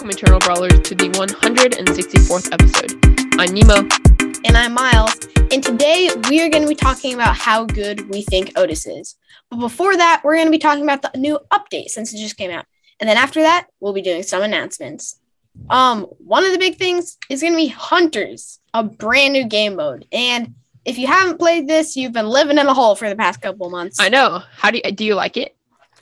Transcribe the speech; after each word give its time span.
welcome 0.00 0.16
Eternal 0.16 0.38
Brawlers 0.38 0.80
to 0.80 0.94
the 0.94 1.10
164th 1.10 2.54
episode. 2.54 3.38
I'm 3.38 3.52
Nemo. 3.52 3.86
And 4.46 4.56
I'm 4.56 4.72
Miles. 4.72 5.14
And 5.52 5.62
today 5.62 6.08
we 6.30 6.40
are 6.40 6.48
going 6.48 6.62
to 6.62 6.68
be 6.68 6.74
talking 6.74 7.12
about 7.12 7.36
how 7.36 7.66
good 7.66 8.08
we 8.08 8.22
think 8.22 8.56
Otis 8.56 8.86
is. 8.86 9.16
But 9.50 9.58
before 9.58 9.94
that, 9.94 10.22
we're 10.24 10.36
going 10.36 10.46
to 10.46 10.50
be 10.50 10.56
talking 10.58 10.84
about 10.84 11.02
the 11.02 11.18
new 11.18 11.38
update 11.50 11.90
since 11.90 12.14
it 12.14 12.16
just 12.16 12.38
came 12.38 12.50
out. 12.50 12.64
And 12.98 13.10
then 13.10 13.18
after 13.18 13.42
that, 13.42 13.66
we'll 13.78 13.92
be 13.92 14.00
doing 14.00 14.22
some 14.22 14.42
announcements. 14.42 15.20
Um, 15.68 16.04
one 16.16 16.46
of 16.46 16.52
the 16.52 16.58
big 16.58 16.78
things 16.78 17.18
is 17.28 17.42
going 17.42 17.52
to 17.52 17.58
be 17.58 17.68
Hunters, 17.68 18.58
a 18.72 18.82
brand 18.82 19.34
new 19.34 19.44
game 19.44 19.76
mode. 19.76 20.06
And 20.12 20.54
if 20.86 20.96
you 20.96 21.08
haven't 21.08 21.36
played 21.36 21.68
this, 21.68 21.94
you've 21.94 22.14
been 22.14 22.28
living 22.28 22.56
in 22.56 22.66
a 22.66 22.72
hole 22.72 22.94
for 22.94 23.10
the 23.10 23.16
past 23.16 23.42
couple 23.42 23.68
months. 23.68 24.00
I 24.00 24.08
know. 24.08 24.40
How 24.56 24.70
do 24.70 24.80
you, 24.82 24.92
do 24.92 25.04
you 25.04 25.14
like 25.14 25.36
it? 25.36 25.54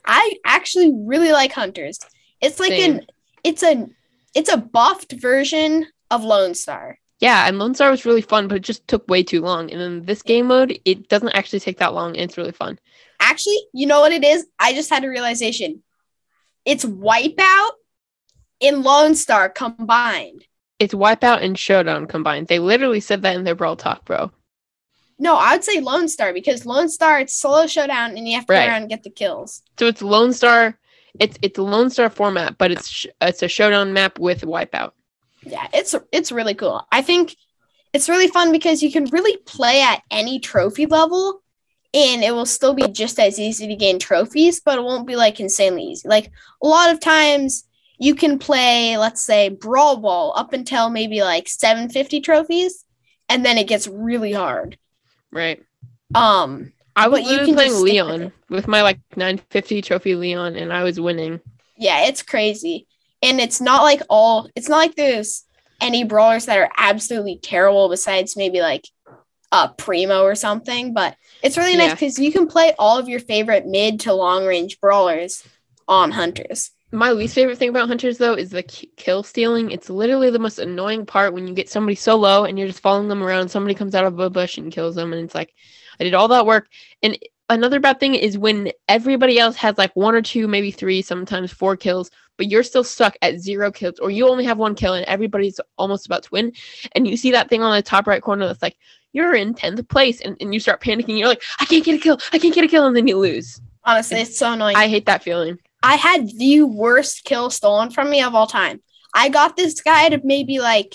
I 0.06 0.34
actually 0.45 0.92
really 0.95 1.32
like 1.32 1.51
Hunters. 1.51 1.98
It's 2.40 2.60
like 2.60 2.70
Same. 2.70 2.98
an 2.98 3.06
it's 3.45 3.62
a 3.62 3.87
it's 4.34 4.52
a 4.52 4.56
buffed 4.56 5.12
version 5.12 5.87
of 6.10 6.24
Lone 6.24 6.55
Star. 6.55 6.98
Yeah, 7.20 7.48
and 7.48 7.59
Lone 7.59 7.74
Star 7.74 7.91
was 7.91 8.05
really 8.05 8.23
fun, 8.23 8.46
but 8.46 8.59
it 8.59 8.62
just 8.62 8.87
took 8.87 9.09
way 9.09 9.23
too 9.23 9.41
long. 9.41 9.70
And 9.73 9.80
in 9.80 10.05
this 10.05 10.23
game 10.23 10.46
mode, 10.46 10.79
it 10.84 11.09
doesn't 11.09 11.30
actually 11.30 11.60
take 11.60 11.79
that 11.79 11.95
long, 11.95 12.10
and 12.10 12.24
it's 12.24 12.38
really 12.38 12.52
fun. 12.52 12.79
Actually, 13.19 13.59
you 13.73 13.87
know 13.87 14.01
what 14.01 14.12
it 14.12 14.23
is? 14.23 14.46
I 14.59 14.73
just 14.73 14.91
had 14.91 15.05
a 15.05 15.09
realization. 15.09 15.82
It's 16.65 16.84
Wipeout 16.84 17.70
in 18.60 18.82
Lone 18.82 19.16
Star 19.16 19.48
combined. 19.48 20.45
It's 20.79 20.95
Wipeout 20.95 21.43
and 21.43 21.59
Showdown 21.59 22.07
combined. 22.07 22.46
They 22.46 22.60
literally 22.60 23.01
said 23.01 23.23
that 23.23 23.34
in 23.34 23.43
their 23.43 23.57
Brawl 23.57 23.74
Talk, 23.74 24.05
bro. 24.05 24.30
No, 25.18 25.37
I 25.37 25.55
would 25.55 25.65
say 25.65 25.80
Lone 25.80 26.09
Star 26.09 26.32
because 26.32 26.65
Lone 26.65 26.88
Star 26.88 27.18
it's 27.18 27.34
solo 27.34 27.66
showdown 27.66 28.16
and 28.16 28.29
you 28.29 28.37
have 28.37 28.46
to 28.46 28.52
right. 28.52 28.66
go 28.66 28.71
around 28.71 28.82
and 28.82 28.90
get 28.90 29.02
the 29.02 29.10
kills. 29.10 29.62
So 29.77 29.87
it's 29.87 30.02
Lone 30.02 30.32
Star 30.32 30.79
it's 31.18 31.38
it's 31.42 31.59
a 31.59 31.62
Lone 31.62 31.90
Star 31.90 32.10
format, 32.10 32.59
but 32.59 32.70
it's 32.70 33.06
it's 33.20 33.42
a 33.42 33.48
showdown 33.48 33.92
map 33.92 34.18
with 34.18 34.42
Wipeout. 34.42 34.92
Yeah, 35.42 35.66
it's 35.73 35.95
it's 36.12 36.32
really 36.32 36.54
cool. 36.54 36.87
I 36.92 37.02
think 37.02 37.37
it's 37.92 38.09
really 38.09 38.28
fun 38.28 38.52
because 38.52 38.82
you 38.82 38.92
can 38.92 39.06
really 39.06 39.37
play 39.38 39.82
at 39.82 40.02
any 40.10 40.40
trophy 40.40 40.87
level 40.87 41.42
and 41.95 42.23
it 42.23 42.34
will 42.34 42.46
still 42.46 42.74
be 42.74 42.87
just 42.88 43.18
as 43.18 43.38
easy 43.38 43.66
to 43.66 43.76
gain 43.76 43.98
trophies, 43.98 44.60
but 44.60 44.78
it 44.78 44.84
won't 44.84 45.06
be 45.06 45.16
like 45.16 45.40
insanely 45.40 45.84
easy. 45.84 46.06
Like 46.06 46.30
a 46.62 46.66
lot 46.66 46.90
of 46.90 47.00
times 47.00 47.65
you 47.98 48.15
can 48.15 48.38
play, 48.38 48.96
let's 48.98 49.22
say, 49.22 49.48
Brawl 49.48 49.96
Ball 49.96 50.34
up 50.37 50.52
until 50.52 50.90
maybe 50.90 51.22
like 51.22 51.48
750 51.48 52.20
trophies, 52.20 52.84
and 53.28 53.45
then 53.45 53.59
it 53.59 53.68
gets 53.68 53.88
really 53.88 54.32
hard. 54.32 54.78
Right. 55.32 55.62
Um 56.15 56.72
I 56.99 57.07
was 57.09 57.23
literally 57.23 57.54
playing 57.54 57.82
Leon 57.82 58.21
with, 58.21 58.32
with, 58.49 58.68
my 58.68 58.82
like 58.82 58.99
950 59.16 59.82
trophy 59.82 60.16
Leon, 60.16 60.57
and 60.57 60.73
I 60.73 60.82
was 60.82 60.99
winning. 61.01 61.40
Yeah, 61.77 62.07
it's 62.07 62.23
crazy, 62.23 62.88
and 63.23 63.40
it's 63.40 63.60
not 63.60 63.82
like 63.82 64.03
all. 64.10 64.49
It's 64.56 64.69
not 64.69 64.78
like 64.78 64.97
there's 64.97 65.44
any 65.81 66.03
brawlers 66.03 66.47
that 66.47 66.59
are 66.59 66.71
absolutely 66.77 67.38
terrible 67.41 67.88
besides 67.88 68.37
maybe 68.37 68.60
like 68.60 68.84
uh 69.53 69.69
Primo 69.69 70.22
or 70.22 70.34
something. 70.34 70.93
But 70.93 71.16
it's 71.41 71.56
really 71.56 71.77
nice 71.77 71.93
because 71.93 72.19
you 72.19 72.32
can 72.32 72.49
play 72.49 72.75
all 72.81 72.99
of 72.99 73.09
your 73.09 73.21
favorite 73.21 73.66
mid 73.66 74.00
to 74.00 74.12
long 74.12 74.44
range 74.44 74.81
brawlers 74.81 75.47
on 75.87 76.10
hunters. 76.10 76.72
My 76.91 77.12
least 77.12 77.34
favorite 77.34 77.59
thing 77.59 77.69
about 77.69 77.88
hunters 77.88 78.19
though 78.19 78.34
is 78.34 78.50
the 78.50 78.62
kill 78.62 79.22
stealing. 79.22 79.71
It's 79.71 79.91
literally 79.91 80.31
the 80.31 80.38
most 80.38 80.59
annoying 80.59 81.06
part 81.06 81.33
when 81.34 81.47
you 81.47 81.55
get 81.55 81.69
somebody 81.69 81.94
so 81.94 82.16
low 82.16 82.44
and 82.44 82.59
you're 82.59 82.66
just 82.66 82.81
following 82.81 83.09
them 83.09 83.22
around. 83.22 83.43
and 83.43 83.50
Somebody 83.50 83.75
comes 83.75 83.94
out 83.94 84.05
of 84.06 84.19
a 84.19 84.31
bush 84.31 84.59
and 84.59 84.72
kills 84.72 84.94
them, 84.94 85.12
and 85.12 85.22
it's 85.22 85.34
like 85.34 85.55
I 86.00 86.04
did 86.04 86.15
all 86.15 86.28
that 86.28 86.47
work. 86.47 86.69
And 87.03 87.19
another 87.49 87.81
bad 87.81 88.00
thing 88.00 88.15
is 88.15 88.38
when 88.38 88.71
everybody 88.88 89.38
else 89.38 89.56
has 89.56 89.78
like 89.78 89.94
one 89.94 90.15
or 90.15 90.22
two, 90.22 90.49
maybe 90.49 90.71
three, 90.71 91.03
sometimes 91.03 91.53
four 91.53 91.77
kills, 91.77 92.10
but 92.37 92.49
you're 92.49 92.62
still 92.62 92.84
stuck 92.84 93.17
at 93.22 93.41
zero 93.41 93.72
kills, 93.72 93.99
or 93.99 94.11
you 94.11 94.28
only 94.28 94.45
have 94.45 94.59
one 94.59 94.75
kill 94.75 94.95
and 94.95 95.05
everybody's 95.06 95.61
almost 95.77 96.06
about 96.06 96.22
to 96.25 96.31
win. 96.31 96.53
And 96.93 97.06
you 97.06 97.17
see 97.17 97.33
that 97.33 97.49
thing 97.49 97.62
on 97.62 97.75
the 97.75 97.83
top 97.83 98.06
right 98.06 98.22
corner 98.22 98.47
that's 98.47 98.62
like, 98.62 98.77
you're 99.12 99.34
in 99.34 99.55
10th 99.55 99.89
place. 99.89 100.21
And, 100.21 100.37
and 100.41 100.53
you 100.53 100.61
start 100.61 100.81
panicking. 100.81 101.19
You're 101.19 101.28
like, 101.28 101.43
I 101.59 101.65
can't 101.65 101.84
get 101.84 101.95
a 101.95 101.99
kill. 101.99 102.19
I 102.33 102.39
can't 102.39 102.55
get 102.55 102.65
a 102.65 102.69
kill. 102.69 102.87
And 102.87 102.97
then 102.97 103.09
you 103.09 103.19
lose. 103.19 103.61
Honestly, 103.84 104.21
it's 104.21 104.39
so 104.39 104.53
annoying. 104.53 104.77
I 104.77 104.89
hate 104.89 105.06
that 105.06 105.22
feeling. 105.22 105.59
I 105.83 105.97
had 105.97 106.28
the 106.37 106.62
worst 106.62 107.25
kill 107.25 107.51
stolen 107.51 107.91
from 107.91 108.11
me 108.11 108.22
of 108.22 108.34
all 108.34 108.47
time. 108.47 108.83
I 109.15 109.28
got 109.31 109.56
this 109.56 109.81
guy 109.81 110.11
to 110.11 110.21
maybe 110.22 110.59
like, 110.59 110.95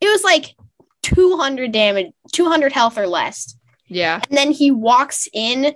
it 0.00 0.06
was 0.06 0.22
like 0.22 0.54
200 1.02 1.72
damage, 1.72 2.12
200 2.32 2.72
health 2.72 2.98
or 2.98 3.06
less. 3.06 3.56
Yeah. 3.88 4.20
And 4.28 4.36
then 4.36 4.52
he 4.52 4.70
walks 4.70 5.28
in 5.32 5.74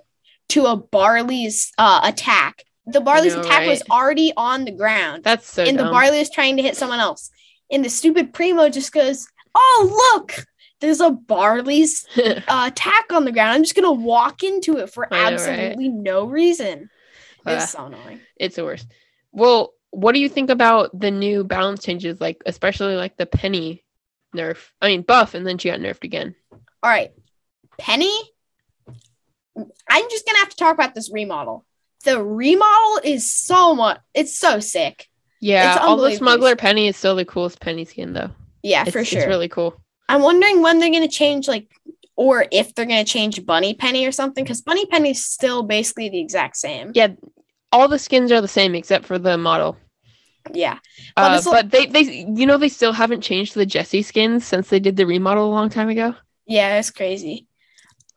to 0.50 0.66
a 0.66 0.76
Barley's 0.76 1.72
uh, 1.78 2.00
attack. 2.03 2.65
The 2.87 3.00
Barley's 3.00 3.34
know, 3.34 3.41
attack 3.41 3.60
right? 3.60 3.69
was 3.69 3.82
already 3.91 4.32
on 4.37 4.65
the 4.65 4.72
ground. 4.72 5.22
That's 5.25 5.50
so 5.50 5.65
And 5.65 5.76
dumb. 5.76 5.87
the 5.87 5.93
Barley 5.93 6.19
is 6.20 6.31
trying 6.31 6.56
to 6.56 6.62
hit 6.62 6.76
someone 6.76 7.00
else. 7.00 7.31
And 7.70 7.84
the 7.84 7.91
stupid 7.91 8.32
Primo 8.32 8.69
just 8.69 8.93
goes, 8.93 9.26
Oh, 9.54 10.15
look, 10.15 10.44
there's 10.81 11.00
a 11.00 11.10
Barley's 11.10 12.06
uh, 12.16 12.41
attack 12.49 13.12
on 13.12 13.25
the 13.25 13.32
ground. 13.32 13.50
I'm 13.50 13.62
just 13.62 13.75
going 13.76 13.84
to 13.84 14.04
walk 14.04 14.43
into 14.43 14.78
it 14.78 14.91
for 14.93 15.06
know, 15.10 15.16
absolutely 15.16 15.88
right? 15.88 15.94
no 15.94 16.25
reason. 16.25 16.91
It's 17.47 17.75
uh, 17.75 17.78
so 17.78 17.87
annoying. 17.87 18.20
It's 18.37 18.56
the 18.56 18.65
worst. 18.65 18.87
Well, 19.32 19.72
what 19.91 20.12
do 20.12 20.20
you 20.20 20.28
think 20.28 20.50
about 20.50 20.99
the 20.99 21.10
new 21.10 21.44
balance 21.44 21.82
changes, 21.84 22.20
like 22.20 22.43
especially 22.47 22.97
like 22.97 23.16
the 23.16 23.26
Penny 23.26 23.84
nerf? 24.34 24.59
I 24.81 24.88
mean, 24.88 25.03
buff, 25.03 25.34
and 25.34 25.47
then 25.47 25.59
she 25.59 25.70
got 25.70 25.81
nerfed 25.81 26.04
again. 26.04 26.34
All 26.53 26.91
right. 26.91 27.10
Penny, 27.81 28.13
I'm 29.57 30.11
just 30.11 30.27
gonna 30.27 30.39
have 30.39 30.51
to 30.51 30.57
talk 30.57 30.75
about 30.75 30.95
this 30.95 31.11
remodel. 31.13 31.65
The 32.05 32.23
remodel 32.23 33.01
is 33.05 33.35
so 33.35 33.75
much. 33.75 34.01
It's 34.15 34.39
so 34.39 34.61
sick. 34.61 35.09
Yeah, 35.41 35.75
It's 35.75 35.85
all 35.85 35.97
the 35.97 36.15
smuggler 36.15 36.57
penny 36.57 36.89
is 36.89 36.97
still 36.97 37.17
the 37.17 37.25
coolest 37.25 37.61
penny 37.61 37.85
skin 37.85 38.13
though. 38.13 38.31
Yeah, 38.63 38.83
it's, 38.83 38.93
for 38.93 39.05
sure. 39.05 39.21
It's 39.21 39.29
really 39.29 39.49
cool. 39.49 39.81
I'm 40.09 40.23
wondering 40.23 40.61
when 40.61 40.79
they're 40.79 40.91
gonna 40.91 41.09
change, 41.09 41.49
like, 41.49 41.71
or 42.17 42.47
if 42.53 42.75
they're 42.75 42.85
gonna 42.85 43.05
change 43.05 43.45
Bunny 43.47 43.75
Penny 43.75 44.07
or 44.07 44.12
something, 44.12 44.45
because 44.45 44.61
Bunny 44.61 44.85
Penny 44.87 45.11
is 45.11 45.25
still 45.25 45.62
basically 45.62 46.11
the 46.11 46.21
exact 46.21 46.57
same. 46.57 46.93
Yeah, 46.95 47.09
all 47.73 47.89
the 47.89 47.99
skins 47.99 48.31
are 48.33 48.41
the 48.41 48.49
same 48.49 48.75
except 48.75 49.07
for 49.07 49.19
the 49.19 49.39
model. 49.39 49.77
Yeah, 50.53 50.79
but, 51.17 51.47
uh, 51.47 51.51
but 51.51 51.71
they 51.71 51.87
they 51.87 52.01
you 52.03 52.47
know 52.47 52.57
they 52.57 52.69
still 52.69 52.93
haven't 52.93 53.21
changed 53.23 53.55
the 53.55 53.67
Jessie 53.67 54.03
skins 54.03 54.45
since 54.45 54.69
they 54.69 54.81
did 54.81 54.97
the 54.97 55.07
remodel 55.07 55.47
a 55.47 55.55
long 55.55 55.69
time 55.71 55.89
ago. 55.89 56.15
Yeah, 56.47 56.79
it's 56.79 56.91
crazy. 56.91 57.47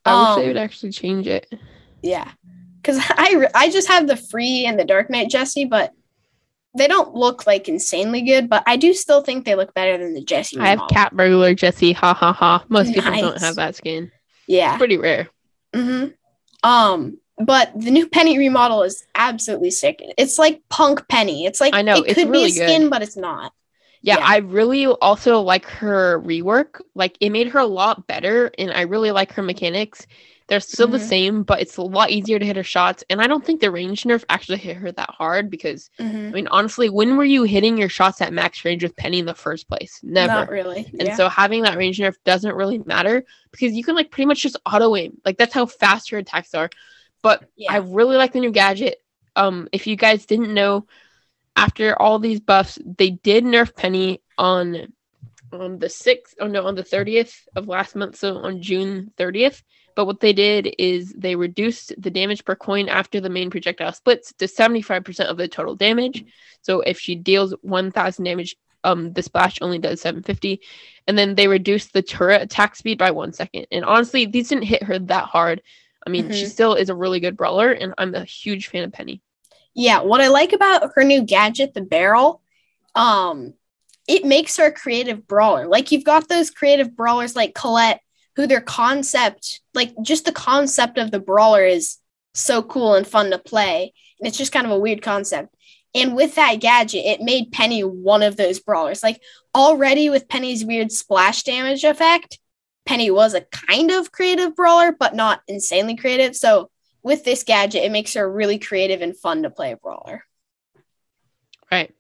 I 0.06 0.12
um, 0.12 0.36
wish 0.36 0.44
they 0.44 0.48
would 0.50 0.58
um, 0.58 0.64
actually 0.64 0.92
change 0.92 1.28
it. 1.28 1.54
Yeah, 2.02 2.30
because 2.82 2.98
I 3.10 3.48
I 3.54 3.70
just 3.70 3.88
have 3.88 4.08
the 4.08 4.18
free 4.18 4.66
and 4.66 4.80
the 4.80 4.86
Dark 4.86 5.10
Knight 5.10 5.30
Jessie, 5.30 5.66
but 5.66 5.94
they 6.76 6.88
don't 6.88 7.14
look 7.14 7.46
like 7.46 7.70
insanely 7.70 8.22
good. 8.22 8.50
But 8.50 8.64
I 8.66 8.78
do 8.78 8.94
still 8.94 9.22
think 9.22 9.46
they 9.46 9.56
look 9.56 9.74
better 9.74 9.98
than 9.98 10.14
the 10.14 10.24
Jessie. 10.24 10.60
I 10.60 10.68
have 10.68 10.82
Cat 10.90 11.16
Burglar 11.16 11.54
Jessie. 11.54 11.94
Ha 11.94 12.14
ha 12.14 12.34
ha. 12.34 12.66
Most 12.70 12.88
nice. 12.88 12.96
people 12.96 13.12
don't 13.12 13.42
have 13.42 13.56
that 13.56 13.76
skin. 13.76 14.12
Yeah, 14.48 14.74
it's 14.74 14.80
pretty 14.80 14.98
rare. 14.98 15.30
Mm-hmm. 15.74 16.10
Um, 16.70 17.20
but 17.38 17.72
the 17.76 17.92
new 17.92 18.08
Penny 18.08 18.38
remodel 18.38 18.84
is 18.84 19.06
absolutely 19.16 19.72
sick. 19.72 20.02
It's 20.18 20.38
like 20.38 20.62
Punk 20.70 21.08
Penny. 21.08 21.46
It's 21.46 21.60
like 21.60 21.74
I 21.74 21.82
know 21.82 22.04
it 22.04 22.16
could 22.16 22.30
really 22.30 22.52
be 22.52 22.62
a 22.62 22.68
skin, 22.68 22.82
good. 22.84 22.92
but 22.92 23.02
it's 23.02 23.18
not. 23.18 23.54
Yeah, 24.04 24.18
yeah, 24.20 24.26
I 24.28 24.38
really 24.38 24.86
also 24.86 25.40
like 25.40 25.66
her 25.66 26.22
rework. 26.22 26.82
Like 26.94 27.18
it 27.22 27.30
made 27.30 27.48
her 27.48 27.60
a 27.60 27.66
lot 27.66 28.06
better, 28.06 28.52
and 28.58 28.72
I 28.72 28.82
really 28.82 29.12
like 29.12 29.32
her 29.34 29.42
mechanics. 29.42 30.06
They're 30.48 30.60
still 30.60 30.88
mm-hmm. 30.88 30.94
the 30.94 31.00
same, 31.00 31.44
but 31.44 31.62
it's 31.62 31.78
a 31.78 31.82
lot 31.82 32.12
easier 32.12 32.38
to 32.38 32.46
hit 32.46 32.58
her 32.58 32.64
shots. 32.64 33.04
And 33.10 33.22
I 33.22 33.28
don't 33.28 33.46
think 33.46 33.62
the 33.62 33.72
range 33.72 34.04
nerf 34.04 34.26
actually 34.28 34.58
hit 34.58 34.76
her 34.76 34.92
that 34.92 35.10
hard 35.10 35.50
because, 35.50 35.90
mm-hmm. 35.98 36.28
I 36.28 36.32
mean, 36.32 36.48
honestly, 36.48 36.90
when 36.90 37.16
were 37.16 37.24
you 37.24 37.44
hitting 37.44 37.78
your 37.78 37.88
shots 37.88 38.20
at 38.20 38.34
max 38.34 38.66
range 38.66 38.84
with 38.84 38.96
Penny 38.98 39.20
in 39.20 39.26
the 39.26 39.34
first 39.34 39.70
place? 39.70 40.02
Never. 40.04 40.34
Not 40.34 40.50
really. 40.50 40.86
And 41.00 41.08
yeah. 41.08 41.16
so 41.16 41.30
having 41.30 41.64
that 41.64 41.78
range 41.78 41.98
nerf 41.98 42.16
doesn't 42.26 42.56
really 42.56 42.80
matter 42.80 43.24
because 43.52 43.74
you 43.74 43.86
can 43.86 43.96
like 43.96 44.12
pretty 44.12 44.26
much 44.26 44.42
just 44.42 44.58
auto 44.66 44.96
aim. 44.98 45.18
Like 45.24 45.38
that's 45.38 45.54
how 45.54 45.66
fast 45.66 46.12
your 46.12 46.20
attacks 46.20 46.54
are. 46.54 46.70
But 47.22 47.46
yeah. 47.56 47.72
I 47.72 47.78
really 47.78 48.18
like 48.18 48.34
the 48.34 48.42
new 48.42 48.52
gadget. 48.52 48.98
Um, 49.38 49.70
if 49.72 49.88
you 49.88 49.96
guys 49.96 50.26
didn't 50.26 50.54
know, 50.54 50.86
after 51.56 52.00
all 52.02 52.20
these 52.20 52.40
buffs, 52.40 52.80
they 52.86 53.12
did 53.12 53.44
nerf 53.44 53.76
Penny 53.76 54.22
on 54.38 54.94
on 55.52 55.80
the 55.80 55.90
sixth. 55.90 56.36
Oh 56.40 56.48
no, 56.48 56.66
on 56.66 56.76
the 56.76 56.84
thirtieth 56.84 57.48
of 57.56 57.68
last 57.68 57.96
month. 57.96 58.16
So 58.18 58.38
on 58.38 58.62
June 58.62 59.12
thirtieth. 59.18 59.64
But 59.96 60.06
what 60.06 60.20
they 60.20 60.34
did 60.34 60.74
is 60.80 61.14
they 61.14 61.36
reduced 61.36 61.94
the 62.02 62.10
damage 62.10 62.44
per 62.46 62.56
coin 62.56 62.90
after 62.90 63.22
the 63.22 63.30
main 63.30 63.52
projectile 63.52 63.94
splits 63.94 64.34
to 64.34 64.46
75% 64.46 65.26
of 65.26 65.38
the 65.38 65.48
total 65.48 65.76
damage. 65.76 66.26
So 66.62 66.82
if 66.82 67.00
she 67.00 67.16
deals 67.16 67.54
1000 67.62 68.26
damage, 68.26 68.56
um, 68.84 69.14
the 69.14 69.22
splash 69.22 69.60
only 69.62 69.80
does 69.80 70.02
750. 70.02 70.62
And 71.08 71.18
then 71.18 71.36
they 71.36 71.48
reduced 71.48 71.94
the 71.94 72.02
turret 72.02 72.42
attack 72.42 72.76
speed 72.76 72.98
by 72.98 73.12
one 73.12 73.34
second. 73.34 73.68
And 73.72 73.86
honestly, 73.86 74.26
these 74.26 74.50
didn't 74.50 74.64
hit 74.64 74.84
her 74.84 75.00
that 75.00 75.26
hard. 75.26 75.62
I 76.06 76.10
mean, 76.10 76.26
mm-hmm. 76.26 76.34
she 76.34 76.48
still 76.48 76.74
is 76.74 76.90
a 76.90 76.96
really 76.96 77.20
good 77.20 77.38
brawler, 77.38 77.72
and 77.72 77.94
I'm 77.98 78.14
a 78.14 78.26
huge 78.26 78.68
fan 78.68 78.84
of 78.84 78.92
Penny. 78.92 79.22
Yeah, 79.76 80.02
what 80.02 80.22
I 80.22 80.28
like 80.28 80.54
about 80.54 80.92
her 80.96 81.04
new 81.04 81.24
gadget, 81.24 81.74
the 81.74 81.82
barrel, 81.82 82.42
um, 82.96 83.54
it 84.08 84.26
makes 84.26 84.58
her 84.58 84.66
a 84.66 84.72
creative 84.72 85.28
brawler. 85.28 85.68
Like 85.68 85.92
you've 85.92 86.04
got 86.04 86.30
those 86.30 86.52
creative 86.52 86.96
brawlers 86.96 87.36
like 87.36 87.56
Colette, 87.56 88.02
who 88.36 88.48
their 88.48 88.62
concept, 88.62 89.62
like 89.74 89.94
just 90.02 90.26
the 90.26 90.32
concept 90.32 90.98
of 90.98 91.12
the 91.12 91.20
brawler 91.20 91.66
is 91.66 91.98
so 92.34 92.62
cool 92.62 92.96
and 92.96 93.08
fun 93.08 93.32
to 93.32 93.38
play. 93.38 93.94
And 94.20 94.28
it's 94.28 94.38
just 94.38 94.52
kind 94.52 94.66
of 94.66 94.72
a 94.72 94.80
weird 94.80 95.02
concept. 95.02 95.56
And 95.96 96.16
with 96.16 96.36
that 96.36 96.56
gadget, 96.56 97.06
it 97.06 97.22
made 97.22 97.52
Penny 97.52 97.84
one 97.84 98.24
of 98.24 98.36
those 98.36 98.60
brawlers. 98.60 99.04
Like 99.04 99.22
already 99.54 100.10
with 100.10 100.28
Penny's 100.28 100.66
weird 100.66 100.92
splash 100.92 101.44
damage 101.44 101.84
effect, 101.84 102.40
Penny 102.86 103.12
was 103.12 103.34
a 103.34 103.42
kind 103.42 103.92
of 103.92 104.12
creative 104.12 104.56
brawler, 104.56 104.92
but 104.92 105.16
not 105.16 105.42
insanely 105.48 105.96
creative. 105.96 106.36
So 106.36 106.70
with 107.04 107.24
this 107.24 107.44
gadget, 107.44 107.84
it 107.84 107.92
makes 107.92 108.14
her 108.14 108.30
really 108.30 108.58
creative 108.58 109.02
and 109.02 109.16
fun 109.16 109.44
to 109.44 109.50
play 109.50 109.72
a 109.72 109.78
brawler. 109.78 110.26
Right. 111.72 111.94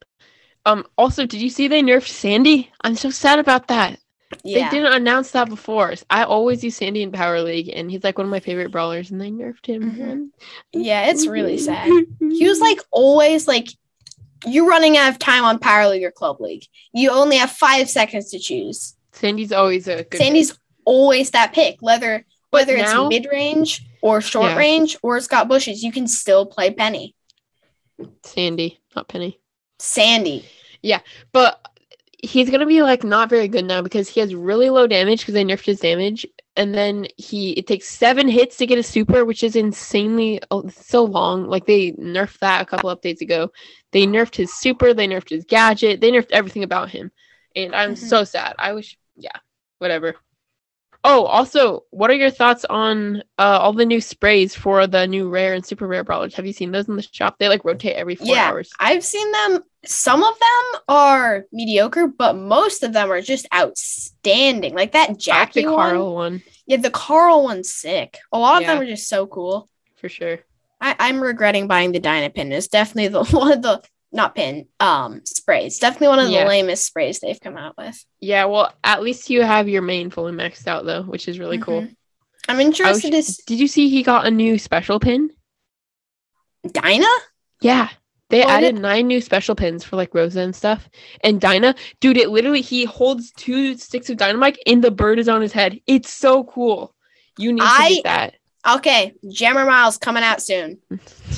Um. 0.66 0.86
Also, 0.98 1.26
did 1.26 1.42
you 1.42 1.50
see 1.50 1.68
they 1.68 1.82
nerfed 1.82 2.08
Sandy? 2.08 2.72
I'm 2.82 2.96
so 2.96 3.10
sad 3.10 3.40
about 3.40 3.68
that. 3.68 4.00
Yeah. 4.44 4.70
They 4.70 4.78
didn't 4.78 4.94
announce 4.94 5.32
that 5.32 5.50
before. 5.50 5.94
I 6.10 6.24
always 6.24 6.64
use 6.64 6.78
Sandy 6.78 7.04
in 7.04 7.12
Power 7.12 7.42
League, 7.42 7.70
and 7.70 7.92
he's 7.92 8.04
like 8.04 8.18
one 8.18 8.26
of 8.26 8.32
my 8.32 8.40
favorite 8.40 8.72
brawlers, 8.72 9.12
and 9.12 9.20
they 9.20 9.30
nerfed 9.30 9.66
him. 9.66 9.92
Mm-hmm. 9.92 10.82
Yeah, 10.82 11.08
it's 11.08 11.28
really 11.28 11.58
sad. 11.60 11.92
he 12.20 12.48
was 12.48 12.60
like 12.60 12.80
always 12.92 13.48
like 13.48 13.70
you're 14.46 14.68
running 14.68 14.98
out 14.98 15.10
of 15.10 15.20
time 15.20 15.44
on 15.44 15.60
Power 15.60 15.88
League 15.88 16.04
or 16.04 16.12
Club 16.12 16.40
League. 16.40 16.66
You 16.94 17.12
only 17.12 17.38
have 17.38 17.52
five 17.52 17.90
seconds 17.90 18.32
to 18.32 18.40
choose. 18.40 18.96
Sandy's 19.12 19.52
always 19.52 19.88
a 19.88 20.06
Sandy's 20.14 20.52
pick. 20.52 20.60
always 20.86 21.32
that 21.32 21.54
pick, 21.54 21.78
whether 21.82 22.26
whether 22.52 22.78
now, 22.78 23.08
it's 23.08 23.10
mid 23.10 23.32
range 23.32 23.86
or 24.04 24.20
short 24.20 24.52
yeah. 24.52 24.58
range 24.58 24.98
or 25.02 25.16
it's 25.16 25.28
got 25.28 25.48
bushes, 25.48 25.82
you 25.82 25.92
can 25.92 26.08
still 26.08 26.46
play 26.46 26.70
Penny. 26.70 27.16
Sandy, 28.24 28.82
not 28.96 29.08
Penny. 29.08 29.40
Sandy. 29.80 30.46
Yeah, 30.82 31.00
but 31.32 31.66
he's 32.22 32.50
gonna 32.50 32.66
be 32.66 32.82
like 32.82 33.06
not 33.06 33.30
very 33.30 33.48
good 33.48 33.64
now 33.64 33.82
because 33.82 34.10
he 34.10 34.20
has 34.20 34.36
really 34.36 34.70
low 34.70 34.88
damage 34.88 35.22
because 35.22 35.34
they 35.34 35.46
nerfed 35.46 35.66
his 35.66 35.80
damage, 35.80 36.26
and 36.58 36.76
then 36.76 37.08
he 37.16 37.52
it 37.52 37.66
takes 37.66 37.88
seven 37.88 38.28
hits 38.28 38.58
to 38.58 38.68
get 38.68 38.78
a 38.78 38.84
super, 38.84 39.24
which 39.24 39.42
is 39.42 39.56
insanely 39.56 40.42
oh, 40.52 40.68
so 40.68 41.06
long. 41.06 41.48
Like 41.48 41.66
they 41.66 41.94
nerfed 41.94 42.40
that 42.40 42.62
a 42.62 42.66
couple 42.66 42.94
updates 42.94 43.22
ago. 43.22 43.52
They 43.94 44.06
nerfed 44.06 44.36
his 44.36 44.54
super, 44.54 44.94
they 44.94 45.08
nerfed 45.08 45.30
his 45.30 45.46
gadget, 45.46 46.02
they 46.02 46.12
nerfed 46.12 46.32
everything 46.32 46.64
about 46.64 46.90
him, 46.90 47.10
and 47.56 47.74
I'm 47.74 47.96
mm-hmm. 47.96 48.06
so 48.06 48.26
sad. 48.26 48.56
I 48.60 48.74
wish, 48.74 48.98
yeah, 49.16 49.38
whatever. 49.80 50.16
Oh, 51.06 51.26
also, 51.26 51.84
what 51.90 52.10
are 52.10 52.16
your 52.16 52.30
thoughts 52.30 52.66
on 52.70 53.24
uh, 53.38 53.60
all 53.62 53.74
the 53.74 53.86
new 53.86 54.00
sprays 54.00 54.56
for 54.56 54.88
the 54.88 55.06
new 55.06 55.28
rare 55.28 55.54
and 55.54 55.66
super 55.66 55.86
rare 55.86 56.04
brawlers? 56.04 56.34
Have 56.36 56.46
you 56.46 56.54
seen 56.54 56.72
those 56.72 56.88
in 56.88 56.96
the 56.96 57.02
shop? 57.02 57.38
They 57.38 57.50
like 57.50 57.66
rotate 57.66 57.98
every 57.98 58.16
four 58.16 58.28
yeah, 58.28 58.50
hours. 58.50 58.72
I've 58.80 59.04
seen 59.04 59.30
them. 59.32 59.64
Some 59.86 60.24
of 60.24 60.34
them 60.40 60.82
are 60.88 61.46
mediocre, 61.52 62.08
but 62.08 62.38
most 62.38 62.84
of 62.84 62.94
them 62.94 63.12
are 63.12 63.22
just 63.22 63.48
outstanding. 63.54 64.76
Like 64.76 64.94
that 64.94 65.18
Jackie 65.20 65.62
like 65.62 65.70
the 65.70 65.76
Carl 65.76 66.06
one. 66.06 66.34
one. 66.34 66.44
Yeah, 66.68 66.78
the 66.78 66.90
Carl 66.90 67.44
one's 67.44 67.74
sick. 67.74 68.20
A 68.32 68.40
lot 68.40 68.62
yeah. 68.62 68.72
of 68.72 68.78
them 68.78 68.84
are 68.84 68.90
just 68.90 69.10
so 69.10 69.28
cool. 69.28 69.68
For 69.98 70.08
sure. 70.08 70.40
I, 70.80 70.96
I'm 71.00 71.22
regretting 71.22 71.68
buying 71.68 71.92
the 71.92 72.00
Dynapin. 72.00 72.52
It's 72.52 72.68
definitely 72.68 73.10
the 73.10 73.24
one 73.38 73.52
of 73.52 73.62
the 73.62 73.84
not 74.14 74.36
pin 74.36 74.68
um 74.80 75.22
sprays. 75.26 75.80
Definitely 75.80 76.10
one 76.10 76.20
of 76.20 76.28
the 76.28 76.34
yeah. 76.34 76.48
lamest 76.48 76.86
sprays 76.86 77.20
they've 77.20 77.40
come 77.40 77.58
out 77.58 77.76
with. 77.78 78.04
Yeah 78.20 78.46
well 78.46 78.74
at 78.84 79.02
least 79.02 79.30
you 79.30 79.42
have 79.42 79.68
your 79.68 79.82
main 79.82 80.10
fully 80.10 80.32
maxed 80.32 80.68
out 80.68 80.86
though 80.86 81.04
which 81.04 81.28
is 81.28 81.40
really 81.40 81.58
mm-hmm. 81.58 81.66
cool 81.66 81.88
i'm 82.48 82.60
interested 82.60 83.14
was, 83.14 83.38
did 83.38 83.60
you 83.60 83.68
see 83.68 83.90
he 83.90 84.04
got 84.04 84.26
a 84.26 84.32
new 84.32 84.58
special 84.58 85.00
pin? 85.00 85.30
Dinah? 86.72 87.06
Yeah. 87.62 87.90
They 88.30 88.44
added 88.44 88.76
nine 88.76 89.08
new 89.08 89.22
special 89.22 89.54
pins 89.54 89.84
for 89.84 89.96
like 89.96 90.16
rosa 90.16 90.42
and 90.42 90.56
stuff. 90.56 90.90
And 91.24 91.40
dinah 91.40 91.76
dude 92.00 92.18
it 92.18 92.30
literally 92.30 92.62
he 92.62 92.84
holds 92.86 93.32
two 93.32 93.78
sticks 93.78 94.10
of 94.10 94.18
dynamite 94.18 94.58
and 94.66 94.84
the 94.84 94.90
bird 94.92 95.20
is 95.20 95.30
on 95.30 95.42
his 95.42 95.52
head. 95.52 95.80
It's 95.86 96.12
so 96.12 96.44
cool. 96.44 96.96
You 97.38 97.54
need 97.54 97.62
to 97.62 97.68
I, 97.68 97.90
get 97.96 98.04
that 98.06 98.36
Okay, 98.66 99.14
Jammer 99.30 99.66
Miles 99.66 99.98
coming 99.98 100.24
out 100.24 100.42
soon. 100.42 100.80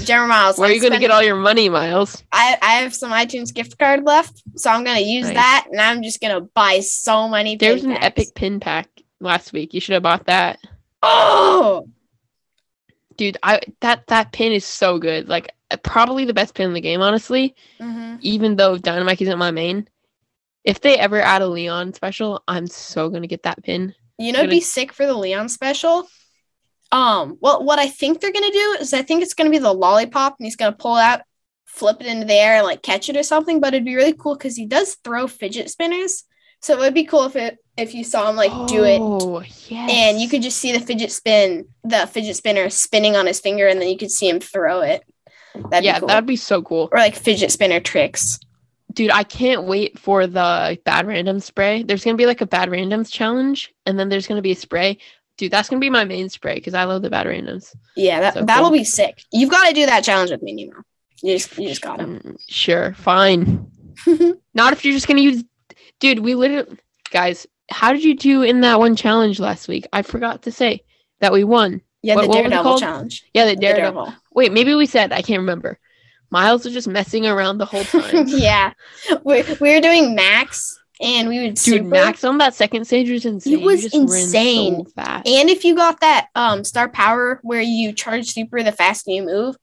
Jammer 0.03 0.27
Miles. 0.27 0.59
Where 0.59 0.69
are 0.69 0.73
you 0.73 0.79
going 0.79 0.93
to 0.93 0.99
get 0.99 1.09
all 1.09 1.23
your 1.23 1.35
money, 1.35 1.69
Miles? 1.69 2.23
I, 2.31 2.57
I 2.61 2.73
have 2.75 2.93
some 2.93 3.11
iTunes 3.11 3.53
gift 3.53 3.79
card 3.79 4.03
left, 4.03 4.43
so 4.55 4.69
I'm 4.69 4.83
going 4.83 4.97
to 4.97 5.03
use 5.03 5.25
nice. 5.25 5.35
that, 5.35 5.67
and 5.71 5.81
I'm 5.81 6.03
just 6.03 6.21
going 6.21 6.35
to 6.35 6.41
buy 6.53 6.81
so 6.81 7.27
many. 7.27 7.55
There's 7.55 7.83
an 7.83 7.91
packs. 7.91 8.05
epic 8.05 8.35
pin 8.35 8.59
pack 8.59 8.89
last 9.19 9.53
week. 9.53 9.73
You 9.73 9.79
should 9.79 9.93
have 9.93 10.03
bought 10.03 10.27
that. 10.27 10.59
Oh, 11.01 11.89
dude, 13.17 13.37
I 13.41 13.61
that 13.81 14.07
that 14.07 14.31
pin 14.31 14.51
is 14.51 14.65
so 14.65 14.99
good. 14.99 15.27
Like 15.27 15.51
probably 15.83 16.25
the 16.25 16.33
best 16.33 16.53
pin 16.53 16.67
in 16.67 16.73
the 16.73 16.81
game, 16.81 17.01
honestly. 17.01 17.55
Mm-hmm. 17.79 18.17
Even 18.21 18.55
though 18.55 18.77
Dynamike 18.77 19.21
isn't 19.21 19.37
my 19.37 19.51
main, 19.51 19.87
if 20.63 20.81
they 20.81 20.97
ever 20.97 21.21
add 21.21 21.41
a 21.41 21.47
Leon 21.47 21.93
special, 21.93 22.43
I'm 22.47 22.67
so 22.67 23.09
gonna 23.09 23.27
get 23.27 23.43
that 23.43 23.63
pin. 23.63 23.93
You 24.17 24.31
know, 24.31 24.39
gonna... 24.39 24.49
be 24.49 24.61
sick 24.61 24.93
for 24.93 25.05
the 25.05 25.13
Leon 25.15 25.49
special 25.49 26.07
um, 26.95 27.37
well, 27.41 27.61
what 27.61 27.77
I 27.77 27.89
think 27.89 28.21
they're 28.21 28.31
gonna 28.31 28.51
do 28.51 28.77
is 28.79 28.93
I 28.93 29.01
think 29.01 29.21
it's 29.21 29.33
gonna 29.33 29.49
be 29.49 29.57
the 29.57 29.73
lollipop, 29.73 30.37
and 30.39 30.45
he's 30.45 30.55
gonna 30.55 30.71
pull 30.71 30.95
it 30.95 31.01
out, 31.01 31.21
flip 31.65 31.97
it 31.99 32.07
into 32.07 32.25
the 32.25 32.33
air, 32.33 32.55
and 32.55 32.65
like 32.65 32.83
catch 32.83 33.09
it 33.09 33.17
or 33.17 33.23
something. 33.23 33.59
But 33.59 33.73
it'd 33.73 33.83
be 33.83 33.95
really 33.95 34.13
cool 34.13 34.35
because 34.35 34.55
he 34.55 34.65
does 34.65 34.95
throw 35.03 35.27
fidget 35.27 35.69
spinners, 35.69 36.23
so 36.61 36.73
it 36.73 36.79
would 36.79 36.93
be 36.93 37.03
cool 37.03 37.25
if 37.25 37.35
it 37.35 37.57
if 37.75 37.93
you 37.93 38.05
saw 38.05 38.29
him 38.29 38.37
like 38.37 38.51
oh, 38.53 38.65
do 38.67 38.85
it, 38.85 38.99
oh, 39.01 39.41
yes. 39.67 39.91
and 39.91 40.21
you 40.21 40.29
could 40.29 40.41
just 40.41 40.57
see 40.57 40.71
the 40.71 40.79
fidget 40.79 41.11
spin, 41.11 41.67
the 41.83 42.07
fidget 42.07 42.37
spinner 42.37 42.69
spinning 42.69 43.17
on 43.17 43.27
his 43.27 43.41
finger, 43.41 43.67
and 43.67 43.81
then 43.81 43.89
you 43.89 43.97
could 43.97 44.11
see 44.11 44.29
him 44.29 44.39
throw 44.39 44.79
it. 44.79 45.03
That'd 45.69 45.83
yeah, 45.83 45.99
cool. 45.99 46.07
that'd 46.07 46.25
be 46.25 46.37
so 46.37 46.61
cool. 46.61 46.87
Or 46.93 46.99
like 46.99 47.15
fidget 47.15 47.51
spinner 47.51 47.81
tricks. 47.81 48.39
Dude, 48.93 49.11
I 49.11 49.23
can't 49.23 49.65
wait 49.65 49.99
for 49.99 50.27
the 50.27 50.79
bad 50.85 51.07
random 51.07 51.41
spray. 51.41 51.83
There's 51.83 52.05
gonna 52.05 52.15
be 52.15 52.25
like 52.25 52.39
a 52.39 52.45
bad 52.45 52.69
randoms 52.69 53.11
challenge, 53.11 53.73
and 53.85 53.99
then 53.99 54.07
there's 54.07 54.27
gonna 54.27 54.41
be 54.41 54.51
a 54.51 54.55
spray 54.55 54.99
dude, 55.37 55.51
that's 55.51 55.69
gonna 55.69 55.79
be 55.79 55.89
my 55.89 56.05
main 56.05 56.29
spray 56.29 56.55
because 56.55 56.73
I 56.73 56.83
love 56.85 57.01
the 57.01 57.09
bad 57.09 57.27
randoms. 57.27 57.75
Yeah, 57.95 58.21
that, 58.21 58.33
so 58.35 58.45
that'll 58.45 58.69
cool. 58.69 58.77
be 58.77 58.83
sick. 58.83 59.23
You've 59.31 59.49
got 59.49 59.67
to 59.67 59.73
do 59.73 59.85
that 59.85 60.03
challenge 60.03 60.31
with 60.31 60.41
me, 60.41 60.53
Nemo. 60.53 60.83
You 61.21 61.37
just 61.37 61.57
you 61.57 61.67
just 61.67 61.81
got 61.81 61.97
to. 61.97 62.05
Mm, 62.05 62.37
sure, 62.47 62.93
fine. 62.93 63.71
Not 64.53 64.73
if 64.73 64.83
you're 64.83 64.93
just 64.93 65.07
gonna 65.07 65.21
use, 65.21 65.43
dude. 65.99 66.19
We 66.19 66.35
literally, 66.35 66.77
guys. 67.11 67.47
How 67.71 67.91
did 67.91 68.03
you 68.03 68.15
do 68.15 68.43
in 68.43 68.61
that 68.61 68.77
one 68.77 68.95
challenge 68.95 69.39
last 69.39 69.67
week? 69.67 69.87
I 69.91 70.03
forgot 70.03 70.43
to 70.43 70.51
say 70.51 70.83
that 71.19 71.33
we 71.33 71.43
won. 71.43 71.81
Yeah, 72.03 72.15
what, 72.15 72.27
the 72.27 72.33
Daredevil 72.33 72.79
challenge. 72.79 73.25
Yeah, 73.33 73.45
the 73.45 73.55
Daredevil. 73.55 73.93
the 73.93 74.11
Daredevil. 74.11 74.23
Wait, 74.35 74.51
maybe 74.51 74.75
we 74.75 74.85
said 74.85 75.11
I 75.11 75.23
can't 75.23 75.39
remember. 75.39 75.79
Miles 76.29 76.65
was 76.65 76.73
just 76.73 76.87
messing 76.87 77.25
around 77.25 77.57
the 77.57 77.65
whole 77.65 77.83
time. 77.85 78.27
yeah, 78.27 78.73
we 79.23 79.43
we 79.59 79.73
were 79.73 79.81
doing 79.81 80.13
max 80.13 80.79
and 81.01 81.27
we 81.27 81.41
would 81.41 81.55
dude 81.55 81.85
max 81.85 82.23
on 82.23 82.37
that 82.37 82.53
second 82.53 82.85
stage 82.85 83.09
was 83.09 83.25
insane. 83.25 83.53
It 83.53 83.61
was 83.61 83.93
insane. 83.93 84.85
So 84.85 85.03
and 85.03 85.49
if 85.49 85.63
you 85.63 85.75
got 85.75 85.99
that 86.01 86.29
um 86.35 86.63
star 86.63 86.89
power 86.89 87.39
where 87.43 87.61
you 87.61 87.93
charge 87.93 88.27
super 88.27 88.63
the 88.63 88.71
faster 88.71 89.11
you 89.11 89.23
move, 89.23 89.55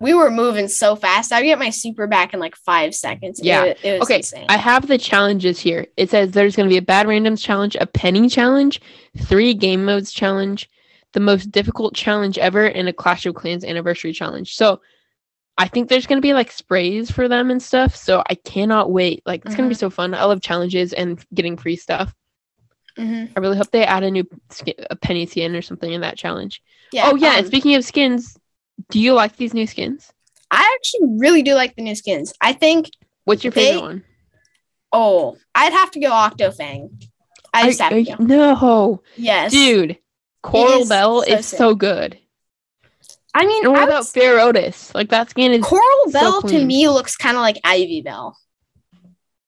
we 0.00 0.14
were 0.14 0.30
moving 0.30 0.68
so 0.68 0.96
fast. 0.96 1.32
I 1.32 1.42
get 1.42 1.58
my 1.58 1.70
super 1.70 2.06
back 2.06 2.32
in 2.32 2.40
like 2.40 2.56
five 2.56 2.94
seconds. 2.94 3.40
Yeah. 3.42 3.64
It, 3.64 3.78
it 3.82 4.02
okay. 4.02 4.16
Insane. 4.18 4.46
I 4.48 4.56
have 4.56 4.86
the 4.86 4.98
challenges 4.98 5.58
here. 5.58 5.86
It 5.96 6.10
says 6.10 6.30
there's 6.30 6.56
going 6.56 6.68
to 6.68 6.72
be 6.72 6.78
a 6.78 6.82
bad 6.82 7.06
randoms 7.06 7.42
challenge, 7.42 7.76
a 7.80 7.86
penny 7.86 8.28
challenge, 8.28 8.80
three 9.16 9.54
game 9.54 9.84
modes 9.84 10.12
challenge, 10.12 10.70
the 11.12 11.20
most 11.20 11.50
difficult 11.50 11.94
challenge 11.94 12.38
ever, 12.38 12.66
and 12.66 12.88
a 12.88 12.92
Clash 12.92 13.26
of 13.26 13.34
Clans 13.34 13.64
anniversary 13.64 14.12
challenge. 14.12 14.54
So 14.54 14.80
I 15.58 15.66
think 15.66 15.88
there's 15.88 16.06
gonna 16.06 16.20
be 16.20 16.34
like 16.34 16.52
sprays 16.52 17.10
for 17.10 17.28
them 17.28 17.50
and 17.50 17.60
stuff. 17.60 17.96
So 17.96 18.22
I 18.30 18.36
cannot 18.36 18.92
wait. 18.92 19.22
Like 19.26 19.40
it's 19.40 19.50
mm-hmm. 19.50 19.56
gonna 19.56 19.68
be 19.68 19.74
mm-hmm. 19.74 19.80
so 19.80 19.90
fun. 19.90 20.14
I 20.14 20.24
love 20.24 20.40
challenges 20.40 20.92
and 20.92 21.22
getting 21.34 21.56
free 21.56 21.76
stuff. 21.76 22.14
Mm-hmm. 22.96 23.32
I 23.36 23.40
really 23.40 23.56
hope 23.56 23.70
they 23.70 23.84
add 23.84 24.04
a 24.04 24.10
new 24.10 24.26
skin, 24.50 24.74
a 24.88 24.96
penny 24.96 25.26
skin 25.26 25.54
or 25.56 25.62
something 25.62 25.92
in 25.92 26.00
that 26.02 26.16
challenge. 26.16 26.62
Yeah. 26.92 27.10
Oh 27.10 27.16
yeah. 27.16 27.30
Um, 27.30 27.38
and 27.38 27.46
speaking 27.46 27.74
of 27.74 27.84
skins, 27.84 28.36
do 28.90 29.00
you 29.00 29.14
like 29.14 29.36
these 29.36 29.52
new 29.52 29.66
skins? 29.66 30.12
I 30.50 30.76
actually 30.78 31.16
really 31.18 31.42
do 31.42 31.54
like 31.54 31.76
the 31.76 31.82
new 31.82 31.94
skins. 31.96 32.32
I 32.40 32.52
think. 32.52 32.90
What's 33.24 33.44
your 33.44 33.52
favorite 33.52 33.80
they, 33.80 33.82
one? 33.82 34.04
Oh, 34.92 35.36
I'd 35.54 35.72
have 35.72 35.90
to 35.90 36.00
go 36.00 36.10
Octofang. 36.10 37.04
I 37.52 37.66
just 37.66 37.80
have 37.80 37.92
to 37.92 38.02
go. 38.02 38.16
No. 38.18 39.02
Yes. 39.16 39.52
Dude, 39.52 39.98
Coral 40.42 40.86
Belle 40.86 41.22
so 41.22 41.32
is 41.32 41.46
sick. 41.46 41.58
so 41.58 41.74
good. 41.74 42.18
I 43.38 43.46
mean, 43.46 43.64
and 43.64 43.72
what 43.72 43.84
about 43.84 43.98
was, 43.98 44.10
Fair 44.10 44.40
Otis? 44.40 44.92
Like 44.96 45.10
that 45.10 45.30
skin 45.30 45.52
is 45.52 45.64
Coral 45.64 46.10
Belle 46.10 46.42
to 46.42 46.64
me 46.64 46.88
looks 46.88 47.16
kind 47.16 47.36
of 47.36 47.40
like 47.40 47.56
Ivy 47.62 48.02
Bell. 48.02 48.36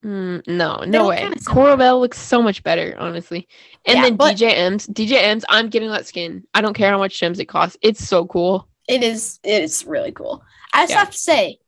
Mm, 0.04 0.46
no, 0.46 0.84
no 0.86 1.08
way. 1.08 1.28
Coral 1.44 1.76
Belle 1.76 1.98
looks 1.98 2.16
so 2.16 2.40
much 2.40 2.62
better, 2.62 2.94
honestly. 3.00 3.48
And 3.84 3.96
yeah, 3.96 4.02
then 4.02 4.16
but, 4.16 4.36
DJ 4.36 4.54
Emz, 4.54 4.88
DJ 4.88 5.20
Emz, 5.20 5.42
I'm 5.48 5.70
getting 5.70 5.90
that 5.90 6.06
skin. 6.06 6.44
I 6.54 6.60
don't 6.60 6.74
care 6.74 6.92
how 6.92 6.98
much 6.98 7.18
gems 7.18 7.40
it 7.40 7.46
costs. 7.46 7.76
It's 7.82 8.06
so 8.06 8.26
cool. 8.26 8.68
It 8.88 9.02
is. 9.02 9.40
It 9.42 9.64
is 9.64 9.84
really 9.84 10.12
cool. 10.12 10.44
I 10.72 10.84
just 10.84 10.92
yeah. 10.92 10.98
have 11.00 11.10
to 11.10 11.18
say, 11.18 11.58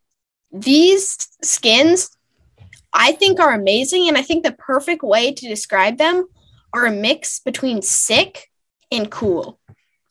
these 0.52 1.28
skins, 1.42 2.16
I 2.92 3.12
think, 3.12 3.40
are 3.40 3.52
amazing, 3.52 4.06
and 4.06 4.16
I 4.16 4.22
think 4.22 4.44
the 4.44 4.52
perfect 4.52 5.02
way 5.02 5.32
to 5.32 5.48
describe 5.48 5.98
them 5.98 6.28
are 6.72 6.86
a 6.86 6.92
mix 6.92 7.40
between 7.40 7.82
sick 7.82 8.48
and 8.92 9.10
cool. 9.10 9.58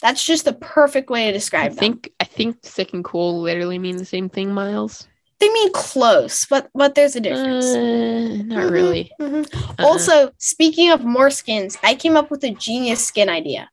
That's 0.01 0.23
just 0.23 0.45
the 0.45 0.53
perfect 0.53 1.09
way 1.09 1.27
to 1.27 1.31
describe 1.31 1.73
I 1.73 1.75
think 1.75 2.03
them. 2.03 2.11
I 2.19 2.23
think 2.25 2.57
sick 2.63 2.93
and 2.93 3.03
cool 3.03 3.41
literally 3.41 3.77
mean 3.79 3.97
the 3.97 4.05
same 4.05 4.29
thing, 4.29 4.53
Miles. 4.53 5.07
They 5.39 5.49
mean 5.49 5.71
close, 5.73 6.45
but 6.45 6.69
but 6.73 6.93
there's 6.95 7.15
a 7.15 7.19
difference. 7.19 7.65
Uh, 7.65 7.79
not 7.79 8.63
mm-hmm, 8.65 8.73
really. 8.73 9.11
Mm-hmm. 9.19 9.57
Uh-uh. 9.57 9.87
Also, 9.87 10.31
speaking 10.37 10.91
of 10.91 11.03
more 11.03 11.29
skins, 11.29 11.77
I 11.83 11.95
came 11.95 12.15
up 12.15 12.29
with 12.29 12.43
a 12.43 12.51
genius 12.51 13.05
skin 13.05 13.29
idea. 13.29 13.69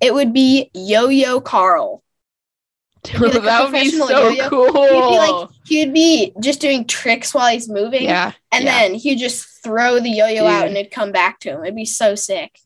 It 0.00 0.14
would 0.14 0.32
be 0.32 0.70
Yo 0.74 1.08
Yo 1.08 1.40
Carl. 1.40 2.02
like 3.18 3.32
that 3.32 3.64
would 3.64 3.72
be 3.72 3.90
so 3.90 4.08
yo-yo. 4.10 4.48
cool. 4.48 4.66
He'd 4.72 5.10
be 5.10 5.18
like 5.18 5.48
he'd 5.66 5.94
be 5.94 6.32
just 6.40 6.60
doing 6.60 6.86
tricks 6.86 7.32
while 7.34 7.50
he's 7.50 7.68
moving. 7.68 8.02
yeah, 8.02 8.32
And 8.52 8.64
yeah. 8.64 8.70
then 8.78 8.94
he'd 8.94 9.18
just 9.18 9.46
throw 9.64 10.00
the 10.00 10.10
yo-yo 10.10 10.46
out 10.46 10.66
and 10.66 10.76
it'd 10.76 10.92
come 10.92 11.10
back 11.10 11.40
to 11.40 11.50
him. 11.50 11.62
It'd 11.62 11.76
be 11.76 11.84
so 11.84 12.14
sick. 12.14 12.58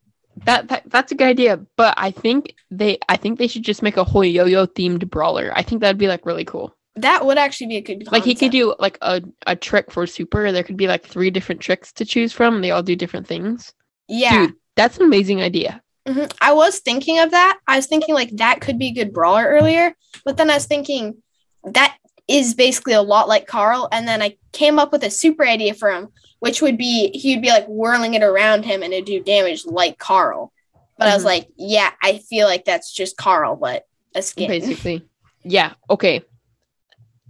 That, 0.47 0.69
that 0.69 0.83
that's 0.87 1.13
a 1.13 1.15
good 1.15 1.27
idea. 1.27 1.59
But 1.77 1.95
I 1.97 2.11
think 2.11 2.55
they 2.71 2.99
I 3.09 3.17
think 3.17 3.39
they 3.39 3.47
should 3.47 3.63
just 3.65 3.83
make 3.83 3.97
a 3.97 4.05
whole 4.05 4.25
yo-yo 4.25 4.67
themed 4.67 5.09
brawler. 5.11 5.53
I 5.55 5.63
think 5.63 5.81
that'd 5.81 5.99
be 5.99 6.09
like 6.09 6.27
really 6.27 6.45
cool. 6.45 6.77
That 6.97 7.27
would 7.27 7.39
actually 7.39 7.67
be 7.69 7.77
a 7.77 7.81
good 7.81 8.07
Like 8.13 8.25
he 8.25 8.35
could 8.35 8.53
do 8.53 8.75
like 8.79 8.99
a, 9.03 9.21
a 9.47 9.57
trick 9.57 9.91
for 9.91 10.07
super. 10.07 10.53
There 10.53 10.63
could 10.63 10.77
be 10.77 10.87
like 10.87 11.05
three 11.05 11.31
different 11.31 11.61
tricks 11.61 11.93
to 11.95 12.05
choose 12.05 12.33
from. 12.33 12.61
They 12.61 12.71
all 12.71 12.83
do 12.83 12.95
different 12.95 13.27
things. 13.27 13.73
Yeah. 14.07 14.47
Dude, 14.47 14.57
that's 14.77 14.99
an 14.99 15.05
amazing 15.05 15.43
idea. 15.43 15.83
Mhm. 16.07 16.33
I 16.41 16.53
was 16.53 16.79
thinking 16.81 17.19
of 17.19 17.31
that. 17.33 17.59
I 17.67 17.77
was 17.77 17.87
thinking 17.87 18.15
like 18.15 18.31
that 18.37 18.61
could 18.61 18.79
be 18.79 18.89
a 18.89 18.95
good 18.95 19.13
brawler 19.13 19.45
earlier, 19.45 19.95
but 20.25 20.37
then 20.37 20.51
I 20.51 20.55
was 20.55 20.67
thinking 20.67 21.17
that 21.65 21.97
is 22.29 22.55
basically 22.55 22.93
a 22.93 23.03
lot 23.03 23.29
like 23.29 23.47
Carl. 23.47 23.89
And 23.91 24.07
then 24.07 24.23
I 24.23 24.37
came 24.53 24.79
up 24.79 24.93
with 24.93 25.03
a 25.03 25.11
super 25.11 25.47
idea 25.47 25.75
for 25.75 25.91
him, 25.91 26.09
which 26.41 26.61
would 26.63 26.77
be 26.77 27.11
he'd 27.19 27.43
be 27.43 27.49
like 27.49 27.67
whirling 27.67 28.15
it 28.15 28.23
around 28.23 28.65
him 28.65 28.83
and 28.83 28.93
it'd 28.93 29.07
do 29.07 29.21
damage 29.23 29.65
like 29.67 29.99
Carl. 29.99 30.53
But 30.99 31.09
I 31.09 31.15
was 31.15 31.23
Mhm. 31.23 31.27
like, 31.27 31.49
yeah, 31.57 31.91
I 32.03 32.19
feel 32.19 32.47
like 32.47 32.65
that's 32.65 32.93
just 32.93 33.17
Carl, 33.17 33.57
but 33.57 33.87
a 34.15 34.23
skin. 34.23 34.49
Basically. 34.49 35.03
Yeah. 35.47 35.75
Okay. 35.91 36.23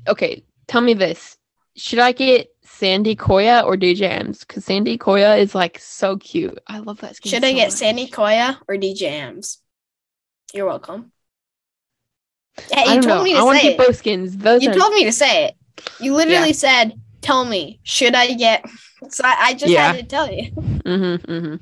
Okay. 0.06 0.44
Tell 0.68 0.80
me 0.80 0.94
this. 0.94 1.36
Should 1.76 1.98
I 1.98 2.12
get 2.12 2.46
Sandy 2.64 3.16
Koya 3.16 3.64
or 3.64 3.76
DJ 3.76 4.02
M's? 4.02 4.44
Because 4.44 4.64
Sandy 4.64 4.96
Koya 4.96 5.40
is 5.40 5.52
like 5.52 5.80
so 5.80 6.16
cute. 6.18 6.56
I 6.68 6.78
love 6.78 7.00
that 7.00 7.16
skin. 7.16 7.30
Should 7.30 7.42
I 7.44 7.52
get 7.52 7.70
much. 7.70 7.72
Sandy 7.72 8.06
Koya 8.06 8.58
or 8.68 8.76
DJ 8.76 9.08
Ams? 9.10 9.58
You're 10.52 10.66
welcome. 10.66 11.10
Hey, 12.70 12.84
I 12.86 12.94
you 12.94 13.02
told 13.02 13.06
know. 13.18 13.22
me 13.24 13.34
I 13.34 13.40
to 13.40 13.44
want 13.44 13.58
to 13.60 13.66
get 13.70 13.78
both 13.78 13.96
skins. 13.96 14.36
Those 14.36 14.62
You 14.62 14.70
are 14.70 14.74
told 14.74 14.94
me 14.94 15.04
to 15.06 15.12
say 15.12 15.46
it. 15.46 15.56
You 15.98 16.14
literally 16.14 16.52
said, 16.52 16.94
"Tell 17.24 17.44
me, 17.44 17.80
should 17.82 18.14
I 18.14 18.34
get?" 18.34 18.64
So 19.08 19.24
I, 19.24 19.36
I 19.40 19.54
just 19.54 19.72
Yeah. 19.72 19.92
had 19.92 19.96
to 20.00 20.04
tell 20.04 20.30
you. 20.30 20.50
Mm-hmm, 20.84 21.32
mm-hmm. 21.32 21.54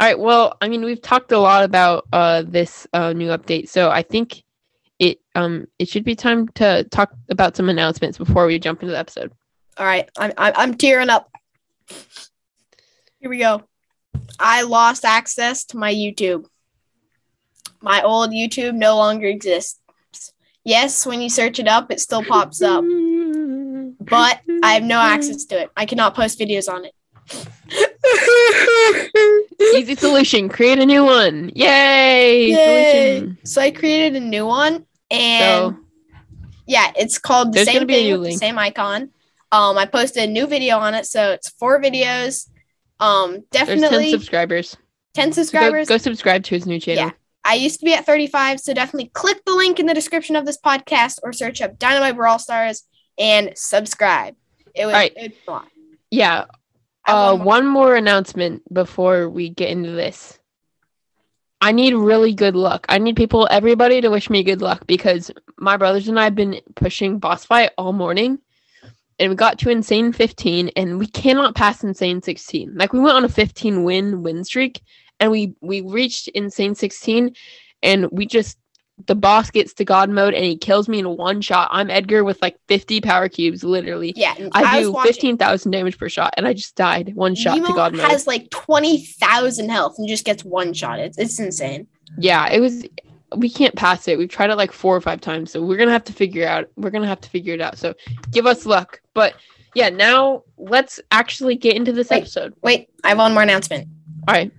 All 0.00 0.06
right. 0.08 0.18
Well, 0.18 0.56
I 0.60 0.68
mean, 0.68 0.82
we've 0.84 1.00
talked 1.00 1.30
a 1.30 1.38
lot 1.38 1.62
about 1.62 2.06
uh, 2.12 2.42
this 2.44 2.86
uh, 2.92 3.12
new 3.12 3.28
update, 3.28 3.68
so 3.68 3.90
I 3.90 4.02
think 4.02 4.42
it 4.98 5.18
um 5.36 5.66
it 5.78 5.88
should 5.88 6.04
be 6.04 6.14
time 6.16 6.48
to 6.60 6.84
talk 6.90 7.12
about 7.30 7.56
some 7.56 7.68
announcements 7.68 8.18
before 8.18 8.46
we 8.46 8.58
jump 8.58 8.82
into 8.82 8.92
the 8.92 8.98
episode. 8.98 9.30
All 9.78 9.86
right, 9.86 10.10
I'm 10.18 10.32
I'm, 10.36 10.52
I'm 10.56 10.74
tearing 10.74 11.08
up. 11.10 11.30
Here 13.20 13.30
we 13.30 13.38
go. 13.38 13.62
I 14.40 14.62
lost 14.62 15.04
access 15.04 15.64
to 15.66 15.76
my 15.76 15.94
YouTube. 15.94 16.46
My 17.80 18.02
old 18.02 18.30
YouTube 18.30 18.74
no 18.74 18.96
longer 18.96 19.26
exists. 19.28 19.78
Yes, 20.64 21.06
when 21.06 21.20
you 21.20 21.28
search 21.28 21.58
it 21.58 21.68
up, 21.68 21.90
it 21.90 22.00
still 22.00 22.24
pops 22.24 22.62
up, 22.62 22.82
but 24.04 24.40
I 24.62 24.74
have 24.74 24.82
no 24.82 24.98
access 25.00 25.44
to 25.46 25.62
it. 25.62 25.70
I 25.76 25.86
cannot 25.86 26.14
post 26.14 26.38
videos 26.38 26.72
on 26.72 26.84
it. 26.84 26.94
Easy 29.74 29.94
solution. 29.94 30.48
Create 30.48 30.78
a 30.78 30.86
new 30.86 31.04
one. 31.04 31.50
Yay! 31.54 32.50
Yay! 32.50 33.18
Solution. 33.18 33.38
So 33.44 33.62
I 33.62 33.70
created 33.70 34.20
a 34.20 34.24
new 34.24 34.46
one, 34.46 34.86
and 35.10 35.74
So 35.74 35.78
yeah, 36.66 36.92
it's 36.96 37.18
called 37.18 37.52
the 37.52 37.64
same 37.64 37.74
gonna 37.74 37.86
be 37.86 37.94
a 37.94 38.14
thing 38.14 38.22
the 38.22 38.32
same 38.32 38.58
icon. 38.58 39.10
Um, 39.50 39.76
I 39.76 39.86
posted 39.86 40.28
a 40.28 40.32
new 40.32 40.46
video 40.46 40.78
on 40.78 40.94
it, 40.94 41.06
so 41.06 41.32
it's 41.32 41.50
four 41.50 41.80
videos. 41.80 42.48
Um, 43.00 43.44
there's 43.52 43.66
ten 43.66 43.80
definitely 43.80 44.10
10, 44.10 44.12
subscribers. 44.12 44.70
So 44.70 45.22
go, 45.22 45.30
subscribers. 45.30 45.88
go 45.88 45.98
subscribe 45.98 46.44
to 46.44 46.54
his 46.54 46.66
new 46.66 46.80
channel. 46.80 47.06
Yeah. 47.06 47.10
I 47.44 47.54
used 47.54 47.80
to 47.80 47.84
be 47.84 47.92
at 47.92 48.06
35, 48.06 48.60
so 48.60 48.72
definitely 48.72 49.10
click 49.12 49.44
the 49.44 49.54
link 49.54 49.80
in 49.80 49.86
the 49.86 49.94
description 49.94 50.36
of 50.36 50.46
this 50.46 50.58
podcast 50.58 51.18
or 51.22 51.32
search 51.32 51.60
up 51.60 51.78
Dynamite 51.78 52.16
Brawl 52.16 52.38
Stars 52.38 52.84
and 53.18 53.52
subscribe. 53.56 54.34
It 54.74 54.86
would, 54.86 54.94
Alright. 54.94 55.12
it 55.16 55.22
would 55.22 55.34
fun. 55.34 55.66
Yeah. 56.10 56.46
Uh, 57.06 57.36
one 57.36 57.38
more. 57.38 57.46
one 57.46 57.66
more 57.66 57.96
announcement 57.96 58.62
before 58.72 59.28
we 59.28 59.48
get 59.48 59.70
into 59.70 59.90
this. 59.90 60.38
I 61.60 61.70
need 61.70 61.94
really 61.94 62.34
good 62.34 62.56
luck. 62.56 62.86
I 62.88 62.98
need 62.98 63.14
people, 63.14 63.46
everybody, 63.48 64.00
to 64.00 64.08
wish 64.08 64.28
me 64.28 64.42
good 64.42 64.60
luck 64.60 64.84
because 64.88 65.30
my 65.58 65.76
brothers 65.76 66.08
and 66.08 66.18
I 66.18 66.24
have 66.24 66.34
been 66.34 66.60
pushing 66.74 67.20
boss 67.20 67.44
fight 67.44 67.70
all 67.78 67.92
morning, 67.92 68.38
and 69.20 69.30
we 69.30 69.36
got 69.36 69.60
to 69.60 69.70
insane 69.70 70.12
15, 70.12 70.70
and 70.74 70.98
we 70.98 71.06
cannot 71.06 71.54
pass 71.54 71.84
insane 71.84 72.20
16. 72.20 72.74
Like 72.74 72.92
we 72.92 72.98
went 72.98 73.16
on 73.16 73.24
a 73.24 73.28
15 73.28 73.84
win 73.84 74.24
win 74.24 74.42
streak, 74.44 74.82
and 75.20 75.30
we 75.30 75.54
we 75.60 75.82
reached 75.82 76.26
insane 76.28 76.74
16, 76.74 77.32
and 77.84 78.10
we 78.10 78.26
just 78.26 78.58
the 79.06 79.14
boss 79.14 79.50
gets 79.50 79.72
to 79.74 79.84
god 79.84 80.10
mode 80.10 80.34
and 80.34 80.44
he 80.44 80.56
kills 80.56 80.88
me 80.88 80.98
in 80.98 81.16
one 81.16 81.40
shot. 81.40 81.68
I'm 81.70 81.90
Edgar 81.90 82.24
with 82.24 82.40
like 82.42 82.56
50 82.68 83.00
power 83.00 83.28
cubes, 83.28 83.64
literally. 83.64 84.12
Yeah, 84.16 84.34
I, 84.52 84.80
was 84.80 84.90
do 84.90 85.02
15,000 85.02 85.70
damage 85.70 85.98
per 85.98 86.08
shot, 86.08 86.34
and 86.36 86.46
I 86.46 86.52
just 86.52 86.76
died 86.76 87.12
one 87.14 87.34
shot 87.34 87.56
Nemo 87.56 87.68
to 87.68 87.72
God 87.74 87.94
mode. 87.94 88.10
has 88.10 88.26
like 88.26 88.50
20,000 88.50 89.68
health 89.68 89.94
and 89.98 90.08
just 90.08 90.24
gets 90.24 90.44
one 90.44 90.72
shot. 90.72 90.98
It's, 90.98 91.18
it's 91.18 91.38
insane. 91.38 91.86
yeah, 92.18 92.50
it 92.50 92.60
was. 92.60 92.84
We 93.34 93.48
can't 93.48 93.74
pass 93.74 94.06
it. 94.08 94.18
We've 94.18 94.28
tried 94.28 94.50
it 94.50 94.56
like 94.56 94.72
four 94.72 94.94
or 94.94 95.00
five 95.00 95.20
times, 95.20 95.50
so 95.50 95.62
we're 95.62 95.78
gonna 95.78 95.90
have 95.92 96.04
to 96.04 96.12
figure 96.12 96.46
out. 96.46 96.66
We're 96.76 96.90
gonna 96.90 97.06
have 97.06 97.20
to 97.22 97.30
figure 97.30 97.54
it 97.54 97.60
out. 97.62 97.78
So 97.78 97.94
give 98.30 98.46
us 98.46 98.66
luck. 98.66 99.00
But 99.14 99.34
yeah, 99.74 99.88
now 99.88 100.42
let's 100.58 101.00
actually 101.10 101.56
get 101.56 101.74
into 101.76 101.92
this 101.92 102.10
Wait. 102.10 102.18
episode. 102.18 102.54
Wait, 102.62 102.90
I 103.04 103.08
have 103.10 103.18
one 103.18 103.32
more 103.32 103.42
announcement. 103.42 103.88
All 104.28 104.34
right. 104.34 104.52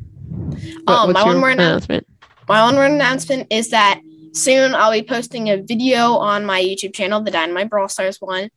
Um, 0.88 1.14
my 1.14 1.24
one 1.24 1.38
more 1.38 1.50
annou- 1.50 1.54
announcement? 1.54 2.08
My 2.48 2.64
one 2.64 2.76
more 2.76 2.86
announcement 2.86 3.48
is 3.52 3.70
that 3.70 4.02
soon 4.34 4.76
I'll 4.76 4.92
be 4.92 5.04
posting 5.04 5.50
a 5.50 5.62
video 5.62 6.14
on 6.16 6.46
my 6.46 6.62
YouTube 6.62 6.94
channel, 6.94 7.22
the 7.22 7.32
Dynamite 7.32 7.70
Brawl 7.70 7.88
Stars 7.88 8.18
one, 8.20 8.50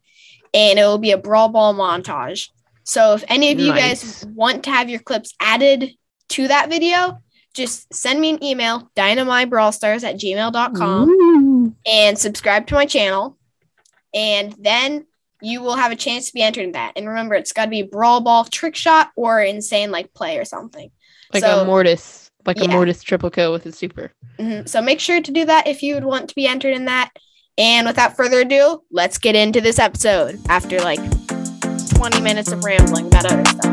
and 0.55 0.79
it 0.79 0.83
will 0.85 0.99
be 0.99 1.13
a 1.13 1.19
Brawl 1.19 1.49
Ball 1.49 1.75
montage. 1.75 2.49
So 2.85 3.15
if 3.15 3.25
any 3.29 3.53
of 3.53 3.59
you 3.59 3.73
Nice. 3.73 4.23
guys 4.23 4.27
want 4.27 4.65
to 4.65 4.71
have 4.71 4.89
your 4.89 5.01
clips 5.01 5.35
added 5.41 5.91
to 6.31 6.49
that 6.49 6.71
video, 6.71 7.19
just 7.55 7.93
send 7.93 8.21
me 8.21 8.31
an 8.31 8.45
email, 8.45 8.91
dynamitebrawlstars 8.97 10.05
at 10.05 10.17
gmail.com, 10.17 11.09
Ooh. 11.09 11.75
and 11.87 12.19
subscribe 12.19 12.67
to 12.69 12.75
my 12.75 12.87
channel. 12.87 13.37
And 14.15 14.55
then 14.59 15.07
you 15.43 15.61
will 15.63 15.77
have 15.77 15.93
a 15.93 15.97
chance 15.97 16.29
to 16.29 16.33
be 16.35 16.43
entered 16.43 16.65
in 16.65 16.73
that. 16.73 16.93
And 16.97 17.09
remember, 17.09 17.35
it's 17.35 17.53
got 17.53 17.65
to 17.65 17.71
be 17.71 17.83
Brawl 17.83 18.21
Ball 18.21 18.45
trick 18.45 18.75
shot 18.77 19.11
or 19.17 19.41
insane 19.43 19.91
like 19.91 20.15
play 20.15 20.39
or 20.39 20.45
something. 20.45 20.91
Like 21.35 21.43
So- 21.43 21.63
a 21.63 21.65
mortis, 21.65 22.26
like 22.47 22.61
a 22.63 22.69
mortis 22.69 23.03
triple 23.03 23.31
kill 23.31 23.53
with 23.53 23.67
a 23.67 23.73
super. 23.73 24.13
Mhm. 24.39 24.69
So 24.69 24.81
make 24.81 25.01
sure 25.01 25.21
to 25.21 25.33
do 25.33 25.45
that 25.45 25.67
if 25.67 25.83
you 25.83 25.95
would 25.95 26.05
want 26.05 26.29
to 26.29 26.35
be 26.35 26.47
entered 26.47 26.75
in 26.75 26.85
that. 26.87 27.11
And 27.59 27.87
without 27.87 28.17
further 28.17 28.41
ado, 28.41 28.83
let's 28.91 29.19
get 29.19 29.35
into 29.35 29.61
this 29.61 29.79
episode 29.79 30.39
after 30.49 30.79
like 30.81 31.01
20 31.95 32.21
minutes 32.21 32.53
of 32.53 32.63
rambling 32.65 33.07
about 33.07 33.33
other 33.33 33.45
stuff. 33.47 33.73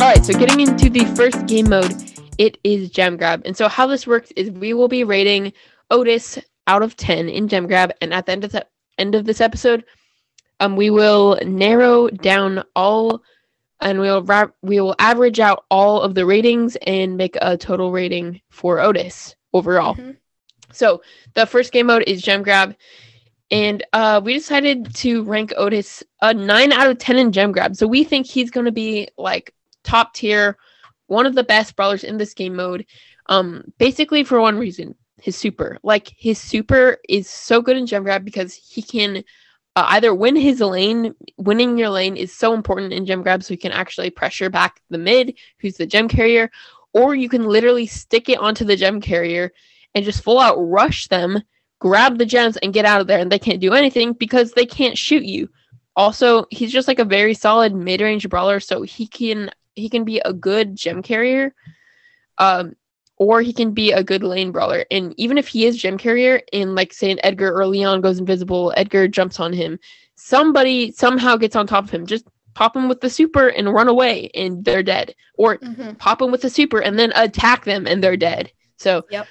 All 0.00 0.12
right, 0.12 0.24
so 0.24 0.32
getting 0.38 0.60
into 0.60 0.88
the 0.88 1.04
first 1.16 1.46
game 1.46 1.68
mode, 1.70 1.92
it 2.38 2.58
is 2.62 2.90
gem 2.90 3.16
grab. 3.16 3.42
And 3.44 3.56
so 3.56 3.66
how 3.66 3.86
this 3.86 4.06
works 4.06 4.30
is 4.36 4.50
we 4.50 4.74
will 4.74 4.88
be 4.88 5.02
rating 5.04 5.52
Otis 5.90 6.38
out 6.68 6.82
of 6.82 6.96
10 6.96 7.28
in 7.28 7.48
gem 7.48 7.66
grab 7.66 7.92
and 8.00 8.12
at 8.14 8.26
the 8.26 8.32
end 8.32 8.44
of 8.44 8.52
the 8.52 8.64
end 8.98 9.14
of 9.14 9.24
this 9.24 9.40
episode, 9.40 9.84
um 10.60 10.76
we 10.76 10.90
will 10.90 11.38
narrow 11.44 12.08
down 12.08 12.62
all 12.74 13.22
and 13.80 14.00
we'll 14.00 14.22
ra- 14.22 14.50
we 14.62 14.80
will 14.80 14.94
average 14.98 15.40
out 15.40 15.64
all 15.70 16.00
of 16.00 16.14
the 16.14 16.26
ratings 16.26 16.76
and 16.86 17.16
make 17.16 17.36
a 17.40 17.56
total 17.56 17.92
rating 17.92 18.40
for 18.50 18.80
Otis 18.80 19.36
overall. 19.52 19.94
Mhm. 19.94 20.16
So 20.72 21.02
the 21.34 21.46
first 21.46 21.72
game 21.72 21.86
mode 21.86 22.04
is 22.06 22.22
gem 22.22 22.42
grab, 22.42 22.74
and 23.50 23.82
uh, 23.92 24.20
we 24.22 24.34
decided 24.34 24.94
to 24.96 25.22
rank 25.24 25.52
Otis 25.56 26.02
a 26.22 26.34
nine 26.34 26.72
out 26.72 26.88
of 26.90 26.98
ten 26.98 27.18
in 27.18 27.32
gem 27.32 27.52
grab. 27.52 27.76
So 27.76 27.86
we 27.86 28.04
think 28.04 28.26
he's 28.26 28.50
going 28.50 28.66
to 28.66 28.72
be 28.72 29.08
like 29.16 29.54
top 29.84 30.14
tier, 30.14 30.56
one 31.06 31.26
of 31.26 31.34
the 31.34 31.44
best 31.44 31.76
brawlers 31.76 32.04
in 32.04 32.18
this 32.18 32.34
game 32.34 32.56
mode. 32.56 32.84
Um, 33.28 33.72
basically 33.78 34.24
for 34.24 34.40
one 34.40 34.58
reason, 34.58 34.94
his 35.20 35.36
super. 35.36 35.78
Like 35.82 36.12
his 36.16 36.38
super 36.38 36.98
is 37.08 37.28
so 37.28 37.60
good 37.60 37.76
in 37.76 37.86
gem 37.86 38.02
grab 38.02 38.24
because 38.24 38.54
he 38.54 38.82
can. 38.82 39.22
Uh, 39.76 39.84
either 39.90 40.14
win 40.14 40.34
his 40.34 40.60
lane, 40.60 41.14
winning 41.36 41.76
your 41.76 41.90
lane 41.90 42.16
is 42.16 42.32
so 42.32 42.54
important 42.54 42.94
in 42.94 43.04
gem 43.04 43.22
grab, 43.22 43.42
so 43.42 43.52
you 43.52 43.58
can 43.58 43.72
actually 43.72 44.08
pressure 44.08 44.48
back 44.48 44.80
the 44.88 44.96
mid, 44.96 45.34
who's 45.58 45.76
the 45.76 45.86
gem 45.86 46.08
carrier, 46.08 46.50
or 46.94 47.14
you 47.14 47.28
can 47.28 47.44
literally 47.44 47.86
stick 47.86 48.30
it 48.30 48.38
onto 48.38 48.64
the 48.64 48.74
gem 48.74 49.02
carrier 49.02 49.52
and 49.94 50.02
just 50.02 50.24
full 50.24 50.40
out 50.40 50.56
rush 50.56 51.08
them, 51.08 51.42
grab 51.78 52.16
the 52.16 52.24
gems, 52.24 52.56
and 52.58 52.72
get 52.72 52.86
out 52.86 53.02
of 53.02 53.06
there. 53.06 53.18
And 53.18 53.30
they 53.30 53.38
can't 53.38 53.60
do 53.60 53.74
anything 53.74 54.14
because 54.14 54.52
they 54.52 54.64
can't 54.64 54.96
shoot 54.96 55.24
you. 55.24 55.50
Also, 55.94 56.46
he's 56.50 56.72
just 56.72 56.88
like 56.88 56.98
a 56.98 57.04
very 57.04 57.34
solid 57.34 57.74
mid 57.74 58.00
range 58.00 58.26
brawler, 58.30 58.60
so 58.60 58.80
he 58.80 59.06
can 59.06 59.50
he 59.74 59.90
can 59.90 60.04
be 60.04 60.20
a 60.20 60.32
good 60.32 60.74
gem 60.74 61.02
carrier, 61.02 61.54
um, 62.38 62.74
or 63.18 63.40
he 63.42 63.52
can 63.52 63.72
be 63.72 63.92
a 63.92 64.04
good 64.04 64.22
lane 64.22 64.52
brawler. 64.52 64.84
And 64.90 65.14
even 65.16 65.38
if 65.38 65.48
he 65.48 65.64
is 65.66 65.76
gem 65.76 65.98
carrier, 65.98 66.40
and 66.52 66.74
like 66.74 66.92
say 66.92 67.10
an 67.10 67.20
Edgar 67.22 67.50
early 67.52 67.82
on 67.84 68.00
goes 68.00 68.18
invisible, 68.18 68.72
Edgar 68.76 69.08
jumps 69.08 69.40
on 69.40 69.52
him, 69.52 69.78
somebody 70.16 70.92
somehow 70.92 71.36
gets 71.36 71.56
on 71.56 71.66
top 71.66 71.84
of 71.84 71.90
him. 71.90 72.06
Just 72.06 72.26
pop 72.54 72.76
him 72.76 72.88
with 72.88 73.00
the 73.00 73.10
super 73.10 73.48
and 73.48 73.72
run 73.72 73.88
away, 73.88 74.30
and 74.34 74.64
they're 74.64 74.82
dead. 74.82 75.14
Or 75.36 75.58
Mhm. 75.58 75.98
pop 75.98 76.22
him 76.22 76.30
with 76.30 76.42
the 76.42 76.50
super 76.50 76.80
and 76.80 76.98
then 76.98 77.12
attack 77.14 77.64
them 77.64 77.86
and 77.86 78.02
they're 78.02 78.16
dead. 78.16 78.50
So 78.78 79.04
Yep. 79.10 79.26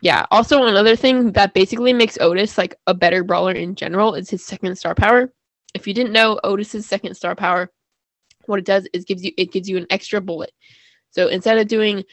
yeah. 0.00 0.26
Also 0.30 0.64
another 0.64 0.96
thing 0.96 1.32
that 1.32 1.54
basically 1.54 1.92
makes 1.92 2.18
Otis 2.20 2.58
like 2.58 2.74
a 2.86 2.94
better 2.94 3.24
brawler 3.24 3.52
in 3.52 3.74
general 3.74 4.14
is 4.14 4.30
his 4.30 4.44
second 4.44 4.76
star 4.76 4.94
power. 4.94 5.32
If 5.74 5.86
you 5.86 5.94
didn't 5.94 6.12
know 6.12 6.40
Otis's 6.42 6.86
second 6.86 7.14
star 7.14 7.34
power, 7.34 7.70
what 8.46 8.58
it 8.58 8.64
does 8.64 8.88
is 8.92 9.04
gives 9.04 9.24
you 9.24 9.32
it 9.36 9.52
gives 9.52 9.68
you 9.68 9.76
an 9.76 9.86
extra 9.90 10.20
bullet. 10.20 10.52
So 11.10 11.28
instead 11.28 11.58
of 11.58 11.68
doing 11.68 12.04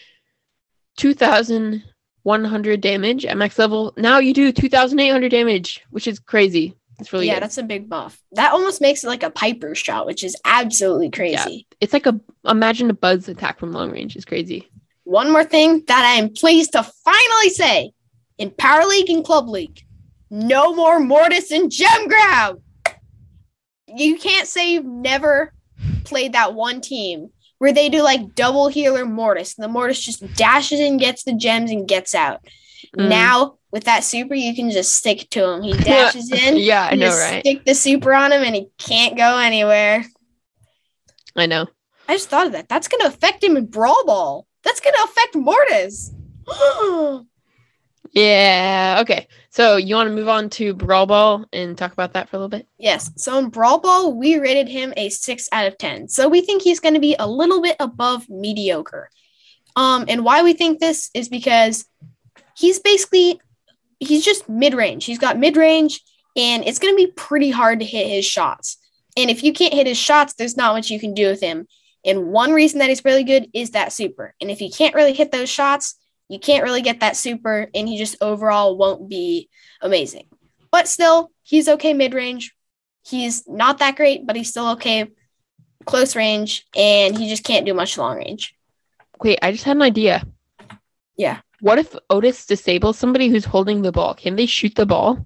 2100 0.97 2.81
damage 2.81 3.25
at 3.25 3.37
max 3.37 3.57
level, 3.57 3.93
now 3.97 4.19
you 4.19 4.33
do 4.33 4.51
2800 4.51 5.29
damage, 5.29 5.83
which 5.89 6.07
is 6.07 6.19
crazy. 6.19 6.75
It's 6.99 7.13
really 7.13 7.27
yeah, 7.27 7.35
good. 7.35 7.43
that's 7.43 7.59
a 7.59 7.63
big 7.63 7.89
buff. 7.89 8.21
That 8.31 8.53
almost 8.53 8.81
makes 8.81 9.03
it 9.03 9.07
like 9.07 9.23
a 9.23 9.29
Piper 9.29 9.75
shot, 9.75 10.07
which 10.07 10.23
is 10.23 10.35
absolutely 10.45 11.11
crazy. 11.11 11.67
Yeah. 11.69 11.75
It's 11.79 11.93
like 11.93 12.07
a 12.07 12.19
imagine 12.45 12.89
a 12.89 12.93
buzz 12.93 13.29
attack 13.29 13.59
from 13.59 13.71
long 13.71 13.91
range. 13.91 14.15
It's 14.15 14.25
crazy. 14.25 14.69
One 15.03 15.31
more 15.31 15.43
thing 15.43 15.83
that 15.87 16.03
I 16.03 16.19
am 16.19 16.33
pleased 16.33 16.73
to 16.73 16.83
finally 16.83 17.49
say 17.49 17.91
in 18.37 18.51
Power 18.51 18.85
League 18.85 19.09
and 19.09 19.23
Club 19.23 19.47
League, 19.47 19.85
no 20.29 20.73
more 20.73 20.99
Mortis 20.99 21.51
and 21.51 21.71
Gem 21.71 22.07
Grab. 22.07 22.61
You 23.87 24.17
can't 24.17 24.47
say 24.47 24.73
you've 24.73 24.85
never 24.85 25.53
played 26.03 26.33
that 26.33 26.53
one 26.55 26.81
team 26.81 27.29
where 27.57 27.73
they 27.73 27.89
do 27.89 28.01
like 28.01 28.35
double 28.35 28.67
healer 28.67 29.05
Mortis, 29.05 29.57
and 29.57 29.63
the 29.63 29.69
Mortis 29.69 30.03
just 30.03 30.35
dashes 30.35 30.79
in, 30.79 30.97
gets 30.97 31.23
the 31.23 31.33
gems, 31.33 31.71
and 31.71 31.87
gets 31.87 32.13
out. 32.15 32.41
Mm. 32.97 33.09
Now 33.09 33.57
with 33.71 33.83
that 33.85 34.03
super, 34.03 34.33
you 34.33 34.55
can 34.55 34.71
just 34.71 34.95
stick 34.95 35.29
to 35.31 35.49
him. 35.49 35.61
He 35.61 35.73
dashes 35.83 36.31
in. 36.31 36.57
yeah, 36.57 36.89
I 36.91 36.95
know, 36.95 37.09
right? 37.17 37.41
Stick 37.41 37.65
the 37.65 37.75
super 37.75 38.13
on 38.13 38.31
him, 38.31 38.43
and 38.43 38.55
he 38.55 38.67
can't 38.77 39.17
go 39.17 39.37
anywhere. 39.37 40.05
I 41.35 41.45
know. 41.45 41.67
I 42.07 42.13
just 42.13 42.29
thought 42.29 42.47
of 42.47 42.53
that. 42.53 42.69
That's 42.69 42.87
going 42.87 43.01
to 43.01 43.07
affect 43.07 43.43
him 43.43 43.57
in 43.57 43.65
Brawl 43.65 44.05
Ball. 44.05 44.47
That's 44.63 44.79
going 44.79 44.93
to 44.93 45.03
affect 45.03 45.35
Mortis. 45.35 46.11
Yeah. 48.13 48.99
Okay. 49.01 49.27
So 49.57 49.75
you 49.75 49.95
want 49.95 50.07
to 50.07 50.13
move 50.13 50.27
on 50.27 50.51
to 50.51 50.75
Brawl 50.75 51.07
Ball 51.07 51.43
and 51.51 51.75
talk 51.75 51.91
about 51.91 52.13
that 52.13 52.29
for 52.29 52.35
a 52.35 52.39
little 52.39 52.47
bit? 52.47 52.67
yes. 52.77 53.09
So 53.15 53.39
in 53.39 53.49
Brawl 53.49 53.79
Ball, 53.79 54.13
we 54.13 54.37
rated 54.37 54.67
him 54.67 54.93
a 54.95 55.09
six 55.09 55.49
out 55.51 55.65
of 55.65 55.79
10. 55.79 56.09
So 56.09 56.29
we 56.29 56.41
think 56.41 56.61
he's 56.61 56.79
going 56.79 56.93
to 56.93 56.99
be 56.99 57.15
a 57.17 57.27
little 57.27 57.59
bit 57.59 57.75
above 57.79 58.29
mediocre. 58.29 59.09
Um, 59.75 60.05
and 60.07 60.23
why 60.23 60.43
we 60.43 60.53
think 60.53 60.79
this 60.79 61.09
is 61.15 61.27
because 61.27 61.85
he's 62.55 62.77
basically 62.77 63.41
he's 63.99 64.23
just 64.23 64.47
mid-range. 64.47 65.05
He's 65.05 65.17
got 65.17 65.39
mid-range, 65.39 66.01
and 66.35 66.63
it's 66.63 66.77
going 66.77 66.93
to 66.93 67.07
be 67.07 67.11
pretty 67.13 67.49
hard 67.49 67.79
to 67.79 67.85
hit 67.85 68.05
his 68.05 68.25
shots. 68.25 68.77
And 69.17 69.31
if 69.31 69.43
you 69.43 69.53
can't 69.53 69.73
hit 69.73 69.87
his 69.87 69.97
shots, 69.97 70.35
there's 70.35 70.55
not 70.55 70.75
much 70.75 70.91
you 70.91 70.99
can 70.99 71.15
do 71.15 71.29
with 71.29 71.41
him. 71.41 71.65
And 72.05 72.27
one 72.27 72.51
reason 72.51 72.77
that 72.77 72.89
he's 72.89 73.03
really 73.03 73.23
good 73.23 73.49
is 73.55 73.71
that 73.71 73.91
super. 73.91 74.35
And 74.39 74.51
if 74.51 74.61
you 74.61 74.69
can't 74.69 74.93
really 74.93 75.13
hit 75.13 75.31
those 75.31 75.49
shots, 75.49 75.95
you 76.29 76.39
can't 76.39 76.63
really 76.63 76.81
get 76.81 76.99
that 76.99 77.15
super, 77.15 77.69
and 77.73 77.87
he 77.87 77.97
just 77.97 78.15
overall 78.21 78.77
won't 78.77 79.09
be 79.09 79.49
amazing. 79.81 80.27
But 80.71 80.87
still, 80.87 81.31
he's 81.43 81.67
okay 81.69 81.93
mid 81.93 82.13
range. 82.13 82.53
He's 83.05 83.47
not 83.47 83.79
that 83.79 83.95
great, 83.95 84.27
but 84.27 84.35
he's 84.35 84.49
still 84.49 84.69
okay 84.71 85.09
close 85.85 86.15
range, 86.15 86.65
and 86.75 87.17
he 87.17 87.29
just 87.29 87.43
can't 87.43 87.65
do 87.65 87.73
much 87.73 87.97
long 87.97 88.17
range. 88.17 88.53
Wait, 89.23 89.39
I 89.41 89.51
just 89.51 89.63
had 89.63 89.77
an 89.77 89.81
idea. 89.81 90.25
Yeah. 91.15 91.39
What 91.61 91.79
if 91.79 91.95
Otis 92.09 92.45
disables 92.45 92.99
somebody 92.99 93.29
who's 93.29 93.45
holding 93.45 93.81
the 93.81 93.91
ball? 93.91 94.13
Can 94.13 94.35
they 94.35 94.45
shoot 94.45 94.75
the 94.75 94.85
ball? 94.85 95.25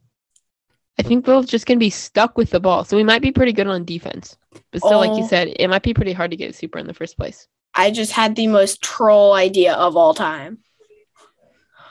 I 1.00 1.04
think 1.04 1.26
they're 1.26 1.42
just 1.42 1.66
gonna 1.66 1.80
be 1.80 1.90
stuck 1.90 2.38
with 2.38 2.52
the 2.52 2.60
ball, 2.60 2.86
so 2.86 2.96
we 2.96 3.04
might 3.04 3.22
be 3.24 3.32
pretty 3.32 3.54
good 3.54 3.68
on 3.68 3.84
defense. 3.86 4.38
But 4.72 4.82
still, 4.82 5.00
like 5.00 5.18
you 5.18 5.24
Oh. 5.24 5.28
said, 5.28 5.54
it 5.60 5.68
might 5.68 5.82
be 5.84 5.94
pretty 5.94 6.14
hard 6.14 6.32
to 6.32 6.38
get 6.38 6.52
a 6.52 6.54
super 6.54 6.78
in 6.78 6.86
the 6.86 6.94
first 6.94 7.18
place. 7.18 7.48
I 7.74 7.90
just 7.92 8.12
had 8.12 8.36
the 8.36 8.48
most 8.48 8.82
troll 8.82 9.34
idea 9.34 9.74
of 9.74 9.98
all 9.98 10.14
time. 10.14 10.60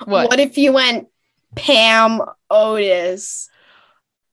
What? 0.04 0.38
if 0.40 0.56
you 0.58 0.72
went 0.72 1.08
Pam 1.56 2.20
Otis? 2.50 3.48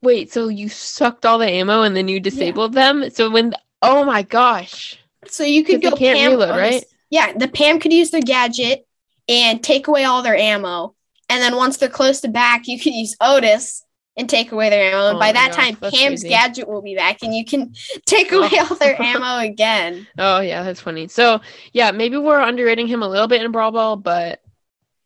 Wait, 0.01 0.31
so 0.31 0.47
you 0.47 0.69
sucked 0.69 1.25
all 1.25 1.37
the 1.39 1.49
ammo 1.49 1.81
and 1.81 1.95
then 1.95 2.07
you 2.07 2.19
disabled 2.19 2.73
them? 2.73 3.09
So 3.09 3.29
when 3.29 3.53
oh 3.81 4.03
my 4.05 4.21
gosh. 4.21 4.97
So 5.27 5.43
you 5.43 5.63
could 5.63 5.81
go 5.81 5.91
can't 5.95 6.17
Pam 6.17 6.31
reload, 6.31 6.49
Otis. 6.51 6.57
right? 6.59 6.85
Yeah, 7.09 7.33
the 7.33 7.47
Pam 7.47 7.79
could 7.79 7.93
use 7.93 8.11
their 8.11 8.21
gadget 8.21 8.87
and 9.27 9.63
take 9.63 9.87
away 9.87 10.03
all 10.03 10.21
their 10.21 10.35
ammo. 10.37 10.93
And 11.29 11.41
then 11.41 11.55
once 11.55 11.77
they're 11.77 11.89
close 11.89 12.21
to 12.21 12.27
back, 12.29 12.67
you 12.67 12.79
could 12.79 12.93
use 12.93 13.15
Otis 13.19 13.83
and 14.15 14.29
take 14.29 14.51
away 14.51 14.69
their 14.69 14.93
ammo. 14.93 15.07
And 15.09 15.17
Oh 15.17 15.19
by 15.19 15.31
that 15.31 15.49
gosh, 15.51 15.55
time, 15.57 15.75
Pam's 15.75 15.91
crazy. 16.21 16.29
gadget 16.29 16.67
will 16.67 16.81
be 16.81 16.95
back 16.95 17.23
and 17.23 17.35
you 17.35 17.43
can 17.43 17.73
take 18.05 18.31
away 18.31 18.49
Oh. 18.53 18.67
all 18.69 18.75
their 18.77 18.99
ammo 19.01 19.39
again. 19.39 20.07
Oh 20.17 20.39
yeah, 20.39 20.63
that's 20.63 20.81
funny. 20.81 21.07
So 21.07 21.41
yeah, 21.73 21.91
maybe 21.91 22.17
we're 22.17 22.39
underrating 22.39 22.87
him 22.87 23.01
a 23.03 23.07
little 23.09 23.27
bit 23.27 23.41
in 23.41 23.51
Brawl 23.51 23.71
Ball, 23.71 23.95
but 23.97 24.41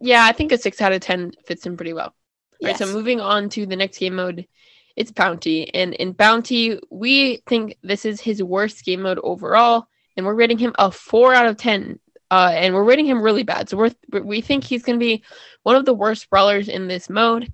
yeah, 0.01 0.25
I 0.25 0.31
think 0.31 0.51
a 0.51 0.57
six 0.57 0.81
out 0.81 0.93
of 0.93 1.01
ten 1.01 1.31
fits 1.45 1.65
him 1.65 1.77
pretty 1.77 1.93
well. 1.93 2.07
All 2.07 2.67
right, 2.67 2.69
Yes. 2.71 2.79
so 2.79 2.87
moving 2.93 3.19
on 3.19 3.49
to 3.49 3.65
the 3.65 3.75
next 3.75 3.97
game 3.97 4.15
mode, 4.15 4.47
it's 4.95 5.11
Bounty. 5.11 5.73
And 5.73 5.93
in 5.95 6.11
Bounty, 6.11 6.79
we 6.89 7.37
think 7.47 7.77
this 7.81 8.05
is 8.05 8.19
his 8.21 8.43
worst 8.43 8.83
game 8.83 9.01
mode 9.01 9.19
overall, 9.23 9.87
and 10.17 10.25
we're 10.25 10.35
rating 10.35 10.57
him 10.57 10.73
a 10.77 10.91
four 10.91 11.33
out 11.33 11.47
of 11.47 11.57
ten. 11.57 11.99
Uh, 12.29 12.51
and 12.53 12.73
we're 12.73 12.83
rating 12.85 13.05
him 13.05 13.21
really 13.21 13.43
bad. 13.43 13.67
So 13.67 13.75
we're 13.77 13.91
we 14.23 14.39
think 14.41 14.63
he's 14.63 14.83
gonna 14.83 14.97
be 14.97 15.23
one 15.63 15.75
of 15.75 15.85
the 15.85 15.93
worst 15.93 16.29
brawlers 16.29 16.69
in 16.69 16.87
this 16.87 17.09
mode. 17.09 17.51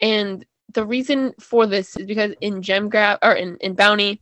And 0.00 0.44
the 0.74 0.84
reason 0.84 1.34
for 1.40 1.66
this 1.66 1.96
is 1.96 2.04
because 2.06 2.34
in 2.40 2.60
Gem 2.62 2.88
Grab 2.88 3.20
or 3.22 3.32
in, 3.32 3.56
in 3.58 3.74
Bounty, 3.74 4.20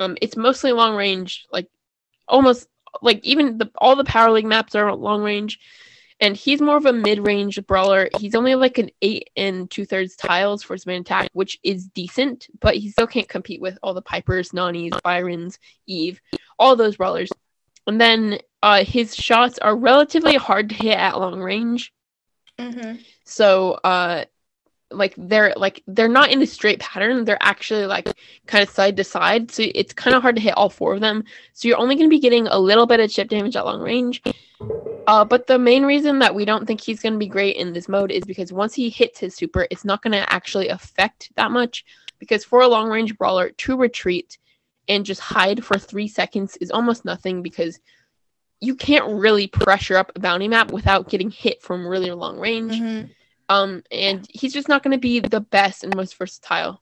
um, 0.00 0.16
it's 0.22 0.36
mostly 0.36 0.72
long 0.72 0.96
range, 0.96 1.46
like 1.52 1.68
almost 2.26 2.68
like 3.02 3.20
even 3.22 3.58
the 3.58 3.70
all 3.76 3.96
the 3.96 4.04
Power 4.04 4.30
League 4.30 4.46
maps 4.46 4.74
are 4.74 4.94
long 4.94 5.22
range 5.22 5.58
and 6.20 6.36
he's 6.36 6.60
more 6.60 6.76
of 6.76 6.86
a 6.86 6.92
mid-range 6.92 7.64
brawler. 7.66 8.08
He's 8.18 8.34
only 8.34 8.54
like 8.54 8.78
an 8.78 8.90
eight 9.02 9.30
and 9.36 9.70
two-thirds 9.70 10.16
tiles 10.16 10.62
for 10.62 10.74
his 10.74 10.86
main 10.86 11.00
attack, 11.00 11.28
which 11.32 11.58
is 11.62 11.86
decent, 11.88 12.48
but 12.60 12.76
he 12.76 12.90
still 12.90 13.06
can't 13.06 13.28
compete 13.28 13.60
with 13.60 13.78
all 13.82 13.94
the 13.94 14.02
Pipers, 14.02 14.52
Nani's, 14.52 14.98
Byrons, 15.02 15.58
Eve, 15.86 16.20
all 16.58 16.76
those 16.76 16.96
brawlers. 16.96 17.30
And 17.86 18.00
then 18.00 18.38
uh, 18.62 18.84
his 18.84 19.14
shots 19.14 19.58
are 19.58 19.76
relatively 19.76 20.36
hard 20.36 20.70
to 20.70 20.74
hit 20.74 20.96
at 20.96 21.18
long 21.18 21.40
range. 21.40 21.92
Mm-hmm. 22.58 23.00
So 23.24 23.72
uh 23.84 24.24
like 24.90 25.14
they're 25.16 25.52
like 25.56 25.82
they're 25.86 26.08
not 26.08 26.30
in 26.30 26.40
a 26.40 26.46
straight 26.46 26.78
pattern. 26.78 27.24
They're 27.24 27.36
actually 27.40 27.86
like 27.86 28.08
kind 28.46 28.62
of 28.62 28.72
side 28.72 28.96
to 28.96 29.04
side. 29.04 29.50
So 29.50 29.64
it's 29.74 29.92
kind 29.92 30.14
of 30.14 30.22
hard 30.22 30.36
to 30.36 30.42
hit 30.42 30.56
all 30.56 30.68
four 30.68 30.94
of 30.94 31.00
them. 31.00 31.24
So 31.52 31.68
you're 31.68 31.78
only 31.78 31.96
going 31.96 32.08
to 32.08 32.14
be 32.14 32.20
getting 32.20 32.46
a 32.46 32.58
little 32.58 32.86
bit 32.86 33.00
of 33.00 33.10
chip 33.10 33.28
damage 33.28 33.56
at 33.56 33.64
long 33.64 33.80
range. 33.80 34.22
Uh, 35.06 35.24
but 35.24 35.46
the 35.46 35.58
main 35.58 35.84
reason 35.84 36.18
that 36.20 36.34
we 36.34 36.44
don't 36.44 36.66
think 36.66 36.80
he's 36.80 37.00
going 37.00 37.12
to 37.12 37.18
be 37.18 37.28
great 37.28 37.56
in 37.56 37.72
this 37.72 37.88
mode 37.88 38.10
is 38.10 38.24
because 38.24 38.52
once 38.52 38.74
he 38.74 38.88
hits 38.88 39.18
his 39.18 39.34
super, 39.34 39.66
it's 39.70 39.84
not 39.84 40.02
going 40.02 40.12
to 40.12 40.32
actually 40.32 40.68
affect 40.68 41.30
that 41.36 41.50
much. 41.50 41.84
Because 42.18 42.44
for 42.44 42.62
a 42.62 42.68
long 42.68 42.88
range 42.88 43.16
brawler, 43.18 43.50
to 43.50 43.76
retreat 43.76 44.38
and 44.88 45.04
just 45.04 45.20
hide 45.20 45.64
for 45.64 45.78
three 45.78 46.08
seconds 46.08 46.56
is 46.58 46.70
almost 46.70 47.04
nothing 47.04 47.42
because 47.42 47.80
you 48.60 48.74
can't 48.74 49.20
really 49.20 49.46
pressure 49.46 49.96
up 49.96 50.12
a 50.14 50.20
bounty 50.20 50.48
map 50.48 50.72
without 50.72 51.08
getting 51.08 51.30
hit 51.30 51.62
from 51.62 51.86
really 51.86 52.10
long 52.10 52.38
range. 52.38 52.74
Mm-hmm. 52.74 53.06
Um, 53.48 53.82
and 53.90 54.26
he's 54.30 54.54
just 54.54 54.68
not 54.68 54.82
going 54.82 54.92
to 54.92 54.98
be 54.98 55.20
the 55.20 55.40
best 55.40 55.84
and 55.84 55.94
most 55.94 56.16
versatile. 56.16 56.80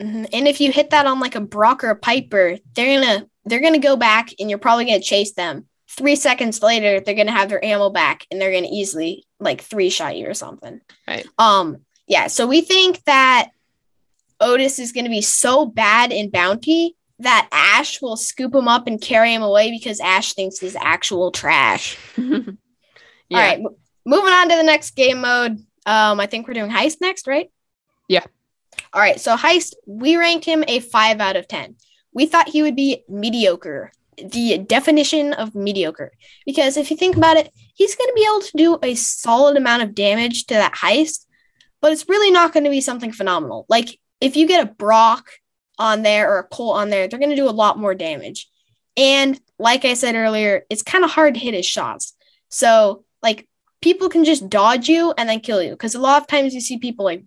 Mhm. 0.00 0.28
And 0.32 0.48
if 0.48 0.60
you 0.60 0.72
hit 0.72 0.90
that 0.90 1.06
on 1.06 1.20
like 1.20 1.34
a 1.34 1.40
Brock 1.40 1.84
or 1.84 1.90
a 1.90 1.96
Piper, 1.96 2.58
they're 2.74 3.00
gonna 3.00 3.26
they're 3.44 3.60
gonna 3.60 3.78
go 3.78 3.96
back 3.96 4.30
and 4.38 4.50
you're 4.50 4.58
probably 4.58 4.86
gonna 4.86 5.00
chase 5.00 5.32
them. 5.32 5.66
Three 5.96 6.16
seconds 6.16 6.62
later, 6.62 7.00
they're 7.00 7.14
gonna 7.14 7.30
have 7.32 7.48
their 7.48 7.64
ammo 7.64 7.90
back 7.90 8.26
and 8.30 8.40
they're 8.40 8.52
gonna 8.52 8.68
easily 8.70 9.24
like 9.38 9.60
three 9.60 9.90
shot 9.90 10.16
you 10.16 10.28
or 10.28 10.34
something. 10.34 10.80
Right. 11.06 11.26
Um. 11.38 11.78
Yeah. 12.06 12.26
So 12.26 12.46
we 12.46 12.60
think 12.62 13.02
that 13.04 13.50
Otis 14.40 14.78
is 14.78 14.92
gonna 14.92 15.08
be 15.08 15.20
so 15.22 15.64
bad 15.66 16.12
in 16.12 16.30
bounty 16.30 16.96
that 17.20 17.48
Ash 17.52 18.02
will 18.02 18.16
scoop 18.16 18.54
him 18.54 18.66
up 18.66 18.86
and 18.88 19.00
carry 19.00 19.32
him 19.32 19.42
away 19.42 19.70
because 19.70 20.00
Ash 20.00 20.34
thinks 20.34 20.58
he's 20.58 20.74
actual 20.76 21.30
trash. 21.30 21.96
yeah. 22.16 22.24
All 23.30 23.38
right. 23.38 23.62
mo- 23.62 23.76
moving 24.04 24.32
on 24.32 24.48
to 24.48 24.56
the 24.56 24.62
next 24.64 24.96
game 24.96 25.20
mode. 25.20 25.58
Um, 25.86 26.18
I 26.18 26.26
think 26.26 26.48
we're 26.48 26.54
doing 26.54 26.70
heist 26.70 27.00
next, 27.00 27.26
right? 27.28 27.50
Yeah. 28.08 28.24
All 28.92 29.00
right. 29.00 29.20
So 29.20 29.36
heist, 29.36 29.74
we 29.86 30.16
ranked 30.16 30.44
him 30.44 30.64
a 30.66 30.80
five 30.80 31.20
out 31.20 31.36
of 31.36 31.46
ten. 31.46 31.76
We 32.12 32.26
thought 32.26 32.48
he 32.48 32.62
would 32.62 32.76
be 32.76 33.04
mediocre. 33.08 33.92
The 34.16 34.58
definition 34.58 35.32
of 35.32 35.54
mediocre. 35.54 36.12
Because 36.46 36.76
if 36.76 36.90
you 36.90 36.96
think 36.96 37.16
about 37.16 37.36
it, 37.36 37.50
he's 37.74 37.94
going 37.94 38.08
to 38.08 38.14
be 38.14 38.26
able 38.28 38.40
to 38.40 38.56
do 38.56 38.78
a 38.82 38.94
solid 38.94 39.56
amount 39.56 39.82
of 39.82 39.94
damage 39.94 40.46
to 40.46 40.54
that 40.54 40.74
heist, 40.74 41.26
but 41.80 41.92
it's 41.92 42.08
really 42.08 42.30
not 42.30 42.52
going 42.52 42.64
to 42.64 42.70
be 42.70 42.80
something 42.80 43.12
phenomenal. 43.12 43.66
Like 43.68 43.98
if 44.20 44.36
you 44.36 44.46
get 44.46 44.62
a 44.66 44.72
Brock 44.72 45.30
on 45.78 46.02
there 46.02 46.30
or 46.30 46.38
a 46.38 46.44
Colt 46.44 46.76
on 46.76 46.90
there, 46.90 47.08
they're 47.08 47.18
going 47.18 47.30
to 47.30 47.36
do 47.36 47.48
a 47.48 47.50
lot 47.50 47.78
more 47.78 47.94
damage. 47.94 48.48
And 48.96 49.40
like 49.58 49.84
I 49.84 49.94
said 49.94 50.14
earlier, 50.14 50.64
it's 50.70 50.82
kind 50.82 51.04
of 51.04 51.10
hard 51.10 51.34
to 51.34 51.40
hit 51.40 51.54
his 51.54 51.66
shots. 51.66 52.14
So 52.48 53.04
like 53.22 53.48
people 53.80 54.08
can 54.08 54.24
just 54.24 54.48
dodge 54.48 54.88
you 54.88 55.12
and 55.18 55.28
then 55.28 55.40
kill 55.40 55.62
you 55.62 55.70
because 55.70 55.94
a 55.94 56.00
lot 56.00 56.22
of 56.22 56.28
times 56.28 56.54
you 56.54 56.60
see 56.60 56.78
people 56.78 57.04
like 57.04 57.24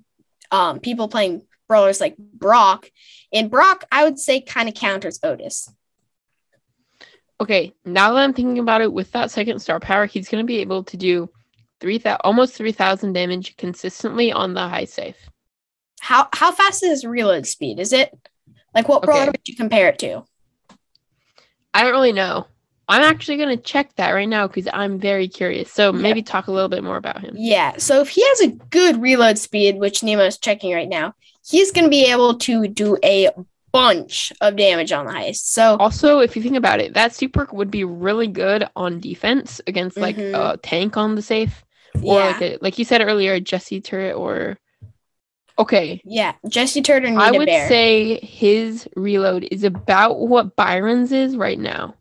um 0.52 0.80
people 0.80 1.08
playing 1.08 1.42
brawlers 1.68 2.00
like 2.00 2.18
Brock 2.18 2.90
and 3.34 3.52
Brock 3.52 3.84
I 3.92 4.06
would 4.06 4.18
say 4.18 4.42
kind 4.42 4.70
of 4.70 4.76
counters 4.76 5.20
Otis. 5.22 5.70
Okay, 7.40 7.74
now 7.86 8.14
that 8.14 8.20
I'm 8.24 8.34
thinking 8.34 8.60
about 8.60 8.82
it, 8.82 8.92
with 8.92 9.12
that 9.12 9.30
second 9.30 9.60
star 9.60 9.80
power, 9.80 10.06
he's 10.08 10.28
going 10.28 10.44
to 10.44 10.48
be 10.48 10.58
able 10.58 10.84
to 10.86 10.98
do 10.98 11.30
three 11.80 12.00
thousand, 12.00 12.22
almost 12.24 12.56
three 12.56 12.72
thousand 12.72 13.14
damage 13.14 13.56
consistently 13.58 14.32
on 14.32 14.54
the 14.54 14.68
high 14.68 14.86
safe. 14.86 15.18
How 16.00 16.30
how 16.34 16.52
fast 16.52 16.84
is 16.84 16.90
his 16.90 17.06
reload 17.06 17.46
speed? 17.46 17.80
Is 17.80 17.94
it 17.94 18.12
like 18.74 18.88
what 18.88 19.04
brawler 19.04 19.22
Okay. 19.22 19.30
would 19.32 19.48
you 19.48 19.56
compare 19.56 19.90
it 19.90 20.00
to? 20.00 20.24
I 21.74 21.84
don't 21.84 21.92
really 21.92 22.14
know. 22.14 22.48
I'm 22.90 23.04
actually 23.04 23.38
gonna 23.38 23.58
check 23.58 23.94
that 23.98 24.12
right 24.12 24.30
now 24.30 24.48
because 24.48 24.68
I'm 24.74 24.98
very 24.98 25.28
curious. 25.28 25.72
So 25.72 25.92
Yeah. 25.94 26.00
maybe 26.02 26.24
talk 26.24 26.48
a 26.48 26.52
little 26.52 26.70
bit 26.70 26.84
more 26.84 26.98
about 26.98 27.20
him. 27.22 27.36
Yeah, 27.38 27.78
so 27.78 28.02
if 28.02 28.10
he 28.10 28.26
has 28.30 28.42
a 28.42 28.48
good 28.48 29.00
reload 29.02 29.38
speed, 29.38 29.78
which 29.78 30.02
Nemo's 30.02 30.38
checking 30.38 30.74
right 30.74 30.88
now, 30.90 31.14
he's 31.48 31.72
going 31.72 31.84
to 31.84 31.90
be 31.90 32.06
able 32.06 32.36
to 32.40 32.68
do 32.68 32.98
a 33.04 33.30
bunch 33.72 34.32
of 34.42 34.56
damage 34.56 34.92
on 34.92 35.06
the 35.06 35.12
heist. 35.12 35.46
So, 35.46 35.76
Also, 35.78 36.20
if 36.20 36.36
you 36.36 36.42
think 36.42 36.56
about 36.56 36.80
it, 36.80 36.94
that 36.94 37.14
super 37.14 37.48
would 37.52 37.70
be 37.72 37.84
really 37.84 38.28
good 38.28 38.68
on 38.76 39.00
defense 39.00 39.62
against 39.68 39.98
like 39.98 40.16
Mhm. 40.18 40.54
a 40.54 40.58
tank 40.58 40.98
on 40.98 41.16
the 41.16 41.22
safe, 41.22 41.64
or 41.96 42.20
yeah, 42.20 42.26
like 42.28 42.42
a, 42.42 42.58
like 42.62 42.80
you 42.80 42.86
said 42.86 43.02
earlier, 43.02 43.34
a 43.34 43.42
Jessie 43.42 43.82
turret, 43.82 44.16
or 44.16 44.58
okay. 45.60 46.02
yeah, 46.06 46.34
Jessie 46.48 46.82
Turret. 46.82 47.06
I 47.06 47.32
would 47.32 47.48
say 47.50 48.20
his 48.26 48.88
reload 48.96 49.48
is 49.52 49.64
about 49.64 50.20
what 50.20 50.56
Byron's 50.56 51.12
is 51.12 51.36
right 51.36 51.60
now. 51.60 51.96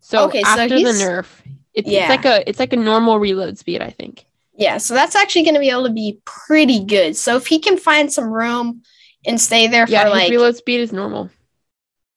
So 0.00 0.24
Okay, 0.26 0.42
so 0.42 0.48
after 0.48 0.68
the 0.80 0.90
nerf, 0.92 1.26
it's, 1.74 1.88
Yeah. 1.88 2.00
it's 2.00 2.08
like 2.10 2.24
a 2.24 2.48
it's 2.48 2.58
like 2.58 2.72
a 2.72 2.76
normal 2.76 3.18
reload 3.18 3.56
speed, 3.58 3.80
I 3.80 3.90
think. 3.90 4.24
yeah, 4.54 4.78
so 4.78 4.94
that's 4.94 5.14
actually 5.16 5.42
going 5.44 5.54
to 5.54 5.60
be 5.60 5.70
able 5.70 5.86
to 5.86 5.92
be 5.92 6.18
pretty 6.24 6.84
good. 6.84 7.16
So 7.16 7.36
if 7.36 7.46
he 7.46 7.58
can 7.58 7.78
find 7.78 8.12
some 8.12 8.30
room 8.30 8.82
and 9.26 9.40
stay 9.40 9.66
there 9.66 9.86
Yeah, 9.88 10.02
for 10.02 10.08
his 10.08 10.14
like, 10.16 10.30
reload 10.30 10.56
speed 10.56 10.80
is 10.80 10.92
normal. 10.92 11.30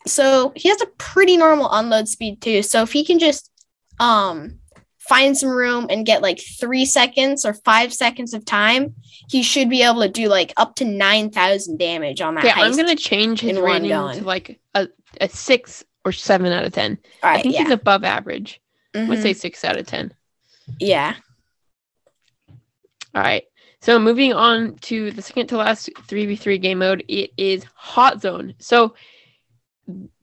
so 0.08 0.54
he 0.56 0.70
has 0.70 0.82
a 0.82 0.88
pretty 0.98 1.38
normal 1.38 1.70
unload 1.72 2.08
speed 2.08 2.41
too. 2.41 2.62
So 2.63 2.82
if 2.84 2.91
he 2.91 3.04
can 3.06 3.20
just 3.20 3.52
um 4.00 4.60
find 5.00 5.38
some 5.38 5.50
room 5.50 5.86
and 5.91 6.06
get 6.06 6.22
like 6.24 6.39
three 6.60 6.84
seconds 6.84 7.46
or 7.46 7.54
five 7.54 7.94
seconds 7.94 8.34
of 8.34 8.44
time, 8.44 8.96
he 9.30 9.44
should 9.44 9.70
be 9.70 9.84
able 9.84 10.02
to 10.02 10.10
do 10.10 10.28
like 10.28 10.52
up 10.58 10.76
to 10.76 10.86
nine 10.86 11.30
thousand 11.30 11.78
damage 11.78 12.22
on 12.22 12.36
that. 12.36 12.44
Yeah, 12.44 12.56
I'm 12.58 12.76
gonna 12.76 12.96
change 12.96 13.39
his 13.39 13.60
rating 13.60 13.89
to 13.89 14.24
like 14.24 14.60
a, 14.74 14.88
a 15.22 15.30
six 15.30 15.84
or 16.04 16.12
seven 16.12 16.52
out 16.52 16.65
of 16.65 16.74
ten. 16.74 16.98
Right, 17.24 17.39
I 17.39 17.41
think 17.41 17.54
yeah. 17.56 17.63
he's 17.63 17.72
above 17.72 18.04
average. 18.04 18.60
I 18.96 19.08
would 19.10 19.22
say 19.22 19.34
six 19.34 19.63
out 19.63 19.78
of 19.78 19.86
ten. 19.86 20.13
yeah. 20.80 21.15
All 23.13 23.22
right. 23.22 23.44
So 23.86 24.00
moving 24.00 24.34
on 24.34 24.78
to 24.78 25.12
the 25.12 25.21
second 25.21 25.45
to 25.50 25.58
last 25.58 25.91
3v3 26.08 26.60
game 26.60 26.80
mode, 26.80 27.06
it 27.08 27.30
is 27.38 27.63
Hot 27.76 28.19
Zone. 28.19 28.56
So 28.58 28.95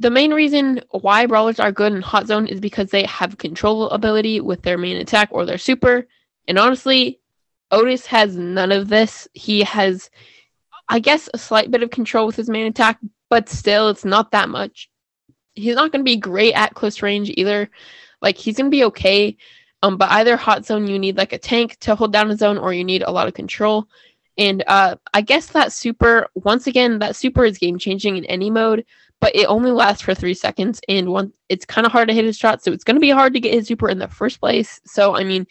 the 0.01 0.11
main 0.11 0.35
reason 0.35 0.81
why 0.91 1.27
brawlers 1.27 1.61
are 1.61 1.71
good 1.71 1.93
in 1.93 2.03
Hot 2.03 2.27
Zone 2.27 2.49
is 2.49 2.59
because 2.59 2.91
they 2.91 3.05
have 3.05 3.39
control 3.39 3.89
ability 3.91 4.41
with 4.41 4.63
their 4.63 4.79
main 4.79 4.97
attack 4.97 5.29
or 5.31 5.47
their 5.47 5.59
super. 5.59 6.09
And 6.49 6.59
honestly, 6.59 7.21
Otis 7.71 8.05
has 8.07 8.37
none 8.37 8.73
of 8.73 8.89
this. 8.89 9.29
He 9.33 9.63
has, 9.63 10.11
I 10.89 10.99
guess, 10.99 11.29
a 11.33 11.39
slight 11.39 11.71
bit 11.71 11.85
of 11.85 11.91
control 11.91 12.27
with 12.27 12.35
his 12.35 12.51
main 12.51 12.67
attack, 12.67 12.99
but 13.31 13.49
still, 13.49 13.91
it's 13.91 14.05
not 14.05 14.33
that 14.33 14.49
much. 14.49 14.91
He's 15.55 15.77
not 15.77 15.93
going 15.93 16.05
to 16.05 16.11
be 16.11 16.17
great 16.17 16.55
at 16.55 16.75
close 16.75 17.01
range 17.01 17.31
either. 17.37 17.71
Like, 18.21 18.39
he's 18.39 18.57
going 18.57 18.73
to 18.73 18.77
be 18.77 18.83
okay. 18.87 19.37
Um, 19.83 19.97
but 19.97 20.11
either 20.13 20.37
hot 20.37 20.65
zone, 20.65 20.87
you 20.87 20.99
need 20.99 21.17
like 21.17 21.33
a 21.33 21.39
tank 21.39 21.77
to 21.81 21.95
hold 21.95 22.13
down 22.13 22.31
a 22.31 22.37
zone, 22.37 22.59
or 22.59 22.73
you 22.73 22.85
need 22.85 23.03
a 23.03 23.11
lot 23.11 23.27
of 23.27 23.35
control. 23.35 23.89
And 24.39 24.63
uh, 24.67 24.97
I 25.13 25.21
guess 25.21 25.49
that 25.49 25.73
super, 25.73 26.29
once 26.35 26.67
again, 26.67 27.01
that 27.01 27.17
super 27.17 27.45
is 27.45 27.59
game 27.59 27.79
changing 27.79 28.17
in 28.17 28.25
any 28.27 28.51
mode, 28.51 28.87
but 29.21 29.35
it 29.37 29.47
only 29.47 29.71
lasts 29.71 30.03
for 30.03 30.15
three 30.15 30.35
seconds, 30.35 30.81
and 30.89 31.11
one, 31.11 31.33
it's 31.49 31.65
kind 31.65 31.87
of 31.87 31.93
hard 31.93 32.09
to 32.09 32.15
hit 32.15 32.25
his 32.25 32.39
shot, 32.39 32.63
so 32.63 32.73
it's 32.73 32.85
going 32.85 32.97
to 32.97 33.01
be 33.01 33.11
hard 33.11 33.35
to 33.35 33.41
get 33.41 33.55
his 33.55 33.67
super 33.67 33.89
in 33.89 33.99
the 33.99 34.09
first 34.09 34.41
place. 34.41 34.81
So 34.85 35.15
I 35.15 35.25
mean, 35.25 35.47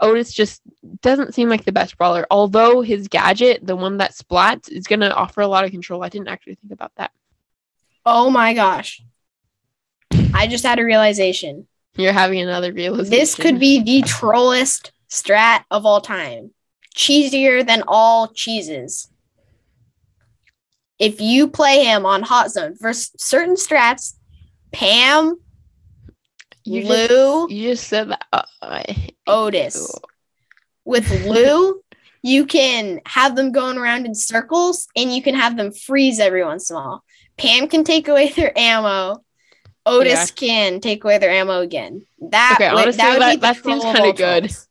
Otis 0.00 0.32
just 0.32 0.62
doesn't 1.02 1.34
seem 1.34 1.48
like 1.48 1.64
the 1.64 1.72
best 1.72 1.96
brawler. 1.98 2.26
Although 2.30 2.82
his 2.82 3.08
gadget, 3.08 3.66
the 3.66 3.76
one 3.76 3.98
that 3.98 4.12
splats, 4.12 4.68
is 4.68 4.86
going 4.86 5.00
to 5.00 5.14
offer 5.14 5.40
a 5.40 5.48
lot 5.48 5.64
of 5.64 5.70
control. 5.70 6.02
I 6.02 6.08
didn't 6.08 6.28
actually 6.28 6.56
think 6.56 6.72
about 6.72 6.92
that. 6.96 7.12
Oh 8.04 8.30
my 8.30 8.54
gosh. 8.54 9.02
I 10.32 10.46
just 10.46 10.64
had 10.64 10.78
a 10.78 10.84
realization. 10.84 11.66
You're 11.96 12.12
having 12.12 12.40
another 12.40 12.72
realization. 12.72 13.10
This 13.10 13.34
could 13.34 13.58
be 13.58 13.82
the 13.82 14.02
trollest 14.06 14.92
strat 15.10 15.64
of 15.70 15.86
all 15.86 16.00
time. 16.00 16.50
Cheesier 16.94 17.66
than 17.66 17.82
all 17.86 18.28
cheeses. 18.28 19.08
If 20.98 21.20
you 21.20 21.48
play 21.48 21.84
him 21.84 22.06
on 22.06 22.22
Hot 22.22 22.50
Zone 22.50 22.74
versus 22.80 23.12
certain 23.18 23.54
strats, 23.56 24.14
Pam, 24.72 25.36
You 26.64 26.82
just- 26.82 27.10
Lou, 27.10 27.48
You 27.50 27.70
just 27.70 27.86
said 27.88 28.10
that. 28.10 28.24
Uh, 28.32 28.82
Otis. 29.26 29.76
you. 29.76 30.00
With 30.84 31.26
Lou, 31.26 31.82
you 32.22 32.46
can 32.46 33.00
have 33.06 33.36
them 33.36 33.52
going 33.52 33.76
around 33.78 34.06
in 34.06 34.14
circles 34.14 34.88
and 34.96 35.14
you 35.14 35.22
can 35.22 35.34
have 35.34 35.56
them 35.56 35.72
freeze 35.72 36.18
every 36.18 36.44
once 36.44 36.70
in 36.70 36.76
a 36.76 36.78
while. 36.80 37.04
Pam 37.36 37.68
can 37.68 37.84
take 37.84 38.08
away 38.08 38.30
their 38.30 38.56
ammo. 38.58 39.22
Otis 39.86 40.12
Yeah. 40.12 40.26
can 40.48 40.80
take 40.80 41.04
away 41.04 41.18
their 41.18 41.30
ammo 41.30 41.60
again. 41.60 42.04
That 42.20 42.56
Okay, 42.56 42.70
would, 42.72 42.82
honestly, 42.82 42.96
that, 42.98 43.18
that- 43.20 43.30
be 43.30 43.36
the 43.36 43.40
that 43.40 43.54
seems 43.64 43.82
troll 43.82 44.10
of 44.10 44.16
good. 44.16 44.44
trolls. 44.44 44.68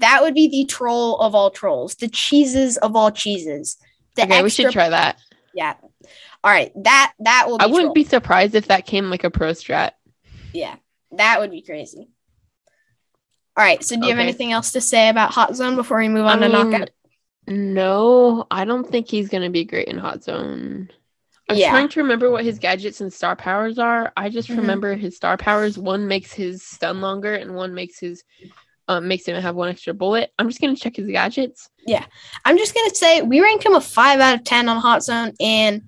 That 0.00 0.22
would 0.22 0.34
be 0.34 0.48
the 0.48 0.64
troll 0.64 1.20
of 1.20 1.34
all 1.36 1.50
trolls. 1.50 1.94
The 1.94 2.08
cheeses 2.08 2.76
of 2.78 2.96
all 2.96 3.10
cheeses. 3.12 3.76
The 4.16 4.22
Okay, 4.24 4.42
we 4.42 4.50
should 4.50 4.72
try 4.72 4.88
that. 4.88 5.18
Yeah. 5.54 5.74
All 6.42 6.50
right. 6.50 6.72
That 6.82 7.12
that 7.20 7.44
will. 7.48 7.58
Be 7.58 7.64
I 7.64 7.66
wouldn't 7.66 7.86
troll. 7.88 7.94
be 7.94 8.04
surprised 8.04 8.54
if 8.54 8.68
that 8.68 8.86
came 8.86 9.08
like 9.10 9.22
a 9.24 9.30
pro 9.30 9.50
strat. 9.52 9.92
Yeah, 10.52 10.76
that 11.12 11.40
would 11.40 11.50
be 11.52 11.62
crazy. 11.62 12.08
All 13.56 13.64
right. 13.64 13.82
So, 13.84 13.94
do 13.96 14.02
you 14.06 14.10
have 14.10 14.18
anything 14.18 14.50
else 14.52 14.72
to 14.72 14.80
say 14.80 15.08
about 15.08 15.30
Hot 15.32 15.54
Zone 15.54 15.76
before 15.76 15.98
we 15.98 16.08
move 16.08 16.26
on 16.26 16.42
I 16.42 16.48
to 16.48 16.52
mean, 16.52 16.70
knockout? 16.70 16.90
No, 17.46 18.46
I 18.50 18.64
don't 18.64 18.88
think 18.90 19.08
he's 19.08 19.28
gonna 19.28 19.50
be 19.50 19.64
great 19.64 19.88
in 19.88 19.98
hot 19.98 20.24
zone. 20.24 20.90
I'm 21.48 21.56
Yeah. 21.56 21.70
trying 21.70 21.88
to 21.90 22.00
remember 22.02 22.30
what 22.30 22.44
his 22.44 22.58
gadgets 22.58 23.00
and 23.00 23.12
star 23.12 23.36
powers 23.36 23.78
are. 23.78 24.12
I 24.16 24.28
just 24.30 24.48
Mhm. 24.48 24.58
remember 24.58 24.94
his 24.94 25.16
star 25.16 25.36
powers. 25.36 25.78
One 25.78 26.06
makes 26.08 26.32
his 26.32 26.62
stun 26.62 27.00
longer, 27.00 27.34
and 27.34 27.54
one 27.54 27.74
makes 27.74 27.98
his 27.98 28.24
um 28.86 29.08
makes 29.08 29.24
him 29.26 29.40
have 29.40 29.54
one 29.54 29.68
extra 29.70 29.94
bullet. 29.94 30.30
I'm 30.38 30.48
just 30.48 30.60
gonna 30.60 30.76
check 30.76 30.96
his 30.96 31.06
gadgets. 31.06 31.70
Yeah, 31.86 32.04
I'm 32.44 32.58
just 32.58 32.74
gonna 32.74 32.94
say 32.94 33.22
we 33.22 33.40
ranked 33.40 33.64
him 33.64 33.74
a 33.74 33.80
five 33.80 34.20
out 34.20 34.34
of 34.34 34.44
ten 34.44 34.68
on 34.68 34.76
Hot 34.78 35.02
Zone, 35.02 35.32
and 35.40 35.82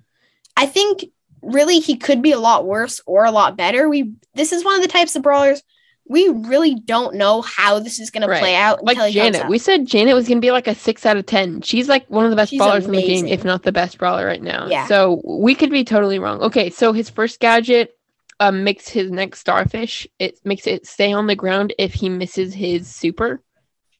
I 0.55 0.65
think 0.65 1.05
really 1.43 1.79
he 1.79 1.95
could 1.95 2.21
be 2.21 2.31
a 2.31 2.39
lot 2.39 2.65
worse 2.65 2.99
or 3.05 3.25
a 3.25 3.31
lot 3.31 3.55
better. 3.55 3.87
We 3.89 4.11
this 4.33 4.51
is 4.51 4.63
one 4.65 4.75
of 4.75 4.81
the 4.81 4.87
types 4.87 5.15
of 5.15 5.21
brawlers 5.21 5.61
we 6.09 6.29
really 6.29 6.75
don't 6.75 7.15
know 7.15 7.41
how 7.41 7.79
this 7.79 7.99
is 7.99 8.09
gonna 8.09 8.27
play 8.27 8.55
out. 8.55 8.83
Like 8.83 8.97
until 8.97 9.11
Janet, 9.11 9.47
we 9.49 9.57
said 9.57 9.85
Janet 9.85 10.15
was 10.15 10.27
gonna 10.27 10.39
be 10.39 10.51
like 10.51 10.67
a 10.67 10.75
six 10.75 11.05
out 11.05 11.17
of 11.17 11.25
ten. 11.25 11.61
She's 11.61 11.89
like 11.89 12.07
one 12.09 12.25
of 12.25 12.31
the 12.31 12.37
best 12.37 12.51
She's 12.51 12.59
brawlers 12.59 12.85
in 12.85 12.93
the 12.93 13.01
game, 13.01 13.27
if 13.27 13.43
not 13.43 13.63
the 13.63 13.71
best 13.71 13.97
brawler 13.97 14.25
right 14.25 14.41
now. 14.41 14.67
Yeah. 14.67 14.87
So 14.87 15.21
we 15.25 15.55
could 15.55 15.69
be 15.71 15.83
totally 15.83 16.19
wrong. 16.19 16.41
Okay, 16.41 16.69
so 16.69 16.93
his 16.93 17.09
first 17.09 17.39
gadget 17.39 17.93
um, 18.39 18.63
makes 18.63 18.87
his 18.87 19.11
next 19.11 19.39
starfish. 19.39 20.07
It 20.19 20.39
makes 20.45 20.67
it 20.67 20.85
stay 20.85 21.11
on 21.11 21.27
the 21.27 21.35
ground 21.35 21.73
if 21.77 21.93
he 21.93 22.09
misses 22.09 22.53
his 22.53 22.87
super. 22.87 23.41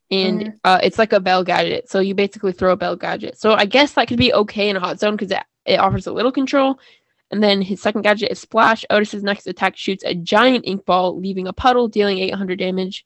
And 0.09 0.41
Mhm. 0.41 0.53
uh, 0.63 0.79
it's 0.83 0.97
like 0.97 1.11
a 1.11 1.19
Belle 1.19 1.43
gadget. 1.43 1.89
So 1.89 1.99
you 1.99 2.15
basically 2.15 2.53
throw 2.53 2.71
a 2.71 2.77
Belle 2.77 2.95
gadget. 2.95 3.37
So 3.37 3.53
I 3.53 3.65
guess 3.65 3.93
that 3.93 4.07
could 4.07 4.17
be 4.17 4.33
okay 4.33 4.69
in 4.69 4.77
a 4.77 4.79
hot 4.79 4.99
zone 4.99 5.17
because 5.17 5.31
it, 5.31 5.43
it 5.65 5.79
offers 5.79 6.07
a 6.07 6.13
little 6.13 6.31
control. 6.31 6.79
And 7.29 7.43
then 7.43 7.61
his 7.61 7.81
second 7.81 8.03
gadget 8.03 8.31
is 8.31 8.39
Splash. 8.39 8.85
Otis's 8.89 9.23
next 9.23 9.47
attack 9.47 9.75
shoots 9.75 10.03
a 10.05 10.15
giant 10.15 10.65
ink 10.65 10.85
ball, 10.85 11.19
leaving 11.19 11.47
a 11.47 11.53
puddle, 11.53 11.87
dealing 11.87 12.19
800 12.19 12.57
damage 12.57 13.05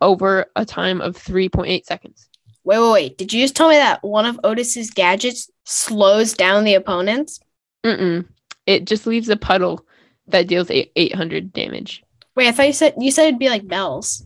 over 0.00 0.46
a 0.54 0.64
time 0.64 1.00
of 1.00 1.16
3.8 1.16 1.84
seconds. 1.84 2.28
Wait, 2.64 2.78
wait, 2.78 2.92
wait. 2.92 3.18
Did 3.18 3.32
you 3.32 3.42
just 3.42 3.56
tell 3.56 3.68
me 3.68 3.76
that 3.76 4.04
one 4.04 4.26
of 4.26 4.38
Otis's 4.44 4.90
gadgets 4.90 5.50
slows 5.64 6.34
down 6.34 6.64
the 6.64 6.74
opponents? 6.74 7.40
Mm-mm. 7.84 8.26
It 8.66 8.84
just 8.84 9.06
leaves 9.06 9.28
a 9.28 9.36
puddle 9.36 9.84
that 10.28 10.46
deals 10.46 10.70
800 10.70 11.52
damage. 11.52 12.04
Wait, 12.36 12.48
I 12.48 12.52
thought 12.52 12.68
you 12.68 12.72
said 12.72 12.94
you 12.98 13.10
said 13.10 13.26
it'd 13.26 13.40
be 13.40 13.48
like 13.48 13.66
bells. 13.66 14.24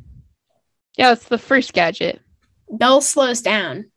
Yeah, 0.97 1.13
it's 1.13 1.25
the 1.25 1.39
first 1.39 1.73
gadget. 1.73 2.21
Belle 2.71 3.01
slows 3.01 3.41
down. 3.41 3.91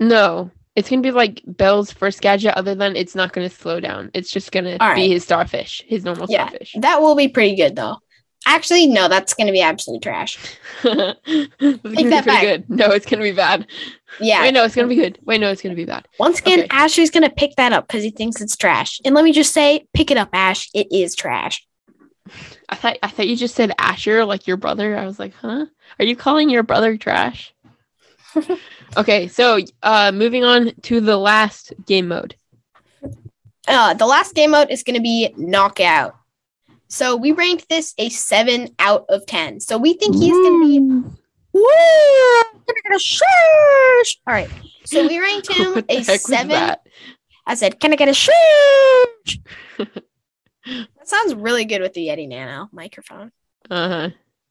No, 0.00 0.50
it's 0.78 0.88
gonna 0.88 1.02
be 1.02 1.10
like 1.10 1.42
Belle's 1.46 1.92
first 1.92 2.20
gadget. 2.20 2.54
Other 2.56 2.74
than 2.74 2.96
it's 2.96 3.14
not 3.14 3.32
gonna 3.32 3.50
slow 3.50 3.80
down. 3.80 4.10
It's 4.14 4.30
just 4.30 4.52
gonna 4.52 4.76
All 4.80 4.88
right. 4.88 4.96
be 4.96 5.08
his 5.08 5.24
starfish, 5.24 5.82
his 5.86 6.04
normal 6.04 6.26
Yeah. 6.28 6.46
starfish. 6.48 6.74
That 6.78 7.00
will 7.02 7.14
be 7.16 7.28
pretty 7.28 7.56
good 7.56 7.76
though. 7.76 7.98
Actually, 8.46 8.86
no, 8.86 9.08
that's 9.08 9.34
gonna 9.34 9.52
be 9.52 9.60
absolute 9.60 10.00
trash. 10.02 10.38
be 10.82 10.88
that 10.88 11.58
pretty 11.82 12.22
back. 12.24 12.42
good. 12.42 12.70
No, 12.70 12.90
it's 12.92 13.04
gonna 13.04 13.22
be 13.24 13.32
bad. 13.32 13.66
Yeah. 14.20 14.42
Wait, 14.42 14.54
no, 14.54 14.64
it's 14.64 14.74
gonna 14.74 14.88
be 14.88 14.94
good. 14.94 15.18
Wait, 15.24 15.40
no, 15.40 15.50
it's 15.50 15.60
gonna 15.60 15.74
be 15.74 15.84
bad. 15.84 16.06
Once 16.18 16.38
again, 16.38 16.60
Okay. 16.60 16.68
Ashley's 16.70 17.10
gonna 17.10 17.30
pick 17.30 17.56
that 17.56 17.72
up 17.72 17.86
because 17.88 18.02
he 18.04 18.10
thinks 18.10 18.40
it's 18.40 18.56
trash. 18.56 19.00
And 19.04 19.14
let 19.14 19.24
me 19.24 19.32
just 19.32 19.52
say, 19.52 19.86
pick 19.92 20.10
it 20.10 20.16
up, 20.16 20.30
Ash. 20.32 20.70
It 20.72 20.86
is 20.92 21.14
trash. 21.14 21.66
I 22.68 22.74
thought 22.76 22.98
I 23.02 23.08
thought 23.08 23.26
you 23.28 23.36
just 23.36 23.54
said 23.54 23.72
Asher, 23.78 24.24
like 24.24 24.46
your 24.46 24.56
brother. 24.58 24.96
I 24.96 25.04
was 25.06 25.18
like, 25.18 25.34
huh? 25.34 25.66
Are 25.98 26.04
you 26.04 26.14
calling 26.14 26.48
your 26.50 26.62
brother 26.62 26.96
trash? 26.96 27.52
okay, 28.96 29.28
so 29.28 29.58
uh 29.82 30.12
moving 30.12 30.44
on 30.44 30.72
to 30.82 31.00
the 31.00 31.16
last 31.16 31.72
game 31.86 32.08
mode. 32.08 32.34
Uh, 33.66 33.92
the 33.92 34.06
last 34.06 34.34
game 34.34 34.52
mode 34.52 34.70
is 34.70 34.82
gonna 34.82 35.00
be 35.00 35.32
knockout. 35.36 36.14
So 36.88 37.16
we 37.16 37.32
ranked 37.32 37.68
this 37.68 37.94
a 37.98 38.08
seven 38.08 38.74
out 38.78 39.04
of 39.08 39.26
ten. 39.26 39.60
So 39.60 39.76
we 39.76 39.92
think 39.92 40.16
he's 40.16 40.32
gonna 40.32 40.64
be 40.64 40.78
Woo! 41.52 41.62
All 44.26 44.34
right. 44.34 44.50
So 44.84 45.06
we 45.06 45.18
ranked 45.18 45.52
him 45.52 45.84
a 45.88 46.02
seven. 46.02 46.76
I 47.46 47.54
said, 47.54 47.80
"Can 47.80 47.92
I 47.92 47.96
get 47.96 48.08
a 48.08 48.14
shush?" 48.14 49.38
that 49.78 51.08
sounds 51.08 51.34
really 51.34 51.64
good 51.64 51.80
with 51.80 51.94
the 51.94 52.08
Yeti 52.08 52.28
Nano 52.28 52.68
microphone. 52.72 53.32
Uh 53.70 53.88
huh. 53.88 54.10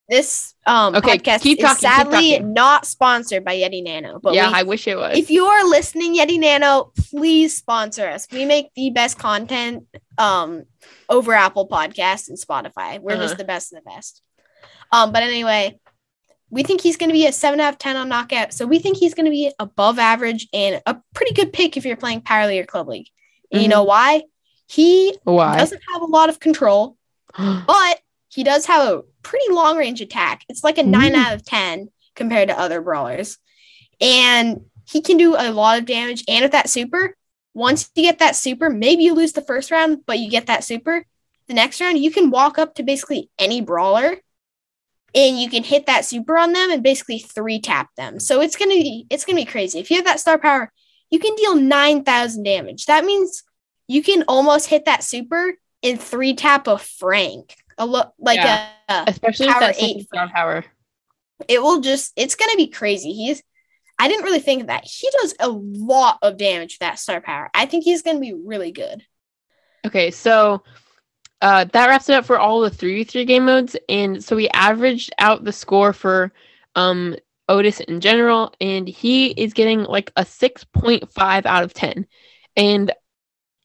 This 0.10 0.54
um 0.66 0.96
okay, 0.96 1.18
podcast 1.18 1.42
keep 1.42 1.60
talking, 1.60 1.76
is 1.76 1.80
sadly 1.80 2.40
not 2.40 2.86
sponsored 2.86 3.44
by 3.44 3.58
Yeti 3.58 3.84
Nano. 3.84 4.20
But 4.20 4.36
yeah, 4.36 4.48
we, 4.48 4.54
I 4.54 4.64
wish 4.64 4.88
it 4.88 4.98
was. 4.98 5.18
If 5.18 5.30
you 5.30 5.46
are 5.46 5.68
listening, 5.68 6.16
Yeti 6.16 6.40
Nano, 6.40 6.94
please 7.10 7.58
sponsor 7.58 8.08
us. 8.08 8.26
We 8.32 8.46
make 8.46 8.74
the 8.74 8.90
best 8.92 9.20
content 9.20 9.86
um 10.18 10.64
over 11.10 11.34
Apple 11.34 11.68
Podcasts 11.68 12.30
and 12.30 12.38
Spotify. 12.38 13.00
We're 13.00 13.14
uh-huh. 13.14 13.22
just 13.24 13.38
the 13.38 13.44
best 13.44 13.74
of 13.74 13.84
the 13.84 13.90
best. 13.90 14.22
Um, 14.94 15.12
but 15.12 15.24
anyway, 15.24 15.78
we 16.50 16.64
think 16.64 16.80
he's 16.80 16.96
going 16.96 17.10
to 17.10 17.14
be 17.14 17.28
a 17.28 17.34
seven 17.34 17.60
out 17.60 17.74
of 17.74 17.80
ten 17.80 17.98
on 17.98 18.08
knockout. 18.08 18.54
So 18.54 18.66
we 18.66 18.80
think 18.80 18.96
he's 18.98 19.14
going 19.14 19.26
to 19.26 19.32
be 19.32 19.52
above 19.60 20.00
average 20.00 20.48
and 20.54 20.82
a 20.86 21.02
pretty 21.14 21.34
good 21.34 21.52
pick 21.52 21.76
if 21.76 21.86
you're 21.86 21.98
playing 21.98 22.22
Power 22.22 22.48
League 22.48 22.64
or 22.64 22.66
Club 22.66 22.88
League. 22.88 23.10
Mm-hmm. 23.54 23.62
you 23.62 23.68
know 23.68 23.84
why? 23.84 24.24
He 24.68 25.18
why? 25.24 25.58
doesn't 25.58 25.82
have 25.94 26.02
a 26.02 26.06
lot 26.06 26.30
of 26.30 26.40
control, 26.40 26.98
but 27.38 28.00
he 28.38 28.44
does 28.44 28.68
have 28.68 28.88
a 28.88 29.02
pretty 29.24 29.52
long 29.52 29.78
range 29.78 30.00
attack. 30.00 30.46
It's 30.48 30.64
like 30.64 30.78
a 30.78 30.84
mm. 30.84 30.90
nine 30.90 31.16
out 31.16 31.34
of 31.34 31.44
10 31.44 31.90
compared 32.16 32.50
to 32.50 32.60
other 32.60 32.82
brawlers. 32.82 33.40
And 34.00 34.62
he 34.88 35.02
can 35.02 35.18
do 35.18 35.34
a 35.36 35.52
lot 35.52 35.80
of 35.80 35.88
damage. 35.88 36.24
And 36.28 36.44
with 36.44 36.52
that 36.52 36.70
super, 36.70 37.16
once 37.56 37.90
you 37.96 38.04
get 38.04 38.20
that 38.20 38.36
super, 38.36 38.70
maybe 38.70 39.06
you 39.06 39.16
lose 39.16 39.34
the 39.34 39.42
first 39.42 39.72
round, 39.72 40.06
but 40.06 40.20
you 40.20 40.30
get 40.30 40.46
that 40.46 40.64
super. 40.64 41.04
The 41.48 41.56
next 41.56 41.82
round, 41.82 41.98
you 41.98 42.12
can 42.12 42.30
walk 42.30 42.60
up 42.60 42.76
to 42.76 42.84
basically 42.84 43.32
any 43.40 43.60
brawler 43.60 44.18
and 45.16 45.40
you 45.40 45.50
can 45.50 45.64
hit 45.64 45.88
that 45.88 46.06
super 46.06 46.38
on 46.38 46.54
them 46.54 46.70
and 46.70 46.84
basically 46.84 47.18
three 47.18 47.60
tap 47.60 47.90
them. 47.98 48.20
So 48.20 48.42
it's 48.42 48.56
gonna 48.56 48.76
be 48.76 49.08
it's 49.10 49.26
gonna 49.26 49.38
be 49.38 49.46
crazy. 49.46 49.80
If 49.80 49.90
you 49.90 49.96
have 49.96 50.06
that 50.06 50.20
star 50.20 50.38
power, 50.38 50.72
you 51.10 51.18
can 51.18 51.34
deal 51.34 51.56
nine 51.56 52.04
thousand 52.04 52.44
damage. 52.44 52.86
That 52.86 53.04
means 53.04 53.42
you 53.88 54.04
can 54.04 54.26
almost 54.28 54.70
hit 54.70 54.86
that 54.86 55.04
super 55.04 55.56
in 55.82 55.98
three 55.98 56.36
tap 56.36 56.68
of 56.68 56.84
Frank 56.84 57.56
a 57.78 57.86
look 57.86 58.14
like 58.20 58.38
yeah. 58.38 58.70
a, 58.90 59.06
especially 59.08 59.48
power 59.48 59.74
eight 59.80 60.08
power. 60.10 60.66
It 61.48 61.62
will 61.62 61.82
just 61.82 62.14
it's 62.16 62.36
gonna 62.36 62.56
be 62.56 62.68
crazy. 62.68 63.14
He's 63.14 63.44
I 64.00 64.08
didn't 64.08 64.26
really 64.26 64.40
think 64.40 64.62
of 64.62 64.68
that. 64.68 64.86
He 64.86 65.10
does 65.22 65.36
a 65.40 65.50
lot 65.50 66.20
of 66.22 66.38
damage 66.38 66.76
with 66.76 66.80
that 66.80 67.00
star 67.00 67.22
power. 67.22 67.50
I 67.54 67.66
think 67.66 67.84
he's 67.84 68.02
gonna 68.02 68.20
be 68.20 68.34
really 68.34 68.72
good. 68.72 69.04
Okay, 69.86 70.12
so 70.12 70.64
uh, 71.42 71.66
that 71.66 71.88
wraps 71.88 72.10
it 72.10 72.16
up 72.16 72.26
for 72.26 72.40
all 72.40 72.62
the 72.62 72.70
three 72.70 73.04
three 73.04 73.26
game 73.26 73.46
modes, 73.46 73.76
and 73.88 74.24
so 74.24 74.36
we 74.36 74.50
averaged 74.50 75.14
out 75.20 75.44
the 75.44 75.52
score 75.52 75.94
for 75.94 76.32
um 76.76 77.16
Otis 77.50 77.80
in 77.82 78.02
general, 78.02 78.54
and 78.60 78.88
he 78.88 79.28
is 79.28 79.54
getting 79.54 79.84
like 79.84 80.12
a 80.16 80.26
six 80.26 80.64
point 80.64 81.10
five 81.12 81.46
out 81.46 81.64
of 81.64 81.74
ten, 81.74 82.08
and 82.56 82.92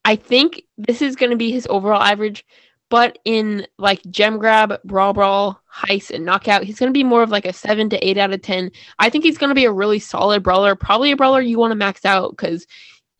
I 0.05 0.17
think 0.17 0.63
this 0.77 1.03
is 1.03 1.17
going 1.17 1.31
to 1.31 1.37
be 1.37 1.51
his 1.51 1.67
overall 1.69 2.03
average. 2.03 2.45
But 2.93 3.21
in 3.25 3.67
like 3.79 4.03
gem 4.11 4.37
grab, 4.37 4.79
brawl 4.85 5.15
brawl, 5.15 5.59
heist, 5.75 6.11
and 6.11 6.27
knockout, 6.27 6.65
he's 6.65 6.79
going 6.79 6.91
to 6.91 6.93
be 6.93 7.03
more 7.03 7.23
of 7.23 7.31
like 7.31 7.47
a 7.47 7.53
seven 7.55 7.89
to 7.89 8.07
eight 8.07 8.19
out 8.19 8.35
of 8.35 8.43
10. 8.43 8.71
I 8.99 9.09
think 9.09 9.25
he's 9.25 9.39
going 9.39 9.49
to 9.49 9.55
be 9.55 9.65
a 9.65 9.73
really 9.73 9.99
solid 9.99 10.43
brawler, 10.43 10.77
probably 10.77 11.11
a 11.11 11.17
brawler 11.17 11.41
you 11.41 11.59
want 11.59 11.71
to 11.71 11.75
max 11.75 12.05
out 12.05 12.33
because 12.33 12.67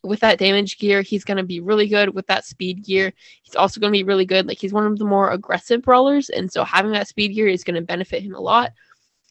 with 0.03 0.19
that 0.19 0.37
damage 0.37 0.77
gear, 0.77 1.01
he's 1.01 1.23
going 1.23 1.37
to 1.37 1.43
be 1.43 1.59
really 1.59 1.87
good. 1.87 2.13
With 2.13 2.27
that 2.27 2.45
speed 2.45 2.85
gear, 2.85 3.13
he's 3.41 3.55
also 3.55 3.81
going 3.81 3.91
to 3.91 3.97
be 3.97 4.03
really 4.03 4.25
good. 4.25 4.45
Like 4.47 4.59
he's 4.59 4.73
one 4.73 4.85
of 4.85 4.99
the 4.99 5.05
more 5.05 5.31
aggressive 5.31 5.81
brawlers. 5.81 6.29
And 6.29 6.51
so 6.51 6.63
having 6.63 6.91
that 6.91 7.07
speed 7.07 7.29
gear 7.29 7.47
is 7.47 7.63
going 7.63 7.73
to 7.73 7.81
benefit 7.81 8.21
him 8.21 8.35
a 8.35 8.39
lot. 8.39 8.73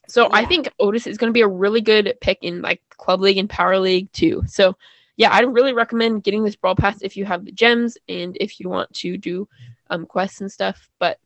So 0.09 0.23
yeah. 0.23 0.29
I 0.33 0.43
think 0.43 0.67
Otis 0.77 1.07
is 1.07 1.17
going 1.17 1.29
to 1.29 1.33
be 1.33 1.39
a 1.39 1.47
really 1.47 1.79
good 1.79 2.15
pick 2.19 2.39
in 2.41 2.61
like 2.61 2.81
Club 2.89 3.21
League 3.21 3.37
and 3.37 3.49
Power 3.49 3.79
League 3.79 4.11
too. 4.11 4.43
So 4.47 4.75
yeah, 5.15 5.29
I 5.31 5.39
really 5.43 5.71
recommend 5.71 6.25
getting 6.25 6.43
this 6.43 6.57
Brawl 6.57 6.75
Pass 6.75 7.01
if 7.01 7.15
you 7.15 7.23
have 7.23 7.45
the 7.45 7.53
gems 7.53 7.97
and 8.09 8.35
if 8.41 8.59
you 8.59 8.67
want 8.67 8.93
to 8.95 9.17
do 9.17 9.47
um 9.93 10.05
quests 10.05 10.41
and 10.41 10.51
stuff. 10.51 10.89
But 10.99 11.19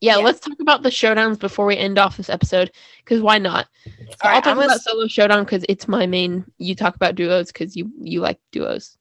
yeah, 0.00 0.18
yeah. 0.18 0.24
let's 0.24 0.40
talk 0.40 0.60
about 0.60 0.82
the 0.82 0.90
showdowns 0.90 1.38
before 1.38 1.66
we 1.66 1.76
end 1.76 1.98
off 1.98 2.16
this 2.16 2.28
episode 2.28 2.70
because 2.98 3.20
why 3.20 3.38
not? 3.38 3.68
So 3.84 3.92
I'll 4.22 4.32
right, 4.32 4.44
talk 4.44 4.56
about 4.56 4.68
was... 4.68 4.84
solo 4.84 5.06
showdown 5.06 5.44
because 5.44 5.64
it's 5.68 5.88
my 5.88 6.06
main. 6.06 6.44
You 6.58 6.74
talk 6.74 6.94
about 6.94 7.14
duos 7.14 7.48
because 7.48 7.76
you 7.76 7.90
you 8.00 8.20
like 8.20 8.38
duos. 8.52 8.96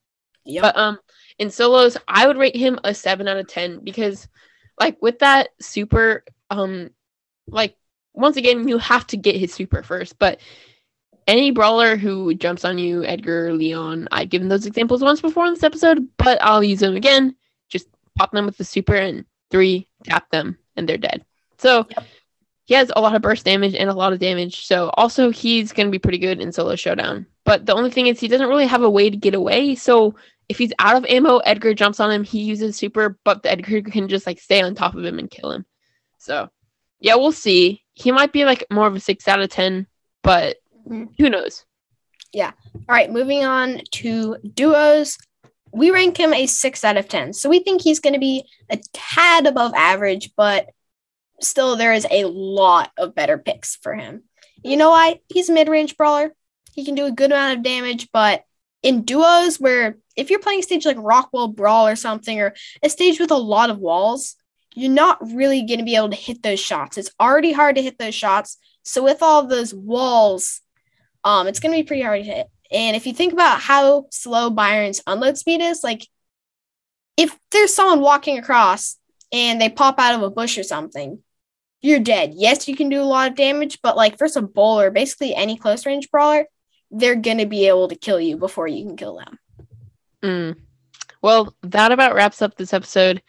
Yeah. 0.46 0.62
But 0.62 0.78
um, 0.78 1.00
in 1.40 1.50
solos, 1.50 1.98
I 2.08 2.28
would 2.28 2.38
rate 2.38 2.56
him 2.56 2.80
a 2.84 2.94
seven 2.94 3.28
out 3.28 3.38
of 3.38 3.48
ten 3.48 3.84
because, 3.84 4.28
like, 4.80 4.98
with 5.02 5.20
that 5.20 5.50
super 5.60 6.24
um, 6.50 6.92
like 7.48 7.76
once 8.14 8.38
again, 8.38 8.68
you 8.68 8.78
have 8.78 9.06
to 9.08 9.18
get 9.18 9.36
his 9.36 9.54
super 9.54 9.84
first. 9.84 10.18
But 10.18 10.40
any 11.28 11.52
brawler 11.52 11.98
who 11.98 12.34
jumps 12.34 12.64
on 12.64 12.78
you, 12.78 13.04
Edgar, 13.04 13.54
Leon, 13.54 14.08
I've 14.12 14.30
given 14.30 14.48
those 14.48 14.66
examples 14.66 15.02
once 15.02 15.22
before 15.22 15.46
in 15.46 15.54
this 15.54 15.64
episode, 15.64 16.08
but 16.18 16.42
I'll 16.42 16.64
use 16.64 16.80
them 16.80 16.96
again 16.96 17.36
pop 18.18 18.32
them 18.32 18.46
with 18.46 18.58
the 18.58 18.64
super 18.64 18.96
and 18.96 19.26
three 19.52 19.88
tap 20.04 20.30
them 20.32 20.58
and 20.76 20.88
they're 20.88 20.98
dead. 20.98 21.26
So 21.58 21.86
yep. 21.90 22.06
he 22.66 22.74
has 22.74 22.92
a 22.96 23.02
lot 23.02 23.16
of 23.16 23.22
burst 23.22 23.46
damage 23.46 23.76
and 23.76 23.90
a 23.90 23.94
lot 23.94 24.14
of 24.14 24.20
damage. 24.20 24.66
So 24.66 24.90
also 24.90 25.32
he's 25.32 25.74
going 25.74 25.88
to 25.88 25.92
be 25.92 26.00
pretty 26.00 26.18
good 26.18 26.42
in 26.42 26.52
solo 26.52 26.76
showdown. 26.76 27.26
But 27.46 27.66
the 27.66 27.74
only 27.74 27.92
thing 27.92 28.08
is 28.08 28.20
he 28.20 28.28
doesn't 28.28 28.50
really 28.50 28.68
have 28.68 28.84
a 28.84 28.90
way 28.90 29.10
to 29.10 29.18
get 29.18 29.34
away. 29.34 29.76
So 29.76 30.16
if 30.50 30.58
he's 30.58 30.74
out 30.80 30.96
of 30.96 31.06
ammo, 31.06 31.38
Edgar 31.40 31.74
jumps 31.74 32.00
on 32.00 32.12
him. 32.12 32.24
He 32.24 32.42
uses 32.42 32.76
super, 32.76 33.18
but 33.24 33.44
the 33.44 33.52
Edgar 33.52 33.82
can 33.82 34.08
just 34.08 34.28
like 34.28 34.40
stay 34.40 34.62
on 34.62 34.76
top 34.76 34.96
of 34.96 35.04
him 35.04 35.20
and 35.20 35.30
kill 35.30 35.52
him. 35.52 35.66
So 36.18 36.50
yeah, 37.00 37.16
we'll 37.16 37.32
see. 37.32 37.84
He 37.94 38.12
might 38.12 38.34
be 38.34 38.46
like 38.46 38.66
more 38.72 38.88
of 38.88 38.96
a 38.96 39.00
six 39.00 39.28
out 39.28 39.40
of 39.40 39.50
ten, 39.50 39.88
but 40.24 40.58
mm-hmm. 40.88 41.06
who 41.18 41.30
knows? 41.30 41.66
Yeah. 42.34 42.52
All 42.76 42.96
right, 42.96 43.12
moving 43.12 43.44
on 43.44 43.82
to 43.94 44.38
duos 44.54 45.18
we 45.78 45.92
rank 45.92 46.18
him 46.18 46.34
a 46.34 46.48
six 46.48 46.84
out 46.84 46.98
of 46.98 47.08
10. 47.08 47.34
So 47.34 47.50
we 47.50 47.60
think 47.60 47.82
he's 47.82 48.00
going 48.00 48.13
to 48.13 48.20
be 48.20 48.46
a 48.70 48.80
tad 48.94 49.46
above 49.46 49.74
average, 49.76 50.32
but 50.36 50.70
still, 51.42 51.76
there 51.76 51.94
is 51.94 52.08
a 52.10 52.26
lot 52.26 52.92
of 52.98 53.16
better 53.16 53.38
picks 53.38 53.76
for 53.76 53.94
him. 53.94 54.24
You 54.63 54.78
know 54.78 54.90
why? 54.90 55.20
He's 55.30 55.50
a 55.50 55.54
mid 55.54 55.70
range 55.70 55.96
brawler. 55.96 56.34
He 56.74 56.84
can 56.84 56.96
do 56.96 57.06
a 57.06 57.12
good 57.12 57.32
amount 57.32 57.58
of 57.58 57.63
damage, 57.63 58.10
but 58.12 58.44
in 58.84 59.04
duos 59.04 59.60
where 59.60 59.98
if 60.16 60.30
you're 60.30 60.40
playing 60.40 60.60
a 60.60 60.63
stage 60.63 60.86
like 60.86 60.98
Rockwall 60.98 61.56
Brawl 61.56 61.88
or 61.88 61.96
something, 61.96 62.40
or 62.40 62.54
a 62.82 62.90
stage 62.90 63.20
with 63.20 63.32
a 63.32 63.36
lot 63.36 63.70
of 63.70 63.80
walls, 63.80 64.36
you're 64.76 64.92
not 64.92 65.20
really 65.22 65.63
going 65.63 65.80
to 65.80 65.86
be 65.86 65.96
able 65.96 66.10
to 66.10 66.16
hit 66.16 66.44
those 66.44 66.60
shots. 66.60 66.98
It's 66.98 67.12
already 67.20 67.52
hard 67.52 67.76
to 67.76 67.82
hit 67.82 67.98
those 67.98 68.16
shots. 68.16 68.58
So 68.84 69.04
with 69.04 69.22
all 69.22 69.48
those 69.48 69.74
walls, 69.74 70.62
um, 71.24 71.48
it's 71.48 71.60
going 71.60 71.72
to 71.72 71.84
be 71.84 71.88
pretty 71.88 72.04
hard 72.04 72.24
to 72.24 72.30
hit. 72.30 72.48
And 72.72 72.96
if 72.96 73.08
you 73.08 73.14
think 73.14 73.34
about 73.34 73.60
how 73.60 74.08
slow 74.12 74.50
Byron's 74.50 75.02
unload 75.08 75.38
speed 75.38 75.62
is, 75.62 75.84
like 75.84 76.08
if 77.16 77.38
there's 77.52 77.74
someone 77.74 78.02
walking 78.02 78.38
across 78.38 78.98
and 79.32 79.60
they 79.60 79.70
pop 79.70 80.00
out 80.00 80.16
of 80.16 80.22
a 80.22 80.30
bush 80.30 80.58
or 80.58 80.64
something, 80.64 81.22
you're 81.82 82.00
dead. 82.00 82.34
Yes, 82.36 82.68
you 82.68 82.76
can 82.76 82.90
do 82.90 83.02
a 83.02 83.04
lot 83.04 83.30
of 83.30 83.38
damage, 83.38 83.80
but 83.82 83.96
like 83.96 84.18
for 84.18 84.28
some 84.28 84.48
bowler, 84.48 84.92
basically 84.92 85.36
any 85.36 85.58
close 85.58 85.86
range 85.86 86.10
brawler, 86.12 86.46
they're 86.92 87.16
gonna 87.16 87.46
be 87.46 87.68
able 87.68 87.88
to 87.88 87.96
kill 87.96 88.20
you 88.20 88.38
before 88.38 88.68
you 88.68 88.86
can 88.86 88.98
kill 88.98 89.18
them. 89.18 89.40
Mm. 90.24 90.56
Well, 91.22 91.54
that 91.64 91.92
about 91.92 92.16
wraps 92.16 92.42
up 92.42 92.56
this 92.56 92.74
episode. 92.74 93.22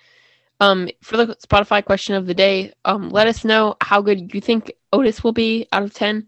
Um, 0.61 0.89
for 1.03 1.17
the 1.17 1.37
Spotify 1.37 1.85
question 1.85 2.15
of 2.17 2.27
the 2.27 2.35
day, 2.35 2.73
um, 2.85 3.11
let 3.11 3.29
us 3.29 3.45
know 3.45 3.77
how 3.81 4.03
good 4.03 4.35
you 4.35 4.41
think 4.41 4.73
Otis 4.93 5.23
will 5.23 5.33
be 5.33 5.69
out 5.73 5.85
of 5.85 5.95
ten. 5.95 6.27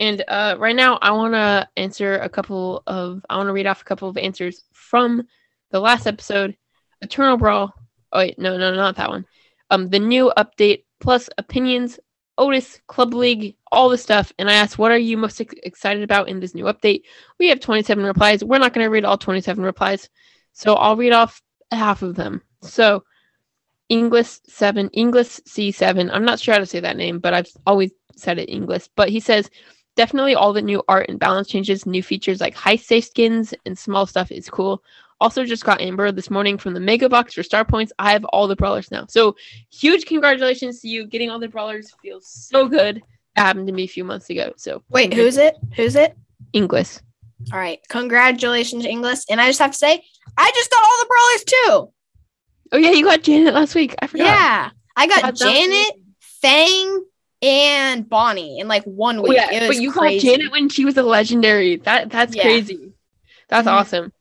And 0.00 0.22
uh, 0.28 0.56
right 0.58 0.76
now, 0.76 0.98
I 1.02 1.10
want 1.10 1.34
to 1.34 1.68
answer 1.76 2.18
a 2.18 2.28
couple 2.28 2.82
of, 2.86 3.24
I 3.28 3.36
want 3.36 3.48
to 3.48 3.52
read 3.52 3.66
off 3.66 3.82
a 3.82 3.84
couple 3.84 4.08
of 4.08 4.16
answers 4.16 4.64
from 4.72 5.24
the 5.70 5.80
last 5.80 6.06
episode 6.06 6.56
Eternal 7.00 7.36
Brawl. 7.36 7.72
Oh, 8.12 8.18
wait, 8.18 8.38
no, 8.38 8.56
no, 8.56 8.74
not 8.74 8.96
that 8.96 9.10
one. 9.10 9.26
Um, 9.70 9.88
the 9.88 9.98
new 9.98 10.32
update 10.36 10.84
plus 11.00 11.28
opinions, 11.36 11.98
Otis, 12.38 12.80
Club 12.86 13.12
League, 13.12 13.56
all 13.72 13.88
the 13.88 13.98
stuff. 13.98 14.32
And 14.38 14.48
I 14.48 14.54
asked, 14.54 14.78
what 14.78 14.92
are 14.92 14.98
you 14.98 15.16
most 15.16 15.40
ex- 15.40 15.54
excited 15.62 16.02
about 16.02 16.28
in 16.28 16.40
this 16.40 16.54
new 16.54 16.64
update? 16.64 17.02
We 17.38 17.48
have 17.48 17.60
27 17.60 18.04
replies. 18.04 18.44
We're 18.44 18.58
not 18.58 18.72
going 18.72 18.84
to 18.84 18.90
read 18.90 19.04
all 19.04 19.18
27 19.18 19.62
replies. 19.62 20.08
So 20.52 20.74
I'll 20.74 20.96
read 20.96 21.12
off 21.12 21.42
half 21.70 22.02
of 22.02 22.14
them. 22.14 22.42
So, 22.62 23.04
English 23.88 24.40
7, 24.46 24.90
English 24.90 25.28
C7. 25.48 26.10
I'm 26.12 26.24
not 26.24 26.40
sure 26.40 26.54
how 26.54 26.60
to 26.60 26.66
say 26.66 26.80
that 26.80 26.96
name, 26.96 27.20
but 27.20 27.32
I've 27.32 27.48
always 27.66 27.90
said 28.16 28.38
it 28.38 28.50
English. 28.50 28.88
But 28.96 29.08
he 29.08 29.20
says, 29.20 29.50
definitely 29.98 30.36
all 30.36 30.52
the 30.52 30.62
new 30.62 30.80
art 30.86 31.06
and 31.08 31.18
balance 31.18 31.48
changes, 31.48 31.84
new 31.84 32.04
features 32.04 32.40
like 32.40 32.54
high 32.54 32.76
safe 32.76 33.06
skins 33.06 33.52
and 33.66 33.76
small 33.76 34.06
stuff 34.06 34.30
is 34.30 34.48
cool. 34.48 34.80
Also, 35.20 35.44
just 35.44 35.64
got 35.64 35.80
Amber 35.80 36.12
this 36.12 36.30
morning 36.30 36.56
from 36.56 36.72
the 36.72 36.78
Mega 36.78 37.08
Box 37.08 37.34
for 37.34 37.42
Star 37.42 37.64
Points. 37.64 37.92
I 37.98 38.12
have 38.12 38.24
all 38.26 38.46
the 38.46 38.54
brawlers 38.54 38.92
now. 38.92 39.06
So, 39.08 39.34
huge 39.72 40.06
congratulations 40.06 40.80
to 40.80 40.88
you. 40.88 41.04
Getting 41.04 41.30
all 41.30 41.40
the 41.40 41.48
brawlers 41.48 41.92
feels 42.00 42.28
so 42.28 42.68
good. 42.68 43.02
That 43.34 43.42
happened 43.42 43.66
to 43.66 43.72
me 43.72 43.82
a 43.82 43.88
few 43.88 44.04
months 44.04 44.30
ago. 44.30 44.52
So, 44.56 44.84
wait, 44.88 45.12
who's 45.12 45.36
it? 45.36 45.56
Who's 45.74 45.96
it? 45.96 46.16
Inglis. 46.52 47.02
All 47.52 47.58
right. 47.58 47.80
Congratulations, 47.88 48.84
Inglis. 48.84 49.24
And 49.28 49.40
I 49.40 49.48
just 49.48 49.58
have 49.58 49.72
to 49.72 49.76
say, 49.76 50.04
I 50.36 50.52
just 50.54 50.70
got 50.70 50.84
all 50.84 50.98
the 51.00 51.08
brawlers 51.08 51.44
too. 51.44 51.92
Oh, 52.70 52.78
yeah. 52.78 52.92
You 52.92 53.04
got 53.04 53.24
Janet 53.24 53.54
last 53.54 53.74
week. 53.74 53.96
I 54.00 54.06
forgot. 54.06 54.24
Yeah. 54.24 54.70
I 54.96 55.06
got 55.08 55.34
Janet, 55.34 56.00
Fang, 56.20 57.04
and 57.42 58.08
Bonnie 58.08 58.58
in 58.58 58.68
like 58.68 58.84
one 58.84 59.22
week. 59.22 59.38
Oh, 59.40 59.50
yeah. 59.50 59.66
but 59.66 59.76
you 59.76 59.92
crazy. 59.92 60.26
called 60.26 60.38
Janet 60.38 60.52
when 60.52 60.68
she 60.68 60.84
was 60.84 60.96
a 60.96 61.02
legendary. 61.02 61.76
That 61.76 62.10
that's 62.10 62.34
yeah. 62.34 62.42
crazy. 62.42 62.92
That's 63.48 63.66
mm-hmm. 63.66 63.76
awesome. 63.76 64.12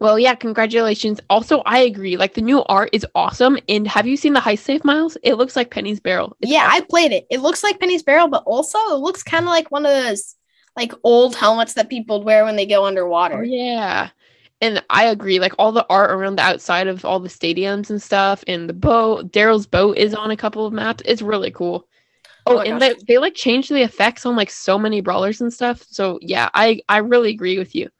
Well, 0.00 0.18
yeah, 0.18 0.34
congratulations. 0.34 1.20
Also, 1.30 1.60
I 1.60 1.78
agree. 1.78 2.16
Like 2.16 2.34
the 2.34 2.40
new 2.40 2.64
art 2.64 2.90
is 2.92 3.06
awesome. 3.14 3.58
And 3.68 3.86
have 3.86 4.06
you 4.06 4.16
seen 4.16 4.32
the 4.32 4.40
Heist 4.40 4.60
Safe 4.60 4.84
Miles? 4.84 5.16
It 5.22 5.34
looks 5.34 5.54
like 5.54 5.70
Penny's 5.70 6.00
Barrel. 6.00 6.36
It's 6.40 6.50
yeah, 6.50 6.66
awesome. 6.66 6.82
I 6.82 6.86
played 6.90 7.12
it. 7.12 7.26
It 7.30 7.40
looks 7.40 7.62
like 7.62 7.78
Penny's 7.78 8.02
Barrel, 8.02 8.28
but 8.28 8.42
also 8.46 8.78
it 8.78 8.98
looks 8.98 9.22
kind 9.22 9.44
of 9.44 9.50
like 9.50 9.70
one 9.70 9.86
of 9.86 9.92
those 9.92 10.34
like 10.74 10.92
old 11.04 11.36
helmets 11.36 11.74
that 11.74 11.88
people 11.88 12.22
wear 12.22 12.44
when 12.44 12.56
they 12.56 12.66
go 12.66 12.84
underwater. 12.84 13.38
Oh, 13.38 13.42
yeah. 13.42 14.10
And 14.60 14.82
I 14.90 15.04
agree. 15.04 15.38
Like 15.38 15.54
all 15.58 15.72
the 15.72 15.86
art 15.88 16.10
around 16.10 16.36
the 16.36 16.42
outside 16.42 16.88
of 16.88 17.04
all 17.04 17.20
the 17.20 17.28
stadiums 17.28 17.88
and 17.88 18.02
stuff, 18.02 18.42
and 18.46 18.68
the 18.68 18.74
boat, 18.74 19.30
Darryl's 19.30 19.66
boat 19.66 19.98
is 19.98 20.14
on 20.14 20.30
a 20.30 20.36
couple 20.36 20.66
of 20.66 20.72
maps. 20.72 21.02
It's 21.06 21.22
really 21.22 21.50
cool. 21.50 21.86
Oh, 22.46 22.58
oh 22.58 22.60
and 22.60 22.80
they, 22.80 22.94
they 23.06 23.18
like 23.18 23.34
changed 23.34 23.70
the 23.70 23.82
effects 23.82 24.24
on 24.24 24.36
like 24.36 24.50
so 24.50 24.78
many 24.78 25.00
brawlers 25.00 25.40
and 25.40 25.52
stuff. 25.52 25.84
So 25.88 26.18
yeah, 26.22 26.48
I 26.54 26.80
I 26.88 26.98
really 26.98 27.30
agree 27.30 27.58
with 27.58 27.74
you. 27.74 27.86
Um, 27.86 27.90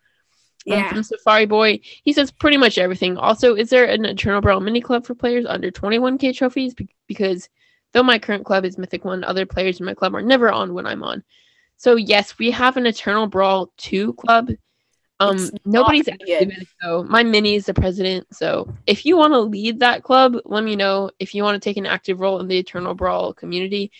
yeah. 0.67 0.89
Um, 0.89 0.95
from 0.95 1.03
Safari 1.03 1.47
Boy, 1.47 1.81
he 1.83 2.13
says 2.13 2.31
pretty 2.31 2.57
much 2.57 2.79
everything. 2.79 3.17
Also, 3.19 3.55
is 3.55 3.71
there 3.71 3.85
an 3.85 4.05
Eternal 4.05 4.41
Brawl 4.41 4.61
mini 4.61 4.81
club 4.81 5.05
for 5.05 5.15
players 5.15 5.47
under 5.47 5.71
21k 5.71 6.37
trophies? 6.37 6.75
Be- 6.75 6.89
because 7.07 7.49
though 7.93 8.03
my 8.03 8.19
current 8.19 8.45
club 8.45 8.65
is 8.65 8.79
Mythic 8.79 9.05
One, 9.05 9.25
other 9.25 9.47
players 9.47 9.81
in 9.81 9.87
my 9.87 9.95
club 9.95 10.15
are 10.15 10.23
never 10.23 10.51
on 10.51 10.75
when 10.75 10.87
I'm 10.87 11.03
on. 11.03 11.23
So 11.77 11.97
yes, 11.97 12.39
we 12.39 12.51
have 12.53 12.77
an 12.77 12.87
Eternal 12.87 13.27
Brawl 13.27 13.73
2 13.79 14.15
club. 14.15 14.51
Um, 15.19 15.51
nobody's 15.65 16.09
active 16.09 16.29
in 16.29 16.51
it 16.51 16.69
though. 16.83 17.03
My 17.03 17.23
mini 17.23 17.55
is 17.55 17.67
the 17.67 17.75
president, 17.75 18.27
so 18.35 18.71
if 18.87 19.07
you 19.07 19.17
want 19.17 19.33
to 19.33 19.41
lead 19.41 19.81
that 19.81 20.03
club, 20.03 20.37
let 20.45 20.63
me 20.63 20.77
know. 20.77 21.11
If 21.19 21.35
you 21.35 21.43
want 21.43 21.61
to 21.61 21.67
take 21.67 21.79
an 21.79 21.87
active 21.87 22.21
role 22.21 22.39
in 22.41 22.49
the 22.49 22.59
Eternal 22.59 22.95
Brawl 22.95 23.33
community, 23.33 23.91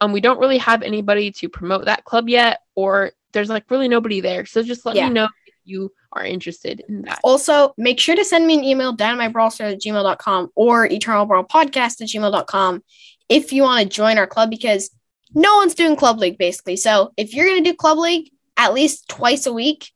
um, 0.00 0.12
we 0.12 0.20
don't 0.20 0.38
really 0.38 0.58
have 0.58 0.82
anybody 0.82 1.30
to 1.32 1.48
promote 1.48 1.86
that 1.86 2.04
club 2.04 2.28
yet, 2.28 2.60
or 2.74 3.12
there's 3.32 3.48
like 3.48 3.70
really 3.70 3.88
nobody 3.88 4.20
there. 4.20 4.46
So 4.46 4.62
just 4.62 4.84
let 4.86 4.96
yeah. 4.96 5.08
me 5.08 5.14
know 5.14 5.28
if 5.46 5.54
you 5.64 5.92
are 6.12 6.24
interested 6.24 6.82
in 6.88 7.02
that. 7.02 7.20
Also, 7.22 7.74
make 7.76 8.00
sure 8.00 8.16
to 8.16 8.24
send 8.24 8.46
me 8.46 8.58
an 8.58 8.64
email, 8.64 8.96
dynamitebrawlstar 8.96 9.72
at 9.72 9.80
gmail.com 9.80 10.50
or 10.54 10.88
eternalbrawlpodcast 10.88 12.00
at 12.00 12.08
gmail.com 12.08 12.82
if 13.28 13.52
you 13.52 13.62
want 13.62 13.82
to 13.82 13.88
join 13.88 14.18
our 14.18 14.26
club 14.26 14.50
because 14.50 14.90
no 15.34 15.56
one's 15.56 15.74
doing 15.74 15.96
Club 15.96 16.18
League 16.18 16.38
basically. 16.38 16.76
So 16.76 17.12
if 17.16 17.34
you're 17.34 17.46
going 17.46 17.62
to 17.62 17.70
do 17.70 17.76
Club 17.76 17.98
League 17.98 18.30
at 18.56 18.72
least 18.72 19.08
twice 19.08 19.46
a 19.46 19.52
week, 19.52 19.90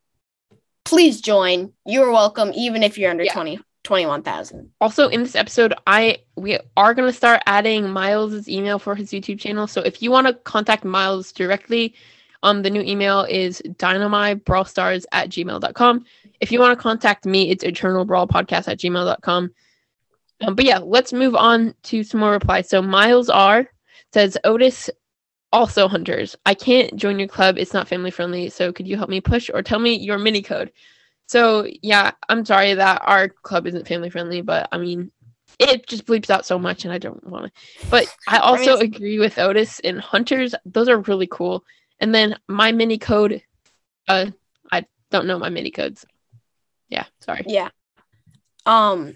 please 0.85 1.21
join. 1.21 1.73
You 1.87 2.03
are 2.03 2.11
welcome, 2.11 2.53
even 2.55 2.83
if 2.83 2.99
you're 2.99 3.11
under 3.11 3.25
yeah. 3.25 3.33
20. 3.33 3.61
21,000. 3.91 4.71
Also 4.81 5.09
in 5.09 5.25
this 5.25 5.35
episode, 5.35 5.75
I 5.85 6.19
we 6.37 6.57
are 6.77 6.95
going 6.95 7.09
to 7.09 7.13
start 7.13 7.43
adding 7.47 7.91
Miles's 7.91 8.49
email 8.49 8.79
for 8.79 8.95
his 8.95 9.11
YouTube 9.11 9.41
channel. 9.41 9.67
So 9.67 9.81
if 9.81 10.01
you 10.01 10.13
want 10.13 10.29
to 10.29 10.35
contact 10.35 10.85
Miles 10.85 11.33
directly, 11.33 11.97
um, 12.45 12.63
the 12.63 12.71
new 12.71 12.83
email 12.83 13.23
is 13.23 13.61
dynamitebrawlstars 13.67 15.07
at 15.11 15.29
gmail.com. 15.31 16.05
If 16.39 16.53
you 16.53 16.61
want 16.61 16.79
to 16.79 16.81
contact 16.81 17.27
me, 17.27 17.51
it's 17.51 17.65
eternalbrawlpodcast 17.65 18.69
at 18.69 18.79
gmail.com. 18.79 19.51
Um, 20.43 20.55
but 20.55 20.65
yeah, 20.65 20.79
let's 20.79 21.13
move 21.13 21.35
on 21.35 21.75
to 21.83 22.05
some 22.05 22.21
more 22.21 22.31
replies. 22.31 22.69
So 22.69 22.81
Miles 22.81 23.29
R 23.29 23.67
says, 24.13 24.39
Otis 24.45 24.89
also 25.53 25.89
hunters. 25.89 26.37
I 26.47 26.55
can't 26.55 26.95
join 26.95 27.19
your 27.19 27.27
club. 27.27 27.59
It's 27.59 27.75
not 27.75 27.89
family 27.89 28.13
friendly. 28.13 28.51
So 28.51 28.73
could 28.73 28.87
you 28.87 28.97
help 28.97 29.11
me 29.11 29.21
push 29.21 29.51
or 29.53 29.63
tell 29.65 29.81
me 29.81 29.97
your 29.97 30.17
mini 30.17 30.43
code? 30.43 30.71
So 31.31 31.65
yeah, 31.81 32.11
I'm 32.29 32.45
sorry 32.45 32.75
that 32.75 33.03
our 33.07 33.29
club 33.29 33.69
isn't 33.69 33.87
family 33.87 34.11
friendly, 34.11 34.41
but 34.41 34.69
I 34.73 34.79
mean, 34.79 35.13
it 35.61 35.87
just 35.87 36.05
bleeps 36.05 36.29
out 36.29 36.45
so 36.45 36.59
much 36.59 36.85
and 36.85 36.93
I 36.93 36.99
don't 36.99 37.25
want 37.25 37.47
to. 37.47 37.87
But 37.89 38.13
I 38.27 38.39
also 38.39 38.79
agree 38.79 39.21
with 39.21 39.39
Otis 39.39 39.79
and 39.79 40.01
hunters. 40.01 40.57
Those 40.65 40.89
are 40.89 40.99
really 40.99 41.29
cool. 41.31 41.63
And 42.01 42.13
then 42.13 42.37
my 42.49 42.73
mini 42.73 42.99
code, 42.99 43.45
uh, 44.09 44.27
I 44.73 44.87
don't 45.13 45.29
know 45.29 45.39
my 45.39 45.51
mini 45.51 45.71
codes. 45.71 46.05
Yeah, 46.89 47.05
sorry. 47.21 47.45
Yeah. 47.47 47.69
Um, 48.67 49.15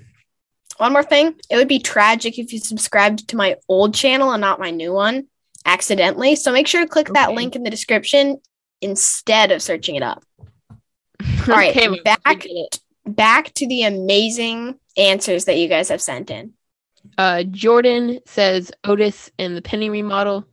one 0.76 0.92
more 0.92 1.02
thing. 1.02 1.34
It 1.50 1.56
would 1.56 1.66
be 1.66 1.80
tragic 1.80 2.38
if 2.38 2.52
you 2.52 2.60
subscribed 2.60 3.26
to 3.30 3.36
my 3.36 3.56
old 3.68 3.92
channel 3.92 4.30
and 4.30 4.40
not 4.40 4.60
my 4.60 4.70
new 4.70 4.92
one 4.92 5.26
accidentally. 5.66 6.36
So 6.36 6.52
make 6.52 6.68
sure 6.68 6.82
to 6.82 6.88
click 6.88 7.10
okay. 7.10 7.20
that 7.20 7.32
link 7.32 7.56
in 7.56 7.64
the 7.64 7.70
description 7.70 8.40
instead 8.80 9.50
of 9.50 9.62
searching 9.62 9.96
it 9.96 10.04
up. 10.04 10.22
All 11.48 11.54
right, 11.54 11.76
okay, 11.76 12.00
back 12.02 12.46
back 13.06 13.52
to 13.54 13.66
the 13.66 13.82
amazing 13.82 14.78
answers 14.96 15.44
that 15.46 15.58
you 15.58 15.68
guys 15.68 15.88
have 15.88 16.00
sent 16.00 16.30
in. 16.30 16.52
Uh, 17.18 17.42
Jordan 17.44 18.20
says 18.26 18.72
Otis 18.84 19.30
and 19.38 19.56
the 19.56 19.62
Penny 19.62 19.90
remodel, 19.90 20.48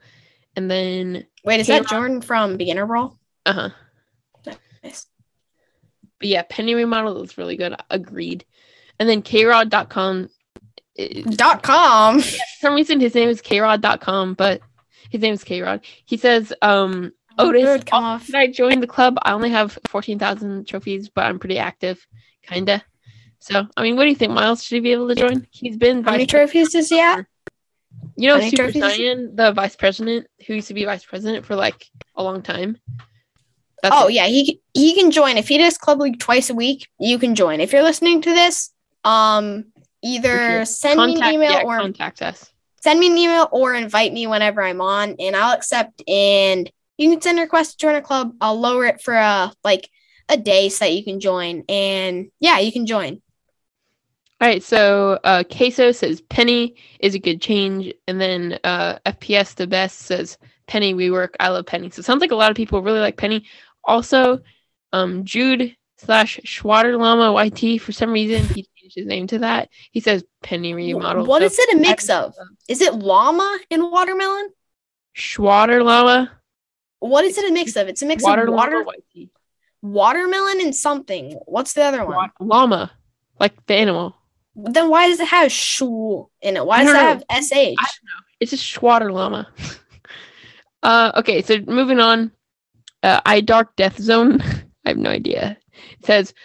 and 0.56 0.70
then 0.70 1.26
Wait, 1.44 1.60
is 1.60 1.68
that 1.68 1.88
Jordan 1.88 2.22
from 2.22 2.58
Beginner 2.58 2.86
Brawl? 2.86 3.18
Uh 3.46 3.54
huh. 3.54 3.70
Nice. 4.84 5.08
But 6.20 6.28
yeah, 6.28 6.44
Penny 6.48 6.76
Remodel 6.76 7.22
is 7.24 7.38
really 7.38 7.58
good. 7.58 7.76
Agreed. 7.90 8.46
And 9.00 9.10
then 9.10 9.22
krod.com. 9.22 10.30
Dot 11.32 11.64
com. 11.64 12.18
Yeah, 12.18 12.22
for 12.24 12.38
some 12.60 12.76
reason 12.76 13.00
his 13.00 13.16
name 13.16 13.30
is 13.30 13.42
krod.com, 13.42 14.36
but 14.36 14.62
his 15.10 15.22
name 15.22 15.34
is 15.34 15.44
krod. 15.44 15.82
He 16.06 16.18
says, 16.18 16.54
um, 16.62 17.12
oh, 17.42 17.50
Otis, 17.50 17.84
come 17.84 18.04
off. 18.04 18.34
I 18.34 18.48
joined 18.48 18.82
the 18.82 18.88
club? 18.88 19.18
I 19.22 19.34
only 19.34 19.50
have 19.50 19.78
14,000 19.88 20.68
trophies, 20.68 21.10
but 21.10 21.26
I'm 21.26 21.40
pretty 21.40 21.58
active, 21.58 22.06
kinda. 22.44 22.84
So, 23.40 23.66
I 23.76 23.82
mean, 23.82 23.96
what 23.96 24.04
do 24.04 24.10
you 24.10 24.16
think, 24.16 24.32
Miles? 24.32 24.64
Should 24.64 24.76
he 24.76 24.80
be 24.82 24.92
able 24.92 25.08
to 25.08 25.16
join? 25.16 25.48
He's 25.50 25.76
been. 25.76 26.04
How 26.04 26.12
many 26.12 26.28
trophies 26.28 26.72
does 26.74 26.90
he 26.90 27.00
have? 27.00 27.26
You 28.16 28.30
know, 28.30 28.40
Super 28.40 28.68
Saiyan, 28.68 29.36
the 29.36 29.52
vice 29.52 29.76
president 29.76 30.28
who 30.46 30.54
used 30.56 30.68
to 30.68 30.74
be 30.74 30.86
vice 30.86 31.04
president 31.04 31.46
for 31.46 31.56
like 31.56 31.86
a 32.16 32.24
long 32.24 32.42
time. 32.44 32.78
That's 33.82 33.96
oh 33.98 34.08
it. 34.08 34.14
yeah, 34.14 34.28
he 34.28 34.62
he 34.74 34.94
can 34.94 35.10
join 35.10 35.38
if 35.38 35.48
he 35.48 35.58
does 35.58 35.78
club 35.78 36.00
league 36.00 36.20
twice 36.20 36.50
a 36.50 36.54
week. 36.54 36.88
You 37.00 37.18
can 37.18 37.34
join 37.34 37.60
if 37.62 37.74
you're 37.74 37.84
listening 37.84 38.22
to 38.22 38.30
this. 38.30 38.72
Um, 39.04 39.66
either 40.04 40.64
send 40.66 41.00
contact, 41.00 41.20
me 41.20 41.28
an 41.28 41.34
email 41.34 41.52
yeah, 41.52 41.64
or 41.64 41.80
contact 41.80 42.22
us. 42.22 42.52
Send 42.82 43.00
me 43.00 43.08
an 43.08 43.18
email 43.18 43.50
or 43.52 43.74
invite 43.74 44.14
me 44.14 44.28
whenever 44.28 44.62
I'm 44.62 44.82
on, 44.82 45.16
and 45.20 45.36
I'll 45.36 45.54
accept. 45.54 46.04
And 46.08 46.72
you 47.02 47.10
can 47.10 47.22
send 47.22 47.40
a 47.40 47.42
request 47.42 47.72
to 47.72 47.78
join 47.78 47.96
a 47.96 48.02
club. 48.02 48.36
I'll 48.40 48.60
lower 48.60 48.86
it 48.86 49.02
for 49.02 49.16
a 49.16 49.52
like 49.64 49.90
a 50.30 50.38
day 50.38 50.70
so 50.70 50.86
that 50.86 50.94
you 50.94 51.04
can 51.04 51.20
join. 51.20 51.64
And 51.68 52.30
yeah, 52.40 52.60
you 52.60 52.72
can 52.72 52.86
join. 52.86 53.22
All 54.40 54.48
right, 54.48 54.62
so 54.62 55.20
uh, 55.24 55.44
Queso 55.44 55.92
says 55.92 56.22
Penny 56.22 56.76
is 57.00 57.14
a 57.14 57.20
good 57.20 57.42
change, 57.42 57.94
and 58.08 58.20
then 58.20 58.60
uh, 58.64 58.98
FPS 59.06 59.56
the 59.56 59.68
best 59.68 60.00
says 60.00 60.38
Penny 60.68 60.94
we 60.94 61.12
work. 61.12 61.36
I 61.40 61.50
love 61.50 61.66
Penny. 61.66 61.90
So 61.90 62.00
it 62.00 62.06
sounds 62.06 62.22
like 62.22 62.32
a 62.32 62.36
lot 62.36 62.52
of 62.52 62.58
people 62.58 62.82
really 62.82 63.00
like 63.00 63.18
Penny. 63.18 63.46
Also, 63.84 64.40
um, 64.94 65.26
Jude 65.26 65.76
slash 65.98 66.40
Schwader 66.46 67.00
Llama 67.00 67.34
YT 67.46 67.82
for 67.82 67.92
some 67.92 68.12
reason 68.12 68.44
he 68.54 68.68
changed 68.76 68.96
his 68.96 69.08
name 69.08 69.26
to 69.28 69.40
that. 69.40 69.70
He 69.92 70.00
says 70.00 70.24
Penny 70.44 70.74
remodel. 70.74 71.26
What 71.26 71.42
so 71.42 71.46
is 71.46 71.60
it 71.60 71.78
a 71.78 71.80
mix 71.80 72.10
of? 72.10 72.34
Is 72.68 72.82
it 72.82 72.94
llama 72.94 73.60
and 73.72 73.92
watermelon? 73.92 74.50
Schwader 75.16 75.84
Llama. 75.84 76.32
What 77.02 77.26
is 77.26 77.36
it 77.36 77.50
a 77.50 77.52
mix 77.52 77.76
of? 77.76 77.88
It's 77.88 78.04
a 78.04 78.06
mix 78.06 78.24
water 78.24 78.44
of 78.44 78.54
water, 78.54 78.86
watermelon 79.82 80.62
and 80.62 80.76
something. 80.76 81.32
What's 81.48 81.74
the 81.74 81.82
other 81.82 82.06
one? 82.06 82.30
Llama, 82.40 82.92
like 83.40 83.66
the 83.66 83.74
animal. 83.74 84.16
Then 84.56 84.88
why 84.92 85.08
does 85.08 85.20
it 85.20 85.28
have 85.28 85.52
shul 85.52 86.30
in 86.42 86.58
it? 86.58 86.66
Why 86.66 86.84
does 86.84 86.94
it 86.94 86.98
have 86.98 87.44
sh? 87.44 87.54
I 87.54 87.66
don't 87.66 87.76
know. 87.76 88.22
It's 88.40 88.54
a 88.54 88.58
Schwader 88.58 89.12
llama. 89.12 89.48
uh, 90.84 91.12
okay, 91.16 91.42
so 91.42 91.58
moving 91.62 92.00
on. 92.00 92.32
Uh, 93.02 93.20
I 93.26 93.42
Dark 93.42 93.76
Death 93.76 94.00
Zone. 94.00 94.40
I 94.86 94.90
have 94.90 94.98
no 94.98 95.10
idea. 95.10 95.58
It 96.00 96.06
says 96.06 96.36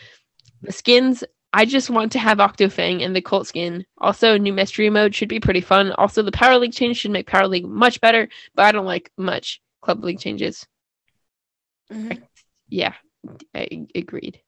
the 0.62 0.72
skins. 0.72 1.22
I 1.52 1.66
just 1.66 1.90
want 1.90 2.12
to 2.12 2.18
have 2.18 2.38
Octofang 2.38 3.04
and 3.04 3.14
the 3.14 3.20
Colt 3.20 3.46
skin. 3.46 3.84
Also, 3.98 4.38
new 4.38 4.54
mystery 4.54 4.88
mode 4.88 5.14
should 5.14 5.28
be 5.28 5.40
pretty 5.40 5.60
fun. 5.60 5.92
Also, 5.92 6.22
the 6.22 6.32
Power 6.32 6.58
League 6.58 6.72
change 6.72 6.96
should 6.96 7.10
make 7.10 7.26
Power 7.26 7.46
League 7.46 7.66
much 7.66 8.00
better, 8.00 8.28
but 8.54 8.64
I 8.64 8.72
don't 8.72 8.86
like 8.86 9.12
much 9.18 9.60
Club 9.80 10.02
League 10.04 10.20
changes. 10.20 10.66
Mm-hmm. 11.92 12.22
Yeah, 12.68 12.94
I 13.54 13.86
agreed. 13.94 14.40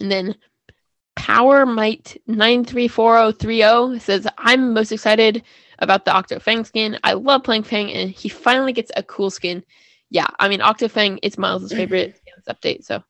And 0.00 0.10
then 0.10 0.36
Power 1.16 1.66
Might 1.66 2.20
934030 2.26 3.98
says, 3.98 4.26
I'm 4.38 4.72
most 4.72 4.92
excited 4.92 5.42
about 5.78 6.04
the 6.04 6.12
Octo 6.12 6.38
Fang 6.38 6.64
skin. 6.64 6.98
I 7.02 7.14
love 7.14 7.42
playing 7.42 7.64
Fang, 7.64 7.90
and 7.90 8.10
he 8.10 8.28
finally 8.28 8.72
gets 8.72 8.90
a 8.96 9.02
cool 9.02 9.30
skin. 9.30 9.64
Yeah, 10.10 10.26
I 10.38 10.48
mean, 10.48 10.60
Octo 10.60 10.88
Fang, 10.88 11.18
it's 11.22 11.38
Miles' 11.38 11.64
mm-hmm. 11.64 11.76
favorite 11.76 12.20
update, 12.48 12.84
so 12.84 13.02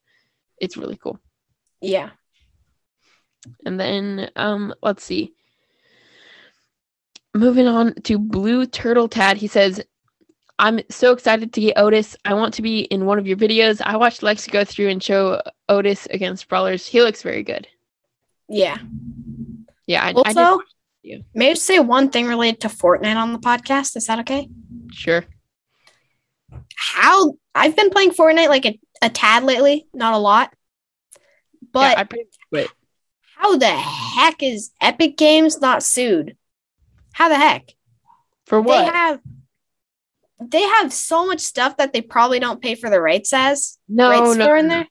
it's 0.61 0.77
really 0.77 0.97
cool. 0.97 1.19
Yeah. 1.81 2.11
And 3.65 3.81
then, 3.81 4.31
um, 4.37 4.75
let's 4.83 5.03
see. 5.03 5.33
Moving 7.35 7.67
on 7.67 7.95
to 8.03 8.19
Blue 8.19 8.67
Turtle 8.67 9.09
Tad, 9.09 9.37
he 9.37 9.47
says, 9.47 9.83
I'm 10.61 10.81
so 10.91 11.13
excited 11.13 11.55
to 11.55 11.61
get 11.63 11.79
Otis. 11.79 12.19
I 12.27 12.35
want 12.35 12.53
to 12.55 12.63
be 12.63 12.81
in 12.81 13.07
one 13.07 13.19
of 13.19 13.27
your 13.27 13.39
videos. 13.39 13.81
I 13.83 13.97
watched 13.97 14.23
Lex 14.23 14.47
go 14.47 14.63
through 14.63 14.91
and 14.91 15.03
show 15.03 15.41
Otis 15.71 16.07
against 16.11 16.49
Brawlers. 16.49 16.87
He 16.87 17.01
looks 17.01 17.23
very 17.23 17.43
good. 17.43 17.67
Yeah. 18.47 18.77
Yeah. 19.87 20.05
I, 20.05 20.13
also, 20.13 20.61
I 21.03 21.23
may 21.35 21.53
I 21.53 21.55
say 21.55 21.79
one 21.79 22.11
thing 22.11 22.27
related 22.27 22.61
to 22.61 22.69
Fortnite 22.69 23.17
on 23.17 23.33
the 23.33 23.39
podcast? 23.39 23.97
Is 23.97 24.07
that 24.07 24.19
okay? 24.19 24.51
Sure. 24.93 25.25
How 26.77 27.37
I've 27.55 27.75
been 27.75 27.89
playing 27.89 28.11
Fortnite 28.11 28.49
like 28.49 28.67
a, 28.67 28.79
a 29.01 29.09
tad 29.09 29.45
lately, 29.45 29.87
not 29.95 30.13
a 30.13 30.19
lot. 30.19 30.53
But 31.73 31.93
yeah, 31.93 32.01
I 32.01 32.05
played, 32.05 32.27
wait. 32.53 32.69
how 33.35 33.57
the 33.57 33.67
heck 33.67 34.43
is 34.43 34.73
Epic 34.79 35.17
Games 35.17 35.59
not 35.59 35.83
sued? 35.83 36.37
How 37.15 37.31
the 37.31 37.37
heck? 37.37 37.75
For 38.45 38.61
what? 38.61 38.85
They 38.85 38.91
have 38.93 39.21
they 40.41 40.63
have 40.63 40.93
so 40.93 41.27
much 41.27 41.41
stuff 41.41 41.77
that 41.77 41.93
they 41.93 42.01
probably 42.01 42.41
don't 42.41 42.63
pay 42.63 42.75
for 42.75 42.91
the 42.91 43.01
rights 43.01 43.33
as 43.33 43.79
no, 43.89 44.09
rights 44.09 44.37
no, 44.37 44.55
in 44.55 44.69
there. 44.69 44.87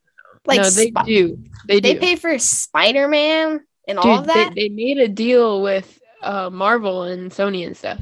Like 0.46 0.62
no, 0.62 0.70
they 0.70 0.88
Sp- 0.94 1.06
do. 1.06 1.44
They 1.68 1.80
do. 1.80 1.94
they 1.94 2.00
pay 2.00 2.16
for 2.16 2.38
Spider 2.40 3.08
Man 3.08 3.62
and 3.88 4.00
all 4.00 4.20
of 4.20 4.28
that. 4.28 4.54
They, 4.56 4.68
they 4.68 4.74
made 4.74 4.98
a 5.00 5.08
deal 5.08 5.62
with 5.62 6.00
uh, 6.22 6.50
Marvel 6.50 7.04
and 7.04 7.32
Sony 7.32 7.66
and 7.66 7.76
stuff. 7.76 8.00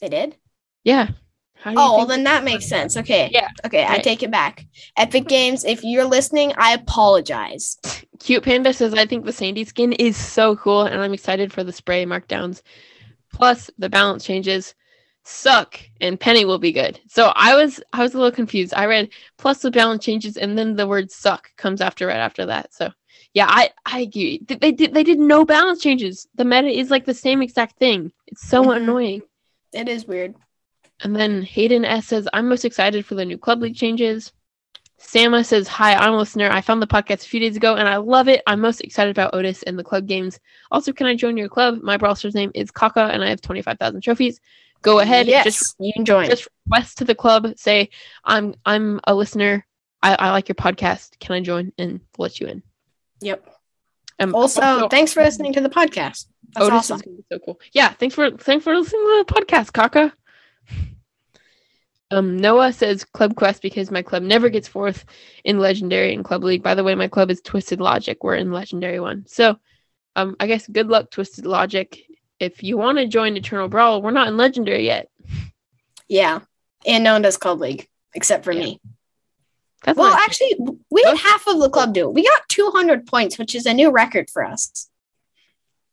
They 0.00 0.08
did. 0.08 0.36
Yeah. 0.84 1.08
How 1.60 1.70
do 1.70 1.80
you 1.80 1.82
Oh, 1.84 1.96
well, 1.96 2.06
then 2.06 2.24
that 2.24 2.44
makes 2.44 2.66
sense. 2.66 2.96
Okay. 2.96 3.30
Yeah, 3.32 3.48
Okay, 3.64 3.84
I 3.86 3.98
take 3.98 4.22
it 4.22 4.30
back. 4.30 4.64
Epic 4.96 5.26
Games, 5.26 5.64
if 5.64 5.82
you're 5.82 6.04
listening, 6.04 6.52
I 6.56 6.74
apologize. 6.74 7.78
Cute 8.20 8.44
Panda 8.44 8.72
says, 8.72 8.94
I 8.94 9.06
think 9.06 9.24
the 9.24 9.32
Sandy 9.32 9.64
skin 9.64 9.92
is 9.92 10.16
so 10.16 10.56
cool, 10.56 10.82
and 10.82 11.00
I'm 11.00 11.14
excited 11.14 11.52
for 11.52 11.64
the 11.64 11.72
spray 11.72 12.04
markdowns. 12.04 12.62
Plus, 13.32 13.70
the 13.78 13.88
balance 13.88 14.24
changes 14.24 14.74
suck, 15.28 15.78
and 16.00 16.18
Penny 16.20 16.44
will 16.44 16.58
be 16.58 16.72
good. 16.72 17.00
So 17.08 17.32
I 17.36 17.54
was 17.54 17.80
I 17.92 18.02
was 18.02 18.14
a 18.14 18.18
little 18.18 18.32
confused. 18.32 18.74
I 18.74 18.86
read 18.86 19.10
plus 19.38 19.62
the 19.62 19.70
balance 19.70 20.04
changes, 20.04 20.36
and 20.36 20.56
then 20.58 20.76
the 20.76 20.86
word 20.86 21.10
suck 21.10 21.54
comes 21.56 21.80
after 21.80 22.06
right 22.06 22.16
after 22.16 22.46
that. 22.46 22.72
So 22.74 22.90
yeah, 23.34 23.46
I 23.48 23.70
I 23.86 24.00
agree. 24.00 24.38
Th- 24.38 24.60
They 24.60 24.72
did 24.72 24.94
they 24.94 25.04
did 25.04 25.18
no 25.18 25.44
balance 25.44 25.82
changes. 25.82 26.26
The 26.34 26.44
meta 26.44 26.68
is 26.68 26.90
like 26.90 27.04
the 27.04 27.14
same 27.14 27.42
exact 27.42 27.78
thing. 27.78 28.12
It's 28.26 28.46
so 28.48 28.64
Mhm. 28.64 28.76
annoying. 28.76 29.22
It 29.72 29.88
is 29.88 30.06
weird. 30.06 30.34
And 31.02 31.14
then 31.14 31.42
Hayden 31.42 31.84
S 31.84 32.06
says, 32.06 32.28
I'm 32.32 32.48
most 32.48 32.64
excited 32.64 33.04
for 33.06 33.14
the 33.14 33.24
new 33.24 33.38
club 33.38 33.60
league 33.62 33.76
changes. 33.76 34.32
Sama 34.98 35.44
says, 35.44 35.68
Hi, 35.68 35.94
I'm 35.94 36.14
a 36.14 36.18
listener. 36.18 36.50
I 36.50 36.60
found 36.60 36.82
the 36.82 36.86
podcast 36.86 37.24
a 37.24 37.28
few 37.28 37.40
days 37.40 37.56
ago 37.56 37.76
and 37.76 37.88
I 37.88 37.96
love 37.96 38.28
it. 38.28 38.42
I'm 38.46 38.60
most 38.60 38.80
excited 38.80 39.10
about 39.10 39.32
Otis 39.34 39.62
and 39.62 39.78
the 39.78 39.84
club 39.84 40.06
games. 40.06 40.40
Also, 40.70 40.92
can 40.92 41.06
I 41.06 41.14
join 41.14 41.36
your 41.36 41.48
club? 41.48 41.80
My 41.82 41.96
brawler's 41.96 42.34
name 42.34 42.50
is 42.54 42.70
Kaka 42.70 43.04
and 43.12 43.22
I 43.22 43.28
have 43.28 43.40
25,000 43.40 44.00
trophies. 44.00 44.40
Go 44.82 45.00
ahead. 45.00 45.26
Yes, 45.26 45.44
Just, 45.44 45.76
you 45.80 45.92
can 45.92 46.04
join. 46.04 46.28
just 46.28 46.46
request 46.66 46.98
to 46.98 47.04
the 47.04 47.14
club. 47.14 47.52
Say, 47.56 47.90
I'm 48.24 48.54
I'm 48.64 49.00
a 49.04 49.14
listener. 49.14 49.66
I, 50.02 50.14
I 50.14 50.30
like 50.30 50.48
your 50.48 50.54
podcast. 50.56 51.18
Can 51.18 51.34
I 51.34 51.40
join? 51.40 51.72
And 51.78 52.00
we'll 52.16 52.24
let 52.26 52.40
you 52.40 52.46
in. 52.46 52.62
yep. 53.20 53.44
Um, 54.20 54.34
Also, 54.34 54.88
thanks 54.88 55.12
for 55.12 55.22
listening 55.22 55.52
to 55.54 55.60
the 55.60 55.68
podcast. 55.68 56.26
That's 56.54 56.66
Otis 56.66 56.72
awesome. 56.78 56.96
is 56.96 57.02
gonna 57.02 57.16
be 57.16 57.24
so 57.32 57.38
cool. 57.40 57.60
Yeah, 57.72 57.90
thanks 57.90 58.14
for 58.14 58.30
thanks 58.30 58.64
for 58.64 58.74
listening 58.76 59.00
to 59.02 59.24
the 59.26 59.32
podcast, 59.34 59.72
Kaka. 59.72 60.12
Um, 62.10 62.38
Noah 62.38 62.72
says 62.72 63.04
Club 63.04 63.34
Quest 63.36 63.60
because 63.60 63.90
my 63.90 64.00
club 64.02 64.22
never 64.22 64.48
gets 64.48 64.66
fourth 64.66 65.04
in 65.44 65.58
Legendary 65.58 66.14
and 66.14 66.24
Club 66.24 66.42
League. 66.42 66.62
By 66.62 66.74
the 66.74 66.82
way, 66.84 66.94
my 66.94 67.08
club 67.08 67.30
is 67.30 67.42
Twisted 67.42 67.80
Logic. 67.80 68.22
We're 68.24 68.36
in 68.36 68.50
Legendary 68.50 68.98
one. 68.98 69.26
So, 69.26 69.58
um, 70.16 70.34
I 70.40 70.46
guess 70.46 70.66
good 70.66 70.88
luck, 70.88 71.10
Twisted 71.10 71.44
Logic. 71.44 71.98
If 72.40 72.62
you 72.62 72.76
want 72.78 72.98
to 72.98 73.06
join 73.06 73.36
Eternal 73.36 73.68
Brawl, 73.68 74.00
we're 74.02 74.10
not 74.12 74.28
in 74.28 74.36
Legendary 74.36 74.84
yet. 74.86 75.08
Yeah. 76.08 76.40
And 76.86 77.02
no 77.04 77.14
one 77.14 77.22
does 77.22 77.36
Club 77.36 77.60
League 77.60 77.88
except 78.14 78.44
for 78.44 78.52
Yeah. 78.52 78.60
me. 78.64 78.80
That's 79.84 79.96
Well, 79.98 80.10
nice. 80.10 80.20
actually, 80.24 80.56
we 80.90 81.02
had 81.02 81.16
half 81.18 81.46
of 81.46 81.60
the 81.60 81.70
club 81.70 81.94
do 81.94 82.08
it. 82.08 82.14
We 82.14 82.24
got 82.24 82.48
200 82.48 83.06
points, 83.06 83.38
which 83.38 83.54
is 83.54 83.64
a 83.66 83.74
new 83.74 83.90
record 83.90 84.28
for 84.30 84.44
us. 84.44 84.88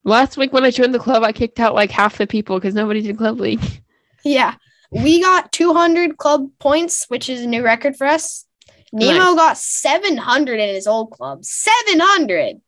Last 0.03 0.37
week 0.37 0.53
when 0.53 0.63
I 0.63 0.71
joined 0.71 0.93
the 0.93 0.99
club, 0.99 1.23
I 1.23 1.31
kicked 1.31 1.59
out 1.59 1.73
like 1.75 1.91
half 1.91 2.17
the 2.17 2.27
people 2.27 2.57
because 2.57 2.73
nobody 2.75 3.01
did 3.01 3.17
Club 3.17 3.39
League. 3.39 3.61
Yeah. 4.23 4.55
We 4.89 5.21
got 5.21 5.51
200 5.51 6.17
club 6.17 6.49
points, 6.57 7.05
which 7.09 7.29
is 7.29 7.41
a 7.41 7.47
new 7.47 7.61
record 7.63 7.95
for 7.95 8.07
us. 8.07 8.45
Nemo 8.91 9.19
Nice. 9.19 9.35
got 9.35 9.57
700 9.59 10.59
in 10.59 10.73
his 10.73 10.87
old 10.87 11.11
club. 11.11 11.45
700. 11.45 12.59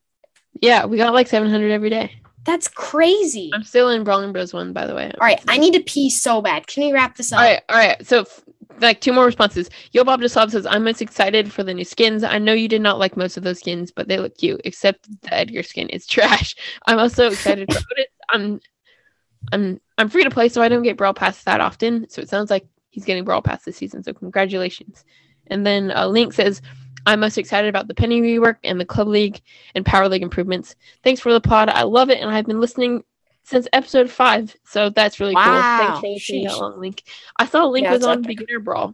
yeah, 0.62 0.86
we 0.86 0.98
got 0.98 1.14
like 1.16 1.28
700 1.28 1.72
every 1.72 1.90
day. 1.90 2.22
That's 2.48 2.70
crazy. 2.70 3.52
I'm 3.54 3.64
still 3.64 3.90
in 3.90 4.06
Brawling 4.06 4.32
Bros 4.32 4.54
one, 4.54 4.72
by 4.72 4.88
the 4.88 4.96
way. 4.96 5.12
All 5.20 5.28
right, 5.28 5.44
I 5.50 5.58
need 5.58 5.74
to 5.74 5.82
pee 5.82 6.10
so 6.10 6.42
bad. 6.42 6.66
Can 6.66 6.84
we 6.86 6.94
wrap 6.94 7.18
this 7.18 7.34
up? 7.34 7.40
All 7.40 7.46
right, 7.46 7.62
all 7.68 7.76
right. 7.76 8.08
So, 8.08 8.22
f- 8.22 8.42
like, 8.80 9.02
two 9.02 9.12
more 9.12 9.26
responses. 9.26 9.70
Yo 9.92 10.06
Bob 10.06 10.22
DeSlob 10.22 10.52
says, 10.52 10.66
I'm 10.66 10.86
most 10.86 11.02
excited 11.02 11.52
for 11.52 11.64
the 11.64 11.74
new 11.74 11.84
skins. 11.84 12.24
I 12.24 12.40
know 12.40 12.54
you 12.54 12.70
did 12.70 12.82
not 12.82 13.00
like 13.00 13.18
most 13.18 13.36
of 13.36 13.44
those 13.44 13.60
skins, 13.60 13.92
but 13.92 14.08
they 14.08 14.18
look 14.18 14.38
cute, 14.38 14.62
except 14.64 15.10
the 15.24 15.34
Edgar 15.34 15.62
skin 15.62 15.90
is 15.90 16.08
trash. 16.08 16.56
I'm 16.86 17.00
also 17.00 17.28
excited 17.28 17.68
for 17.72 17.80
Otis. 17.80 18.06
I'm, 18.30 18.62
I'm, 19.52 19.82
I'm 19.98 20.08
free 20.08 20.24
to 20.24 20.32
play, 20.32 20.48
so 20.48 20.62
I 20.62 20.70
don't 20.70 20.84
get 20.84 20.96
Brawl 20.96 21.14
Pass 21.14 21.44
that 21.44 21.60
often. 21.60 22.10
So 22.10 22.22
it 22.22 22.30
sounds 22.30 22.50
like 22.50 22.66
he's 22.92 23.04
getting 23.04 23.26
Brawl 23.26 23.42
Pass 23.42 23.66
this 23.66 23.76
season. 23.76 24.06
So 24.06 24.14
congratulations. 24.14 25.04
And 25.48 25.66
then 25.66 25.92
uh, 25.92 26.08
Link 26.08 26.32
says, 26.32 26.62
I'm 27.08 27.22
most 27.22 27.38
excited 27.38 27.70
about 27.70 27.88
the 27.88 27.96
Penny 27.96 28.22
rework 28.22 28.58
and 28.66 28.80
the 28.80 28.86
Club 28.86 29.08
League 29.08 29.42
and 29.74 29.86
Power 29.86 30.10
League 30.10 30.24
improvements. 30.24 30.76
Thanks 31.06 31.22
for 31.22 31.32
the 31.32 31.40
pod. 31.40 31.70
I 31.70 31.84
love 31.84 32.10
it, 32.10 32.20
and 32.20 32.30
I've 32.30 32.46
been 32.46 32.60
listening 32.60 33.06
since 33.44 33.66
episode 33.72 34.12
five. 34.12 34.54
So 34.66 34.90
that's 34.90 35.22
really 35.22 35.34
cool. 35.34 35.44
Wow. 35.44 36.00
Thanks 36.02 36.26
for 36.26 36.34
listening 36.34 36.50
long, 36.50 36.82
Link. 36.82 37.04
I 37.38 37.46
saw 37.46 37.66
Link 37.66 37.86
Yeah, 37.86 37.94
was 37.94 38.04
on 38.04 38.26
epic. 38.26 38.40
Beginner 38.40 38.60
Brawl. 38.60 38.94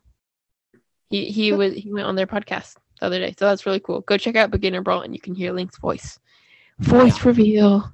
He 1.09 1.26
he 1.26 1.53
was 1.53 1.74
he 1.74 1.91
went 1.91 2.05
on 2.05 2.16
their 2.16 2.28
podcast 2.28 2.76
the 2.99 3.07
other 3.07 3.20
day, 3.20 3.34
so 3.38 3.47
that's 3.47 3.66
really 3.66 3.80
cool. 3.80 4.01
Go 4.01 4.18
check 4.18 4.36
out 4.36 4.51
Beginner 4.51 4.82
Brawl, 4.82 5.01
and 5.01 5.16
you 5.16 5.20
can 5.20 5.34
hear 5.34 5.51
Link's 5.51 5.80
voice. 5.80 6.20
Voice 6.78 7.26
reveal. 7.26 7.91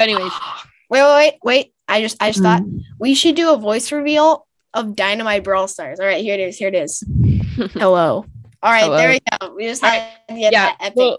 Anyways, 0.00 0.32
Wait, 0.90 1.02
wait, 1.02 1.14
wait, 1.14 1.34
wait. 1.42 1.74
I 1.88 2.00
just 2.00 2.16
I 2.20 2.30
just 2.30 2.42
thought 2.42 2.62
mm. 2.62 2.80
we 2.98 3.14
should 3.14 3.36
do 3.36 3.52
a 3.52 3.56
voice 3.56 3.92
reveal 3.92 4.46
of 4.74 4.96
Dynamite 4.96 5.44
Brawl 5.44 5.68
Stars. 5.68 6.00
All 6.00 6.06
right, 6.06 6.22
here 6.22 6.34
it 6.34 6.40
is. 6.40 6.58
Here 6.58 6.68
it 6.68 6.74
is. 6.74 7.04
Hello. 7.74 8.24
All 8.62 8.72
right, 8.72 8.84
Hello. 8.84 8.96
there 8.96 9.10
we 9.10 9.20
go. 9.40 9.54
We 9.54 9.64
just 9.64 9.82
had 9.82 10.10
get 10.28 10.52
Yeah, 10.52 10.72
epic 10.80 10.96
well- 10.96 11.18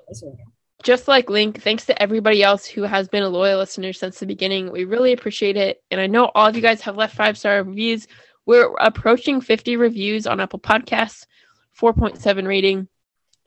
just 0.84 1.08
like 1.08 1.30
Link, 1.30 1.62
thanks 1.62 1.86
to 1.88 2.02
everybody 2.02 2.44
else 2.44 2.66
who 2.66 2.84
has 2.84 3.08
been 3.08 3.24
a 3.24 3.30
loyal 3.30 3.60
listener 3.60 3.94
since 3.94 4.20
the 4.20 4.26
beginning. 4.26 4.72
We 4.72 4.86
really 4.86 5.12
appreciate 5.12 5.58
it. 5.58 5.82
And 5.92 6.00
I 6.00 6.08
know 6.08 6.32
all 6.36 6.48
of 6.48 6.56
you 6.56 6.62
guys 6.62 6.82
have 6.82 6.96
left 6.98 7.16
five 7.16 7.38
star 7.38 7.64
reviews. 7.64 8.08
We're 8.46 8.74
approaching 8.80 9.42
50 9.42 9.76
reviews 9.76 10.28
on 10.28 10.40
Apple 10.40 10.60
Podcasts, 10.60 11.26
4.7 11.74 12.48
rating. 12.48 12.88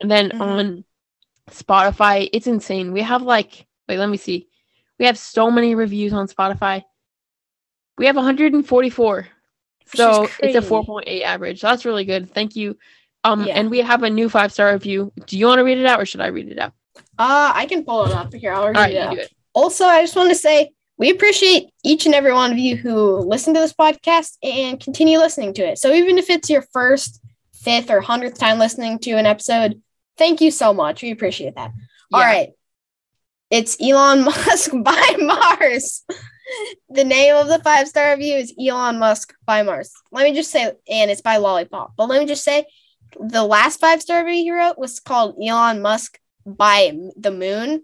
And 0.01 0.11
then 0.11 0.31
Mhm. 0.31 0.41
on 0.41 0.85
Spotify, 1.49 2.29
it's 2.33 2.47
insane. 2.47 2.91
We 2.91 3.01
have 3.01 3.21
like, 3.21 3.65
wait, 3.87 3.97
let 3.97 4.09
me 4.09 4.17
see. 4.17 4.47
We 4.99 5.05
have 5.05 5.17
so 5.17 5.49
many 5.49 5.73
reviews 5.73 6.13
on 6.13 6.27
Spotify. 6.27 6.83
We 7.97 8.05
have 8.07 8.15
144. 8.17 9.27
So 9.95 10.27
it's 10.39 10.55
a 10.55 10.61
4.8 10.61 11.23
average. 11.23 11.61
So 11.61 11.67
that's 11.67 11.85
really 11.85 12.05
good. 12.05 12.31
Thank 12.33 12.55
you. 12.55 12.77
Um, 13.23 13.43
Yeah. 13.45 13.55
and 13.59 13.69
we 13.69 13.79
have 13.79 14.03
a 14.03 14.09
new 14.09 14.29
five 14.29 14.51
star 14.51 14.73
review. 14.73 15.11
Do 15.27 15.37
you 15.37 15.45
want 15.47 15.59
to 15.59 15.63
read 15.63 15.77
it 15.77 15.85
out 15.85 16.01
or 16.01 16.05
should 16.05 16.21
I 16.21 16.27
read 16.27 16.49
it 16.49 16.57
out? 16.59 16.73
Uh, 17.19 17.51
I 17.53 17.65
can 17.67 17.83
pull 17.85 18.05
it 18.05 18.11
up 18.11 18.33
here. 18.33 18.51
I'll 18.53 18.67
read 18.67 18.77
All 18.77 18.81
right, 18.83 18.91
it 18.91 18.95
you 18.95 19.01
out. 19.01 19.13
do 19.13 19.19
it. 19.19 19.31
Also, 19.53 19.85
I 19.85 20.01
just 20.01 20.15
want 20.15 20.29
to 20.29 20.35
say 20.35 20.71
we 20.97 21.09
appreciate 21.11 21.69
each 21.83 22.05
and 22.05 22.15
every 22.15 22.33
one 22.33 22.51
of 22.51 22.57
you 22.57 22.75
who 22.75 23.17
listen 23.17 23.53
to 23.53 23.59
this 23.59 23.73
podcast 23.73 24.37
and 24.43 24.79
continue 24.79 25.17
listening 25.19 25.53
to 25.55 25.61
it. 25.63 25.77
So 25.77 25.91
even 25.93 26.17
if 26.17 26.29
it's 26.29 26.49
your 26.49 26.61
first, 26.73 27.19
fifth, 27.53 27.89
or 27.91 28.01
hundredth 28.01 28.39
time 28.39 28.57
listening 28.59 28.97
to 28.99 29.11
an 29.11 29.25
episode, 29.25 29.81
thank 30.17 30.41
you 30.41 30.49
so 30.51 30.73
much. 30.73 31.01
We 31.03 31.11
appreciate 31.11 31.55
that. 31.55 31.71
All 32.13 32.19
Yeah. 32.21 32.25
right. 32.25 32.49
It's 33.51 33.77
Elon 33.81 34.23
Musk 34.25 34.71
by 34.83 35.15
Mars. 35.19 36.03
the 36.89 37.03
name 37.03 37.35
of 37.35 37.47
the 37.47 37.59
five 37.59 37.87
star 37.87 38.11
review 38.11 38.35
is 38.35 38.53
Elon 38.59 38.97
Musk 38.99 39.33
by 39.45 39.61
Mars. 39.63 39.91
Let 40.11 40.23
me 40.23 40.33
just 40.33 40.49
say, 40.51 40.71
and 40.89 41.11
it's 41.11 41.21
by 41.21 41.37
Lollipop. 41.37 41.93
But 41.97 42.09
let 42.09 42.19
me 42.19 42.25
just 42.25 42.43
say, 42.43 42.65
the 43.19 43.43
last 43.43 43.79
five 43.79 44.01
star 44.01 44.23
review 44.25 44.43
he 44.43 44.51
wrote 44.51 44.77
was 44.77 44.99
called 44.99 45.35
Elon 45.41 45.81
Musk 45.81 46.19
by 46.45 46.91
the 47.15 47.31
Moon. 47.31 47.83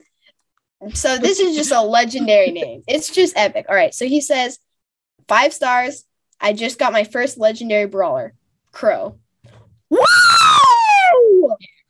So 0.93 1.17
this 1.17 1.39
is 1.39 1.55
just 1.55 1.71
a 1.71 1.81
legendary 1.97 2.51
name. 2.51 2.83
It's 2.87 3.09
just 3.09 3.35
epic. 3.37 3.65
All 3.69 3.75
right. 3.75 3.93
So 3.93 4.05
he 4.05 4.21
says, 4.21 4.59
five 5.27 5.53
stars. 5.53 6.03
I 6.39 6.53
just 6.53 6.77
got 6.77 6.93
my 6.93 7.03
first 7.03 7.37
legendary 7.39 7.87
brawler, 7.87 8.33
Crow. 8.71 9.17
Woo! 9.89 9.97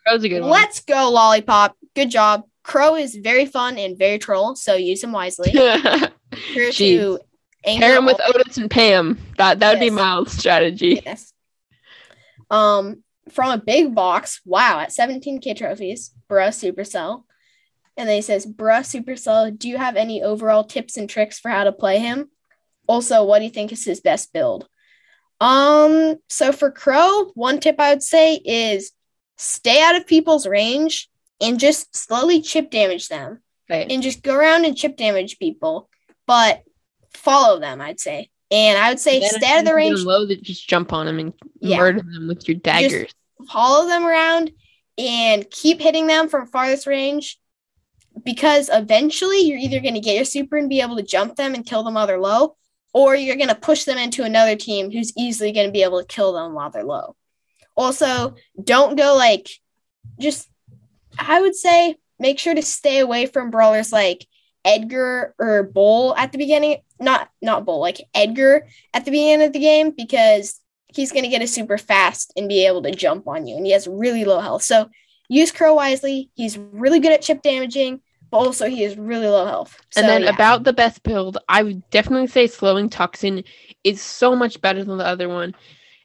That 0.05 0.13
was 0.13 0.23
a 0.23 0.29
good 0.29 0.41
one. 0.41 0.49
Let's 0.51 0.79
go, 0.81 1.09
Lollipop. 1.11 1.75
Good 1.95 2.09
job. 2.09 2.43
Crow 2.63 2.95
is 2.95 3.15
very 3.15 3.45
fun 3.45 3.77
and 3.77 3.97
very 3.97 4.19
troll, 4.19 4.55
so 4.55 4.75
use 4.75 5.03
him 5.03 5.11
wisely. 5.11 5.51
Pair 5.53 6.11
Here 6.31 6.69
Jeez. 6.69 6.77
to 6.99 7.19
anger 7.65 7.95
him 7.95 8.05
with 8.05 8.19
all- 8.21 8.29
Otis 8.39 8.57
and 8.57 8.69
Pam. 8.71 9.17
That 9.37 9.59
that 9.59 9.71
would 9.73 9.79
be 9.79 9.85
Yes. 9.87 9.93
my 9.95 10.23
strategy. 10.27 11.01
Yes. 11.05 11.33
Um, 12.49 13.03
from 13.31 13.51
a 13.51 13.57
big 13.63 13.93
box. 13.95 14.41
Wow, 14.45 14.79
at 14.79 14.89
17k 14.89 15.55
trophies, 15.57 16.11
bruh 16.29 16.49
Supercell. 16.49 17.23
And 17.95 18.07
then 18.07 18.15
he 18.15 18.21
says, 18.21 18.45
bruh 18.45 18.81
Supercell, 18.81 19.57
do 19.57 19.67
you 19.67 19.77
have 19.77 19.95
any 19.95 20.21
overall 20.21 20.63
tips 20.63 20.97
and 20.97 21.09
tricks 21.09 21.39
for 21.39 21.49
how 21.49 21.63
to 21.63 21.71
play 21.71 21.99
him? 21.99 22.29
Also, 22.87 23.23
what 23.23 23.39
do 23.39 23.45
you 23.45 23.51
think 23.51 23.71
is 23.71 23.83
his 23.83 23.99
best 24.01 24.31
build? 24.33 24.67
Um, 25.41 26.15
so 26.29 26.51
for 26.51 26.71
Crow, 26.71 27.31
one 27.35 27.59
tip 27.59 27.79
I 27.79 27.91
would 27.91 28.03
say 28.03 28.35
is 28.35 28.91
stay 29.37 29.81
out 29.81 29.95
of 29.95 30.07
people's 30.07 30.47
range 30.47 31.09
and 31.41 31.59
just 31.59 31.95
slowly 31.95 32.41
chip 32.41 32.71
damage 32.71 33.07
them 33.07 33.41
Okay. 33.69 33.93
and 33.93 34.01
just 34.01 34.23
go 34.23 34.33
around 34.35 34.65
and 34.65 34.77
chip 34.77 34.95
damage 34.97 35.37
people, 35.39 35.89
but 36.25 36.63
follow 37.13 37.59
them, 37.59 37.81
I'd 37.81 37.99
say. 37.99 38.29
And 38.49 38.77
I 38.77 38.89
would 38.89 38.99
say 38.99 39.21
out 39.23 39.59
of 39.59 39.65
the 39.65 39.73
range. 39.75 39.99
Low, 40.01 40.25
that 40.25 40.41
just 40.41 40.67
jump 40.67 40.93
on 40.93 41.05
them 41.05 41.19
and 41.19 41.33
Yeah. 41.59 41.77
murder 41.77 42.01
them 42.01 42.27
with 42.27 42.47
your 42.47 42.57
daggers. 42.57 43.11
follow 43.49 43.87
them 43.87 44.05
around 44.05 44.51
and 44.97 45.49
keep 45.51 45.79
hitting 45.79 46.07
them 46.07 46.27
from 46.27 46.47
farthest 46.47 46.87
range 46.87 47.39
because 48.23 48.69
eventually 48.73 49.41
you're 49.41 49.59
either 49.59 49.79
going 49.79 49.93
to 49.93 49.99
get 49.99 50.15
your 50.15 50.25
super 50.25 50.57
and 50.57 50.69
be 50.69 50.81
able 50.81 50.95
to 50.95 51.03
jump 51.03 51.35
them 51.35 51.53
and 51.53 51.65
kill 51.65 51.83
them 51.83 51.93
while 51.93 52.07
they're 52.07 52.19
low 52.19 52.55
or 52.93 53.15
you're 53.15 53.35
going 53.35 53.47
to 53.47 53.53
push 53.55 53.83
them 53.83 53.97
into 53.99 54.23
another 54.23 54.55
team 54.55 54.89
who's 54.91 55.13
easily 55.15 55.51
going 55.51 55.67
to 55.67 55.71
be 55.71 55.83
able 55.83 55.99
to 56.01 56.07
kill 56.07 56.33
them 56.33 56.53
while 56.53 56.71
they're 56.71 56.83
low 56.83 57.15
also 57.75 58.33
don't 58.63 58.95
go 58.97 59.15
like 59.15 59.47
just 60.19 60.49
i 61.19 61.39
would 61.39 61.55
say 61.55 61.95
make 62.17 62.39
sure 62.39 62.55
to 62.55 62.63
stay 62.63 62.97
away 62.99 63.27
from 63.27 63.51
brawlers 63.51 63.91
like 63.91 64.25
edgar 64.67 65.33
or 65.39 65.63
bull 65.63 66.15
at 66.15 66.31
the 66.31 66.37
beginning 66.37 66.77
not 66.99 67.29
not 67.41 67.65
bull 67.65 67.79
like 67.79 68.01
edgar 68.13 68.67
at 68.93 69.05
the 69.05 69.11
beginning 69.11 69.47
of 69.47 69.53
the 69.53 69.59
game 69.59 69.91
because 69.91 70.59
he's 70.87 71.11
going 71.11 71.23
to 71.23 71.29
get 71.29 71.41
a 71.41 71.47
super 71.47 71.77
fast 71.77 72.33
and 72.35 72.49
be 72.49 72.65
able 72.65 72.81
to 72.81 72.91
jump 72.91 73.27
on 73.27 73.47
you. 73.47 73.55
And 73.55 73.65
he 73.65 73.71
has 73.71 73.87
really 73.87 74.25
low 74.25 74.39
health. 74.39 74.63
So 74.63 74.89
use 75.29 75.51
Crow 75.51 75.75
wisely. 75.75 76.29
He's 76.35 76.57
really 76.57 76.99
good 76.99 77.11
at 77.11 77.21
chip 77.21 77.41
damaging, 77.41 78.01
but 78.31 78.37
also 78.37 78.67
he 78.67 78.81
has 78.83 78.97
really 78.97 79.27
low 79.27 79.45
health. 79.45 79.77
So, 79.91 80.01
and 80.01 80.09
then 80.09 80.23
yeah. 80.23 80.29
about 80.33 80.63
the 80.63 80.73
best 80.73 81.03
build, 81.03 81.37
I 81.47 81.63
would 81.63 81.87
definitely 81.89 82.27
say 82.27 82.47
slowing 82.47 82.89
toxin 82.89 83.43
is 83.83 84.01
so 84.01 84.35
much 84.35 84.59
better 84.61 84.83
than 84.83 84.97
the 84.97 85.05
other 85.05 85.29
one. 85.29 85.55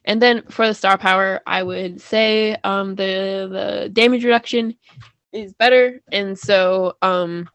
And 0.05 0.21
then 0.21 0.43
for 0.49 0.67
the 0.67 0.73
star 0.73 0.97
power, 0.97 1.41
I 1.47 1.63
would 1.63 2.01
say 2.01 2.57
um 2.63 2.95
the 2.95 3.47
the 3.49 3.89
damage 3.89 4.23
reduction 4.23 4.75
is 5.31 5.53
better. 5.53 6.01
And 6.11 6.37
so 6.37 6.97
um 7.01 7.49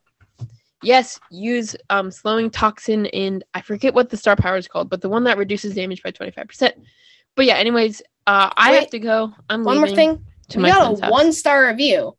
yes, 0.82 1.18
use 1.30 1.76
um 1.90 2.10
slowing 2.10 2.50
toxin 2.50 3.06
and 3.06 3.44
I 3.54 3.60
forget 3.60 3.94
what 3.94 4.10
the 4.10 4.16
star 4.16 4.36
power 4.36 4.56
is 4.56 4.68
called, 4.68 4.90
but 4.90 5.00
the 5.00 5.08
one 5.08 5.24
that 5.24 5.38
reduces 5.38 5.74
damage 5.74 6.02
by 6.02 6.10
25%. 6.12 6.72
But 7.36 7.46
yeah, 7.46 7.54
anyways, 7.54 8.02
uh 8.26 8.50
I 8.56 8.72
have 8.72 8.90
to 8.90 8.98
go. 8.98 9.32
I'm 9.48 9.64
one 9.64 9.78
more 9.78 9.88
thing. 9.88 10.24
to 10.50 10.58
We 10.58 10.62
my 10.64 10.70
got 10.70 11.02
a 11.02 11.10
one 11.10 11.32
star 11.32 11.66
review. 11.66 12.16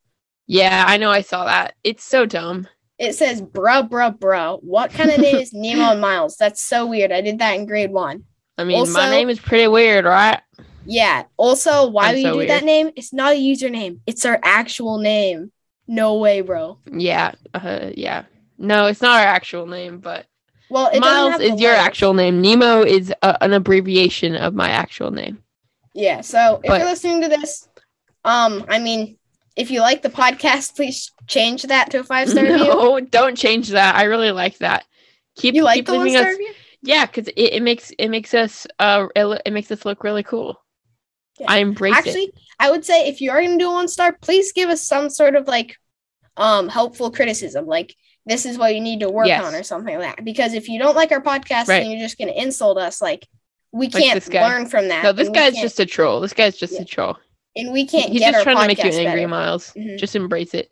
Yeah, 0.47 0.84
I 0.88 0.97
know 0.97 1.12
I 1.12 1.22
saw 1.22 1.45
that. 1.45 1.76
It's 1.84 2.03
so 2.03 2.26
dumb. 2.26 2.68
It 2.97 3.14
says, 3.14 3.41
bruh, 3.41 3.88
bruh, 3.88 4.18
bruh. 4.18 4.62
What 4.62 4.91
kind 4.91 5.10
of 5.10 5.20
name 5.20 5.38
is 5.38 5.53
Nemo 5.53 5.91
and 5.91 6.01
Miles? 6.01 6.36
That's 6.38 6.62
so 6.62 6.86
weird. 6.88 7.12
I 7.12 7.22
did 7.22 7.39
that 7.39 7.55
in 7.55 7.66
grade 7.66 7.91
one. 7.91 8.24
I 8.57 8.66
mean, 8.66 8.78
Also- 8.78 8.93
my 8.93 9.10
name 9.10 9.30
is 9.30 9.39
pretty 9.39 9.68
weird, 9.68 10.03
right? 10.05 10.41
Yeah. 10.86 11.24
Also, 11.38 11.88
why 11.89 12.14
do 12.14 12.20
you 12.20 12.32
do 12.32 12.38
weird. 12.38 12.49
that 12.49 12.64
name? 12.64 12.89
It's 12.95 13.14
not 13.14 13.34
a 13.34 13.39
username. 13.39 13.99
It's 14.07 14.26
our 14.26 14.39
actual 14.43 14.97
name. 14.97 15.51
No 15.88 16.18
way, 16.18 16.41
bro. 16.41 16.80
Yeah, 16.91 17.34
uh, 17.53 17.91
yeah. 17.95 18.26
No, 18.60 18.86
it's 18.88 19.01
not 19.01 19.20
our 19.22 19.26
actual 19.28 19.66
name, 19.66 19.99
but 19.99 20.26
Well, 20.70 20.89
it 20.93 20.99
Miles 20.99 21.39
is 21.41 21.60
your 21.62 21.72
letters. 21.72 21.86
actual 21.88 22.14
name. 22.14 22.41
Nemo 22.41 22.84
is 22.84 23.12
a, 23.22 23.43
an 23.43 23.53
abbreviation 23.53 24.36
of 24.36 24.53
my 24.53 24.70
actual 24.70 25.12
name. 25.12 25.41
Yeah. 25.95 26.22
So 26.22 26.60
if 26.64 26.70
But- 26.70 26.80
you're 26.82 26.89
listening 26.89 27.22
to 27.22 27.30
this, 27.30 27.68
um, 28.26 28.66
I 28.68 28.80
mean, 28.80 29.18
if 29.55 29.72
you 29.72 29.80
like 29.82 30.01
the 30.01 30.10
podcast, 30.10 30.76
please 30.76 31.12
change 31.28 31.64
that 31.64 31.89
to 31.91 31.99
a 32.01 32.03
five 32.03 32.30
star 32.30 32.43
review. 32.51 32.57
No, 32.66 32.99
don't 32.99 33.38
change 33.38 33.70
that. 33.70 33.95
I 33.95 34.03
really 34.03 34.32
like 34.32 34.57
that. 34.60 34.86
Keep 35.38 35.55
You 35.55 35.64
like 35.64 35.78
keep 35.78 35.86
the 35.88 35.93
one 35.93 36.03
leaving 36.03 36.20
star 36.20 36.32
us. 36.32 36.38
review? 36.38 36.53
Yeah, 36.82 37.05
because 37.05 37.28
it, 37.30 37.53
it 37.53 37.64
makes 37.64 37.91
it 37.97 38.10
makes 38.10 38.34
us 38.34 38.66
uh 38.80 39.07
it, 39.16 39.41
it 39.45 39.51
makes 39.53 39.72
us 39.72 39.86
look 39.86 40.03
really 40.03 40.24
cool. 40.24 40.62
Yeah. 41.39 41.47
I 41.49 41.57
embrace 41.60 41.93
it. 41.93 42.07
Actually, 42.07 42.32
I 42.60 42.70
would 42.72 42.84
say 42.86 43.07
if 43.07 43.20
you 43.22 43.32
are 43.32 43.41
going 43.41 43.57
to 43.57 43.64
do 43.64 43.70
a 43.70 43.74
one 43.74 43.88
star, 43.88 44.14
please 44.22 44.51
give 44.53 44.70
us 44.70 44.86
some 44.86 45.10
sort 45.10 45.36
of 45.36 45.47
like 45.47 45.76
um 46.38 46.68
helpful 46.70 47.12
criticism, 47.12 47.66
like 47.66 47.95
this 48.30 48.46
is 48.46 48.58
what 48.58 48.74
you 48.76 48.80
need 48.82 49.02
to 49.02 49.10
work 49.10 49.28
Yes. 49.28 49.44
on 49.44 49.56
or 49.56 49.64
something 49.64 49.98
like 50.00 50.16
that. 50.18 50.24
Because 50.26 50.54
if 50.54 50.70
you 50.70 50.80
don't 50.80 50.96
like 50.96 51.12
our 51.12 51.22
podcast, 51.22 51.68
Right. 51.68 51.82
then 51.82 51.92
you're 51.92 52.00
just 52.00 52.18
going 52.18 52.28
to 52.30 52.42
insult 52.42 52.78
us. 52.78 53.02
Like 53.02 53.28
we 53.72 53.88
Like 53.90 54.04
can't 54.04 54.34
learn 54.34 54.66
from 54.68 54.88
that. 54.88 55.04
No, 55.04 55.12
this 55.12 55.30
guy's 55.30 55.56
just 55.56 55.80
a 55.80 55.86
troll. 55.86 56.22
This 56.22 56.34
guy's 56.34 56.56
just 56.58 56.74
Yeah. 56.74 56.82
a 56.82 56.86
troll. 56.86 57.18
and 57.56 57.74
we 57.74 57.86
can't 57.86 58.12
He's 58.12 58.22
just 58.22 58.44
trying 58.44 58.58
to 58.58 58.68
make 58.68 58.78
you 58.78 58.90
angry, 58.92 59.04
better. 59.22 59.28
Miles. 59.28 59.74
Mhm. 59.76 59.98
Just 59.98 60.16
embrace 60.16 60.54
it. 60.54 60.70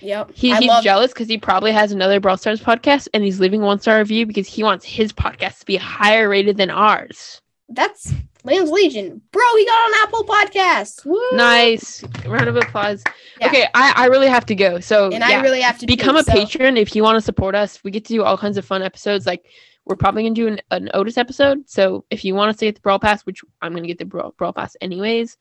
Yep. 0.00 0.30
He, 0.34 0.54
he's 0.54 0.66
love 0.68 0.82
jealous 0.82 1.12
because 1.12 1.28
he 1.28 1.36
probably 1.38 1.72
has 1.72 1.92
another 1.92 2.18
Brawl 2.20 2.36
Stars 2.36 2.60
podcast 2.60 3.08
and 3.12 3.22
he's 3.22 3.38
leaving 3.38 3.60
one 3.60 3.78
star 3.80 3.98
review 3.98 4.24
because 4.26 4.46
he 4.48 4.62
wants 4.64 4.84
his 4.84 5.12
podcast 5.12 5.58
to 5.60 5.66
be 5.66 5.76
higher 5.76 6.28
rated 6.28 6.56
than 6.56 6.70
ours. 6.70 7.40
that's 7.68 8.12
Lamb's 8.44 8.70
Legion, 8.70 9.20
bro. 9.30 9.42
He 9.56 9.64
got 9.66 9.72
on 9.72 10.02
Apple 10.02 10.24
Podcasts. 10.24 11.04
Woo! 11.06 11.20
Nice. 11.34 12.02
Round 12.26 12.48
of 12.48 12.56
applause. 12.56 13.02
Yeah. 13.40 13.46
Okay, 13.48 13.66
I, 13.74 13.92
I 13.96 14.06
really 14.06 14.26
have 14.28 14.44
to 14.46 14.54
go. 14.54 14.80
So 14.80 15.04
And 15.06 15.14
yeah, 15.20 15.38
I 15.38 15.42
really 15.42 15.60
have 15.60 15.78
to 15.78 15.86
become 15.86 16.16
a 16.16 16.24
so- 16.24 16.32
patron 16.32 16.76
if 16.76 16.96
you 16.96 17.02
want 17.02 17.16
to 17.16 17.20
support 17.20 17.54
us. 17.54 17.82
We 17.84 17.90
get 17.90 18.04
to 18.06 18.14
do 18.14 18.22
all 18.24 18.36
kinds 18.36 18.56
of 18.56 18.64
fun 18.64 18.82
episodes. 18.82 19.26
Like 19.26 19.44
we're 19.86 19.96
probably 19.96 20.22
gonna 20.24 20.34
do 20.34 20.48
an, 20.48 20.60
an 20.70 20.90
Otis 20.94 21.16
episode. 21.18 21.68
So 21.68 22.04
if 22.10 22.24
you 22.24 22.34
want 22.34 22.50
to 22.52 22.56
stay 22.56 22.68
at 22.68 22.74
the 22.74 22.80
Brawl 22.80 22.98
Pass, 22.98 23.22
which 23.26 23.40
I'm 23.62 23.74
gonna 23.74 23.86
get 23.86 23.98
the 23.98 24.04
Brawl, 24.06 24.34
Brawl 24.36 24.52
Pass 24.52 24.76
anyways, 24.80 25.36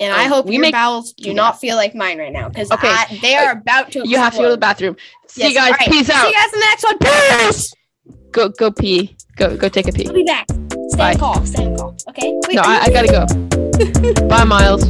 And 0.00 0.12
I 0.12 0.24
Um, 0.24 0.30
hope 0.32 0.46
we 0.46 0.54
your 0.54 0.62
make- 0.62 0.72
bowels 0.72 1.12
do 1.14 1.28
Yeah. 1.28 1.34
not 1.34 1.58
feel 1.60 1.76
like 1.76 1.94
mine 1.94 2.18
right 2.18 2.32
now 2.32 2.48
because 2.50 2.70
Okay. 2.70 2.94
they 3.22 3.34
are 3.36 3.52
about 3.52 3.92
to. 3.92 4.06
you 4.08 4.16
have 4.18 4.32
to 4.34 4.38
go 4.40 4.44
to 4.44 4.50
the 4.50 4.56
bathroom. 4.58 4.96
See 5.26 5.42
Yes, 5.42 5.50
you 5.52 5.56
guys. 5.58 5.70
right. 5.72 5.90
Peace 5.90 6.10
out. 6.10 6.22
See 6.22 6.28
you 6.28 6.34
guys 6.34 6.52
in 6.52 6.60
the 6.60 6.66
next 6.66 6.84
one. 6.84 6.98
Peace. 7.50 7.74
Go 8.32 8.48
go 8.50 8.70
pee. 8.70 9.16
Go 9.36 9.56
go 9.56 9.68
take 9.70 9.88
a 9.88 9.92
pee. 9.92 10.06
I'll 10.06 10.12
be 10.14 10.24
back. 10.24 10.46
Stay 10.88 10.98
Bye. 10.98 11.14
call. 11.16 11.44
Stay 11.46 11.64
call. 11.76 11.96
Okay. 12.08 12.32
Wait, 12.46 12.54
No, 12.54 12.62
I, 12.64 12.84
I 12.84 12.90
gotta 12.90 13.08
go. 13.08 14.28
Bye, 14.28 14.44
Miles. 14.44 14.84